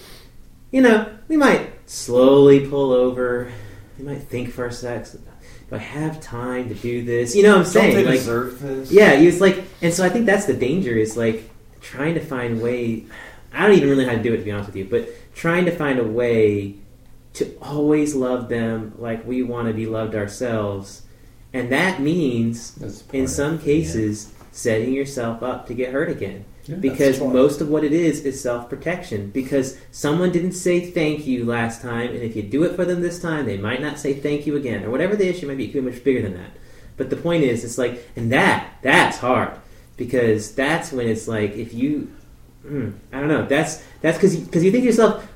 [0.72, 3.52] you know, we might slowly pull over.
[4.00, 5.06] We might think for a sec.
[5.74, 7.34] Do I have time to do this?
[7.34, 7.94] You know what I'm saying?
[7.94, 8.92] Don't they like, deserve this?
[8.92, 12.62] yeah, it's like, and so I think that's the danger is like trying to find
[12.62, 13.06] way.
[13.52, 15.08] I don't even really know how to do it to be honest with you, but
[15.34, 16.76] trying to find a way
[17.34, 21.02] to always love them like we want to be loved ourselves,
[21.52, 22.78] and that means
[23.12, 23.64] in some yeah.
[23.64, 26.76] cases setting yourself up to get hurt again Yeah.
[26.76, 29.30] because most of what it is is self protection.
[29.30, 33.02] Because someone didn't say thank you last time, and if you do it for them
[33.02, 35.64] this time, they might not say thank you again, or whatever the issue might be.
[35.66, 36.50] It could be much bigger than that.
[36.96, 39.50] But the point is, it's like, and that that's hard
[39.96, 42.10] because that's when it's like if you,
[42.66, 45.28] hmm, I don't know, that's that's because because you think to yourself.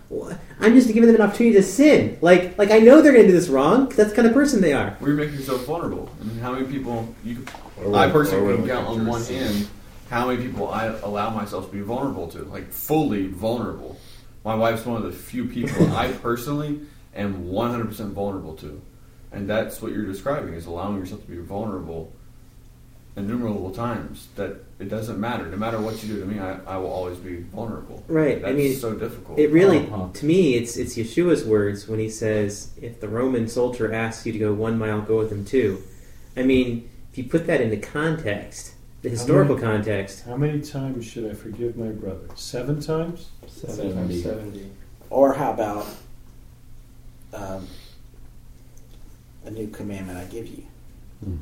[0.61, 2.17] I'm just giving them an opportunity to sin.
[2.23, 3.89] Like, like I know they're going to do this wrong.
[3.89, 4.97] 'cause that's the kind of person they are.
[5.01, 6.09] Where you make yourself vulnerable.
[6.19, 7.45] I mean, how many people you?
[7.85, 9.69] Or I personally can looking count on one hand
[10.09, 13.99] how many people I allow myself to be vulnerable to, like fully vulnerable.
[14.45, 16.81] My wife's one of the few people I personally
[17.15, 18.81] am 100% vulnerable to,
[19.33, 22.13] and that's what you're describing is allowing yourself to be vulnerable
[23.17, 24.29] innumerable times.
[24.37, 27.19] That it doesn't matter, no matter what you do to me, I, I will always
[27.19, 28.05] be vulnerable.
[28.07, 28.41] Right.
[28.41, 29.39] That's I mean, so difficult.
[29.39, 30.09] It really, Uh-huh.
[30.15, 34.33] to me, it's it's Yeshua's words when he says, "If the Roman soldier asks you
[34.33, 35.83] to go one mile, go with him two."
[36.37, 41.05] I mean, if you put that into context, the historical many- context, How many times
[41.07, 42.29] should I forgive my brother?
[42.35, 43.31] Seven times?
[43.47, 44.71] Seven times seventy.
[45.11, 45.87] Or how about
[47.33, 47.67] um,
[49.45, 50.65] a new commandment I give you?
[51.25, 51.37] Hmm.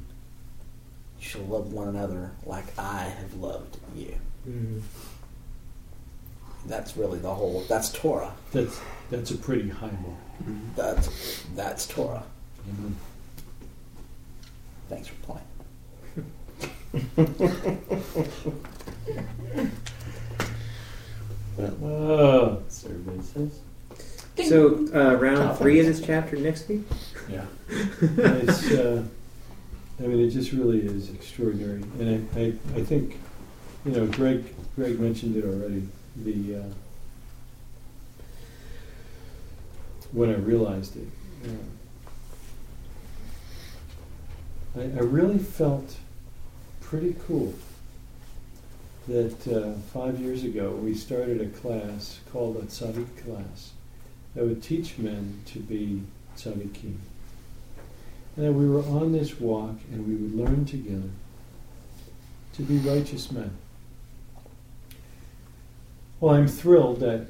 [1.18, 4.14] You shall love one another like I have loved you.
[4.48, 4.82] mm,
[6.66, 7.64] That's really the whole.
[7.68, 8.32] That's Torah.
[8.52, 8.78] That's
[9.10, 10.56] that's a pretty high mark.
[10.76, 12.24] That's that's Torah.
[12.68, 12.92] Mhm.
[14.88, 15.45] Thanks for playing.
[21.58, 23.60] Oh, Survey says.
[24.48, 26.82] so uh, round three of this chapter next week.
[27.30, 27.46] yeah.
[27.70, 29.02] it's, uh,
[29.98, 33.18] I mean, it just really is extraordinary, and I, I, I think,
[33.86, 34.44] you know, Greg,
[34.74, 35.88] Greg mentioned it already.
[36.16, 36.64] The uh,
[40.12, 41.08] when I realized it,
[44.76, 45.96] uh, I, I really felt
[46.88, 47.52] pretty cool
[49.08, 53.72] that uh, five years ago we started a class called a tzaddik class
[54.34, 56.02] that would teach men to be
[56.36, 56.96] tzaddikim.
[58.36, 61.10] And that we were on this walk and we would learn together
[62.54, 63.50] to be righteous men.
[66.20, 67.26] Well, I'm thrilled that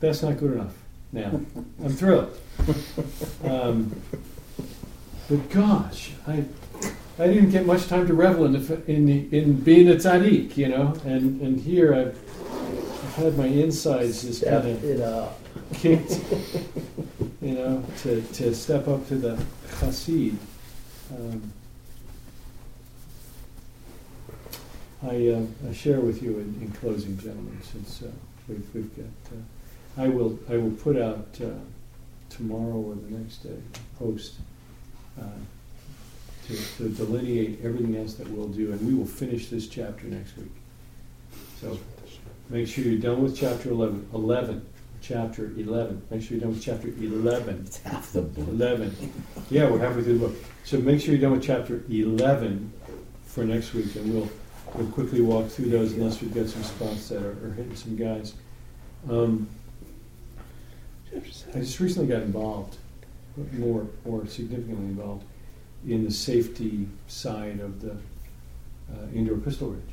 [0.00, 0.74] that's not good enough
[1.12, 1.40] now.
[1.84, 2.38] I'm thrilled.
[3.44, 3.94] Um,
[5.28, 6.44] but gosh, I
[7.18, 10.56] I didn't get much time to revel in the, in the in being a tzaddik,
[10.56, 10.94] you know.
[11.04, 12.18] And and here I've
[13.04, 15.38] I've had my insides just kind of it up.
[15.74, 16.20] kicked,
[17.42, 19.42] you know, to, to step up to the
[19.80, 20.36] chassid.
[21.10, 21.52] Um,
[25.02, 28.10] I, uh, I share with you in, in closing, gentlemen, since uh,
[28.48, 29.32] we've, we've got.
[29.32, 31.48] Uh, I will I will put out uh,
[32.28, 33.56] tomorrow or the next day
[33.98, 34.34] post
[35.18, 35.24] uh,
[36.46, 40.36] to, to delineate everything else that we'll do, and we will finish this chapter next
[40.36, 40.52] week.
[41.60, 41.78] So
[42.50, 44.08] make sure you're done with chapter 11.
[44.14, 44.66] 11
[45.00, 46.02] chapter 11.
[46.10, 47.64] Make sure you're done with chapter 11.
[47.66, 48.48] It's half the book.
[48.48, 49.12] 11.
[49.50, 50.36] Yeah, we're halfway through the book.
[50.64, 52.72] So make sure you're done with chapter 11
[53.24, 54.28] for next week, and we'll,
[54.74, 57.96] we'll quickly walk through those unless we've got some spots that are, are hitting some
[57.96, 58.34] guys.
[59.08, 59.48] Um,
[61.14, 62.76] I just recently got involved,
[63.52, 65.24] more, more significantly involved,
[65.88, 69.92] in the safety side of the uh, indoor pistol range.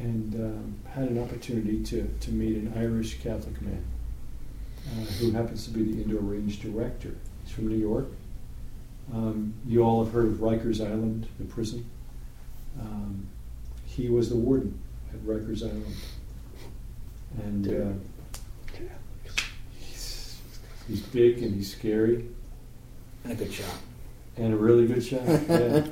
[0.00, 3.84] And um, had an opportunity to, to meet an Irish Catholic man
[4.88, 7.14] uh, who happens to be the indoor range director.
[7.44, 8.08] He's from New York.
[9.12, 11.84] Um, you all have heard of Rikers Island, the prison.
[12.80, 13.26] Um,
[13.84, 14.78] he was the warden
[15.12, 15.96] at Rikers Island.
[17.44, 18.78] And uh,
[19.78, 20.40] he's,
[20.88, 22.26] he's big and he's scary
[23.24, 23.74] And a good shot.
[24.36, 25.22] And a really good shot.
[25.26, 25.86] Yeah,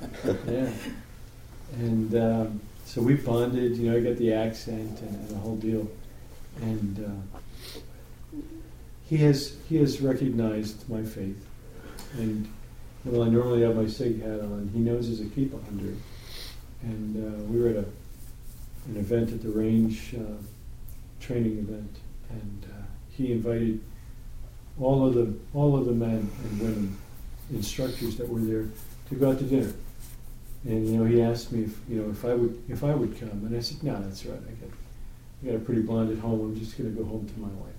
[0.46, 0.72] yeah.
[1.78, 3.76] And um, so we bonded.
[3.76, 5.88] You know, I got the accent and, and the whole deal.
[6.60, 7.24] And
[8.34, 8.38] uh,
[9.08, 11.44] he has he has recognized my faith.
[12.14, 12.48] And
[13.04, 14.70] well, I normally have my sig hat on.
[14.74, 15.94] He knows he's a keep under.
[16.82, 17.84] And uh, we were at a,
[18.88, 20.42] an event at the range, uh,
[21.20, 21.96] training event,
[22.30, 23.80] and uh, he invited
[24.80, 26.98] all of the all of the men and women
[27.52, 28.66] instructors that were there
[29.08, 29.72] to go out to dinner.
[30.64, 33.18] And you know, he asked me if you know if I would if I would
[33.18, 34.38] come, and I said, no, that's right.
[34.38, 34.70] I got
[35.42, 36.40] I got a pretty blonde at home.
[36.40, 37.70] I'm just going to go home to my wife.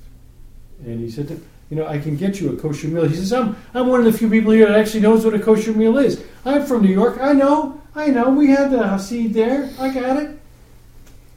[0.83, 1.39] And he said,
[1.69, 3.07] you know, I can get you a kosher meal.
[3.07, 5.39] He says, I'm I'm one of the few people here that actually knows what a
[5.39, 6.23] kosher meal is.
[6.43, 7.19] I'm from New York.
[7.21, 7.81] I know.
[7.95, 8.29] I know.
[8.29, 9.69] We had the Hasid there.
[9.79, 10.39] I got it.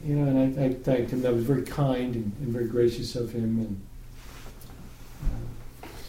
[0.03, 1.21] You know, and I, I thanked him.
[1.21, 3.59] That was very kind and, and very gracious of him.
[3.59, 3.81] And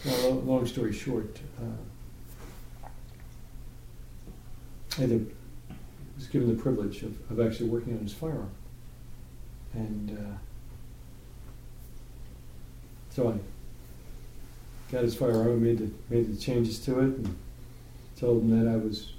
[0.05, 2.87] uh, well, long story short, uh,
[4.97, 5.21] The,
[6.15, 8.49] was given the privilege of, of actually working on his firearm.
[9.73, 10.37] And uh,
[13.11, 17.35] so I got his firearm and made the, made the changes to it and
[18.19, 19.13] told him that I was,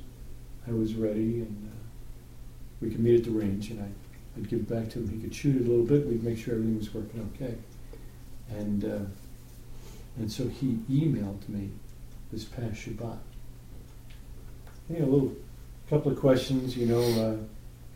[0.67, 1.77] I was ready and uh,
[2.81, 3.87] we could meet at the range and I,
[4.37, 5.09] I'd give it back to him.
[5.09, 6.09] He could shoot it a little bit.
[6.09, 7.55] We'd make sure everything was working okay.
[8.51, 9.07] And, uh,
[10.19, 11.71] and so he emailed me
[12.33, 13.19] this past Shabbat.
[14.91, 15.37] You know, a little
[15.89, 16.77] couple of questions.
[16.77, 17.37] You know, uh,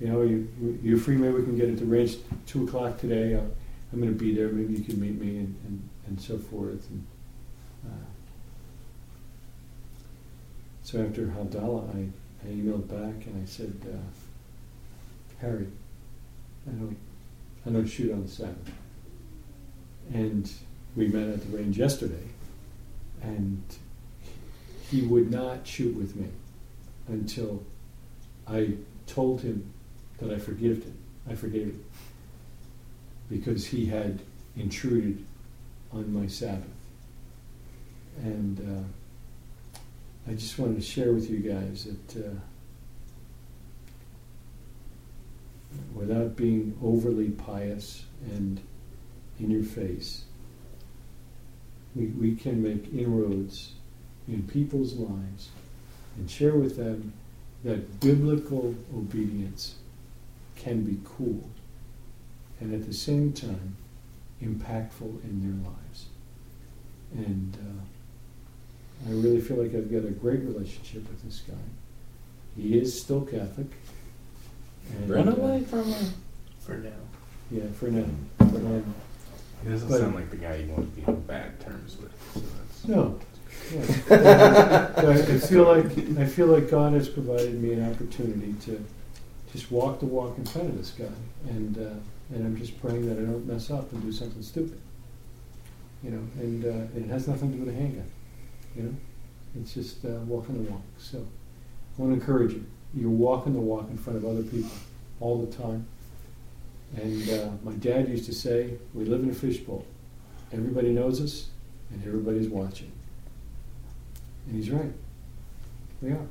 [0.01, 0.49] you know, you
[0.83, 1.17] you're free.
[1.17, 2.17] Maybe we can get at the range
[2.47, 3.35] two o'clock today.
[3.35, 3.43] Uh,
[3.93, 4.49] I'm going to be there.
[4.49, 6.89] Maybe you can meet me and, and, and so forth.
[6.89, 7.07] And
[7.87, 8.07] uh,
[10.83, 12.09] so after Havdalah, I,
[12.47, 15.67] I emailed back and I said, uh, Harry,
[16.67, 16.97] I don't
[17.67, 18.73] I don't shoot on the Sabbath.
[20.13, 20.51] And
[20.97, 22.29] we met at the range yesterday,
[23.23, 23.63] and
[24.91, 26.29] he would not shoot with me
[27.09, 27.63] until
[28.53, 28.75] I
[29.07, 29.73] told him
[30.19, 30.99] that I forgave him.
[31.29, 31.85] I forgave him
[33.31, 34.21] because he had
[34.57, 35.25] intruded
[35.93, 36.67] on my Sabbath.
[38.23, 42.35] And uh, I just wanted to share with you guys that uh,
[45.95, 48.61] without being overly pious and
[49.41, 50.25] in your face,
[51.95, 53.73] we, we can make inroads
[54.29, 55.49] in people's lives
[56.17, 57.15] and share with them
[57.65, 59.77] that biblical obedience
[60.57, 61.49] can be cool
[62.61, 63.77] and at the same time
[64.43, 66.07] impactful in their lives.
[67.15, 71.55] And uh, I really feel like I've got a great relationship with this guy.
[72.57, 73.69] He is still Catholic.
[74.97, 76.07] And, Run uh, from her.
[76.61, 76.91] For now.
[77.51, 78.05] yeah, for now.
[78.41, 78.95] Um,
[79.65, 82.13] He doesn't But- sound like the guy you want to be on bad terms with.
[82.35, 83.19] So that's, No.
[83.73, 84.93] Yeah.
[84.97, 88.85] I I feel like I feel like God has provided me an opportunity to
[89.53, 91.05] just walk the walk in front of this guy,
[91.49, 94.79] and uh, and I'm just praying that I don't mess up and do something stupid.
[96.03, 98.11] You know, and uh, it has nothing to do with a handgun.
[98.77, 98.95] You know,
[99.61, 100.83] it's just uh, walking the walk.
[100.99, 102.65] So I want to encourage you.
[102.95, 104.71] You're walking the walk in front of other people
[105.21, 105.87] all the time.
[106.97, 109.87] And uh, my dad used to say, "We live in a fishbowl.
[110.53, 111.49] Everybody knows us,
[111.91, 112.93] and everybody's watching."
[114.47, 114.93] And he's right.
[116.01, 116.27] We are.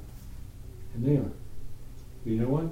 [0.94, 1.32] And they are.
[2.24, 2.66] But you know what?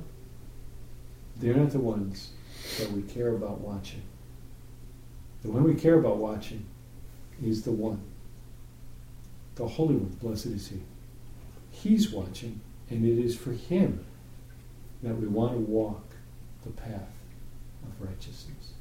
[1.37, 2.31] They're not the ones
[2.77, 4.01] that we care about watching.
[5.41, 6.65] The one we care about watching
[7.43, 8.01] is the one,
[9.55, 10.81] the Holy One, blessed is He.
[11.71, 12.59] He's watching,
[12.89, 14.03] and it is for Him
[15.01, 16.03] that we want to walk
[16.63, 17.13] the path
[17.83, 18.73] of righteousness.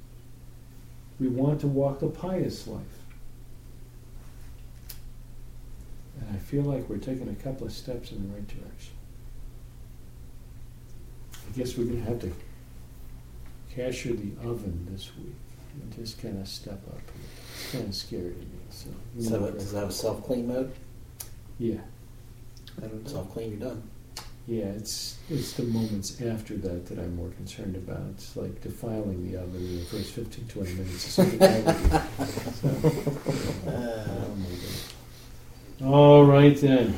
[1.21, 2.98] We want to walk the pious life.
[6.21, 8.93] And I feel like we're taking a couple of steps in the right direction.
[11.49, 12.33] I guess we're going to have to
[13.75, 15.35] kasher the oven this week
[15.81, 17.01] and just kind of step up.
[17.55, 18.47] It's kind of scary to me.
[18.71, 20.73] So, you So know, it- does it have a self clean mode?
[21.59, 21.79] yeah,
[23.07, 23.83] Self clean, you're done.
[24.47, 24.67] yeah.
[24.67, 28.03] It's it's the moments after that that I'm more concerned about.
[28.11, 31.07] It's like defiling the oven in the first 15, 20 minutes.
[31.09, 31.73] Is something I do.
[32.53, 32.93] So,
[33.67, 34.35] oh.
[35.85, 36.95] All right then.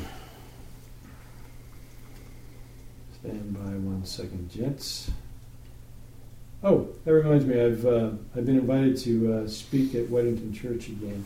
[3.19, 5.11] Stand by one second, gents.
[6.63, 7.59] Oh, that reminds me.
[7.59, 11.23] I've uh, I've been invited to uh, speak at Weddington Church again.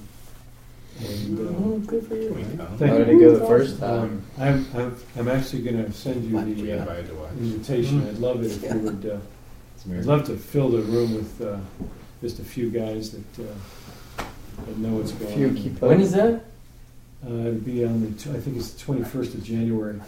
[0.99, 2.29] And uh, good for you.
[2.29, 2.43] Can we?
[2.77, 3.05] Thank How you.
[3.05, 4.25] did it go the first time?
[4.37, 7.31] um, I'm, I'm I'm actually going to send you We the uh, invited to watch.
[7.33, 8.07] invitation.
[8.07, 9.05] I'd love it if you would.
[9.05, 9.17] Uh,
[9.93, 11.57] I'd love to fill the room with uh,
[12.21, 14.23] just a few guys that, uh,
[14.65, 15.75] that know what's going on.
[15.79, 16.43] When is that?
[17.25, 19.99] Uh, it'll be on the, tw- I think it's the 21st of January.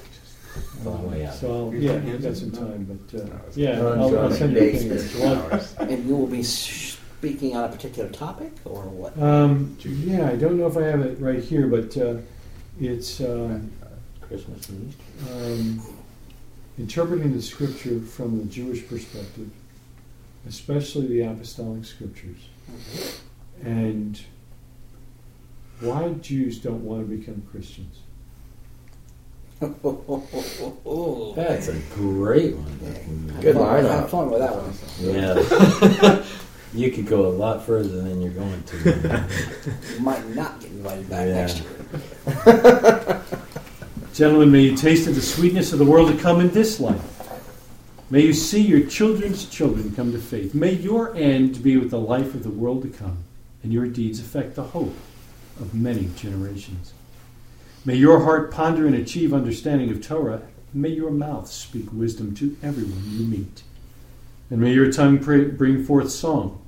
[0.86, 1.34] Oh, way out.
[1.36, 3.26] So I'll, yeah, I've got some time, but, uh,
[3.56, 4.92] yeah, I'll, I'll it's send you a thing.
[4.92, 9.20] It's It's one- And you will be speaking on a particular topic or what?
[9.22, 12.18] Um, yeah, I don't know if I have it right here, but, uh,
[12.80, 13.72] it's, um,
[14.22, 15.34] Christmas and Easter.
[15.34, 15.82] um,
[16.78, 19.50] interpreting the scripture from the Jewish perspective,
[20.48, 22.38] especially the apostolic scriptures,
[23.64, 24.20] and
[25.80, 28.00] why Jews don't want to become Christians.
[31.36, 33.34] That's a great one.
[33.42, 33.90] Good fun- lineup.
[33.90, 34.72] Have fun with that one.
[35.00, 36.24] Yeah.
[36.74, 39.26] you could go a lot further than you're going to.
[39.96, 41.34] You might not get invited back Yeah.
[41.34, 41.64] next
[42.46, 43.24] year.
[44.14, 47.02] Gentlemen, may you taste of the sweetness of the world to come in this life.
[48.10, 50.54] May you see your children's children come to faith.
[50.56, 53.18] May your end be with the life of the world to come,
[53.64, 54.96] and your deeds affect the hope
[55.60, 56.94] of many generations.
[57.86, 60.42] May your heart ponder and achieve understanding of Torah.
[60.74, 63.64] May your mouth speak wisdom to everyone you meet.
[64.50, 66.62] And may your tongue pray, bring forth song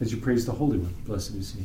[0.00, 0.94] as you praise the Holy One.
[1.04, 1.64] Blessed is He.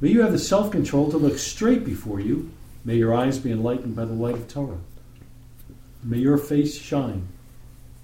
[0.00, 2.50] May you have the self control to look straight before you
[2.84, 4.80] May your eyes be enlightened by the light of Torah.
[6.02, 7.28] May your face shine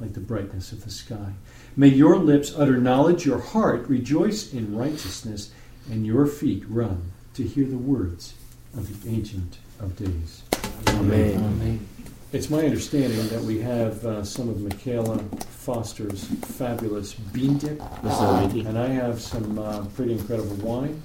[0.00, 1.34] like the brightness of the sky.
[1.76, 5.52] May your lips utter knowledge, your heart rejoice in righteousness,
[5.90, 8.34] and your feet run to hear the words
[8.76, 10.42] of the Ancient of Days.
[10.88, 11.36] Amen.
[11.36, 11.88] Amen.
[12.32, 18.78] It's my understanding that we have uh, some of Michaela Foster's fabulous bean dip, and
[18.78, 21.02] I have some uh, pretty incredible wine.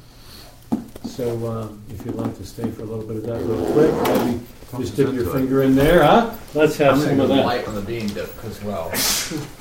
[1.06, 3.94] So uh, if you'd like to stay for a little bit of that real quick,
[4.08, 4.46] maybe
[4.78, 6.36] just dip your finger in there, huh?
[6.54, 7.46] Let's have some of that.
[7.46, 8.92] light on the bean dip as well.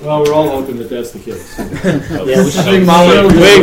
[0.03, 1.59] Well, we're all hoping that that's the case.
[2.29, 3.63] Yeah, we should Molly, wait,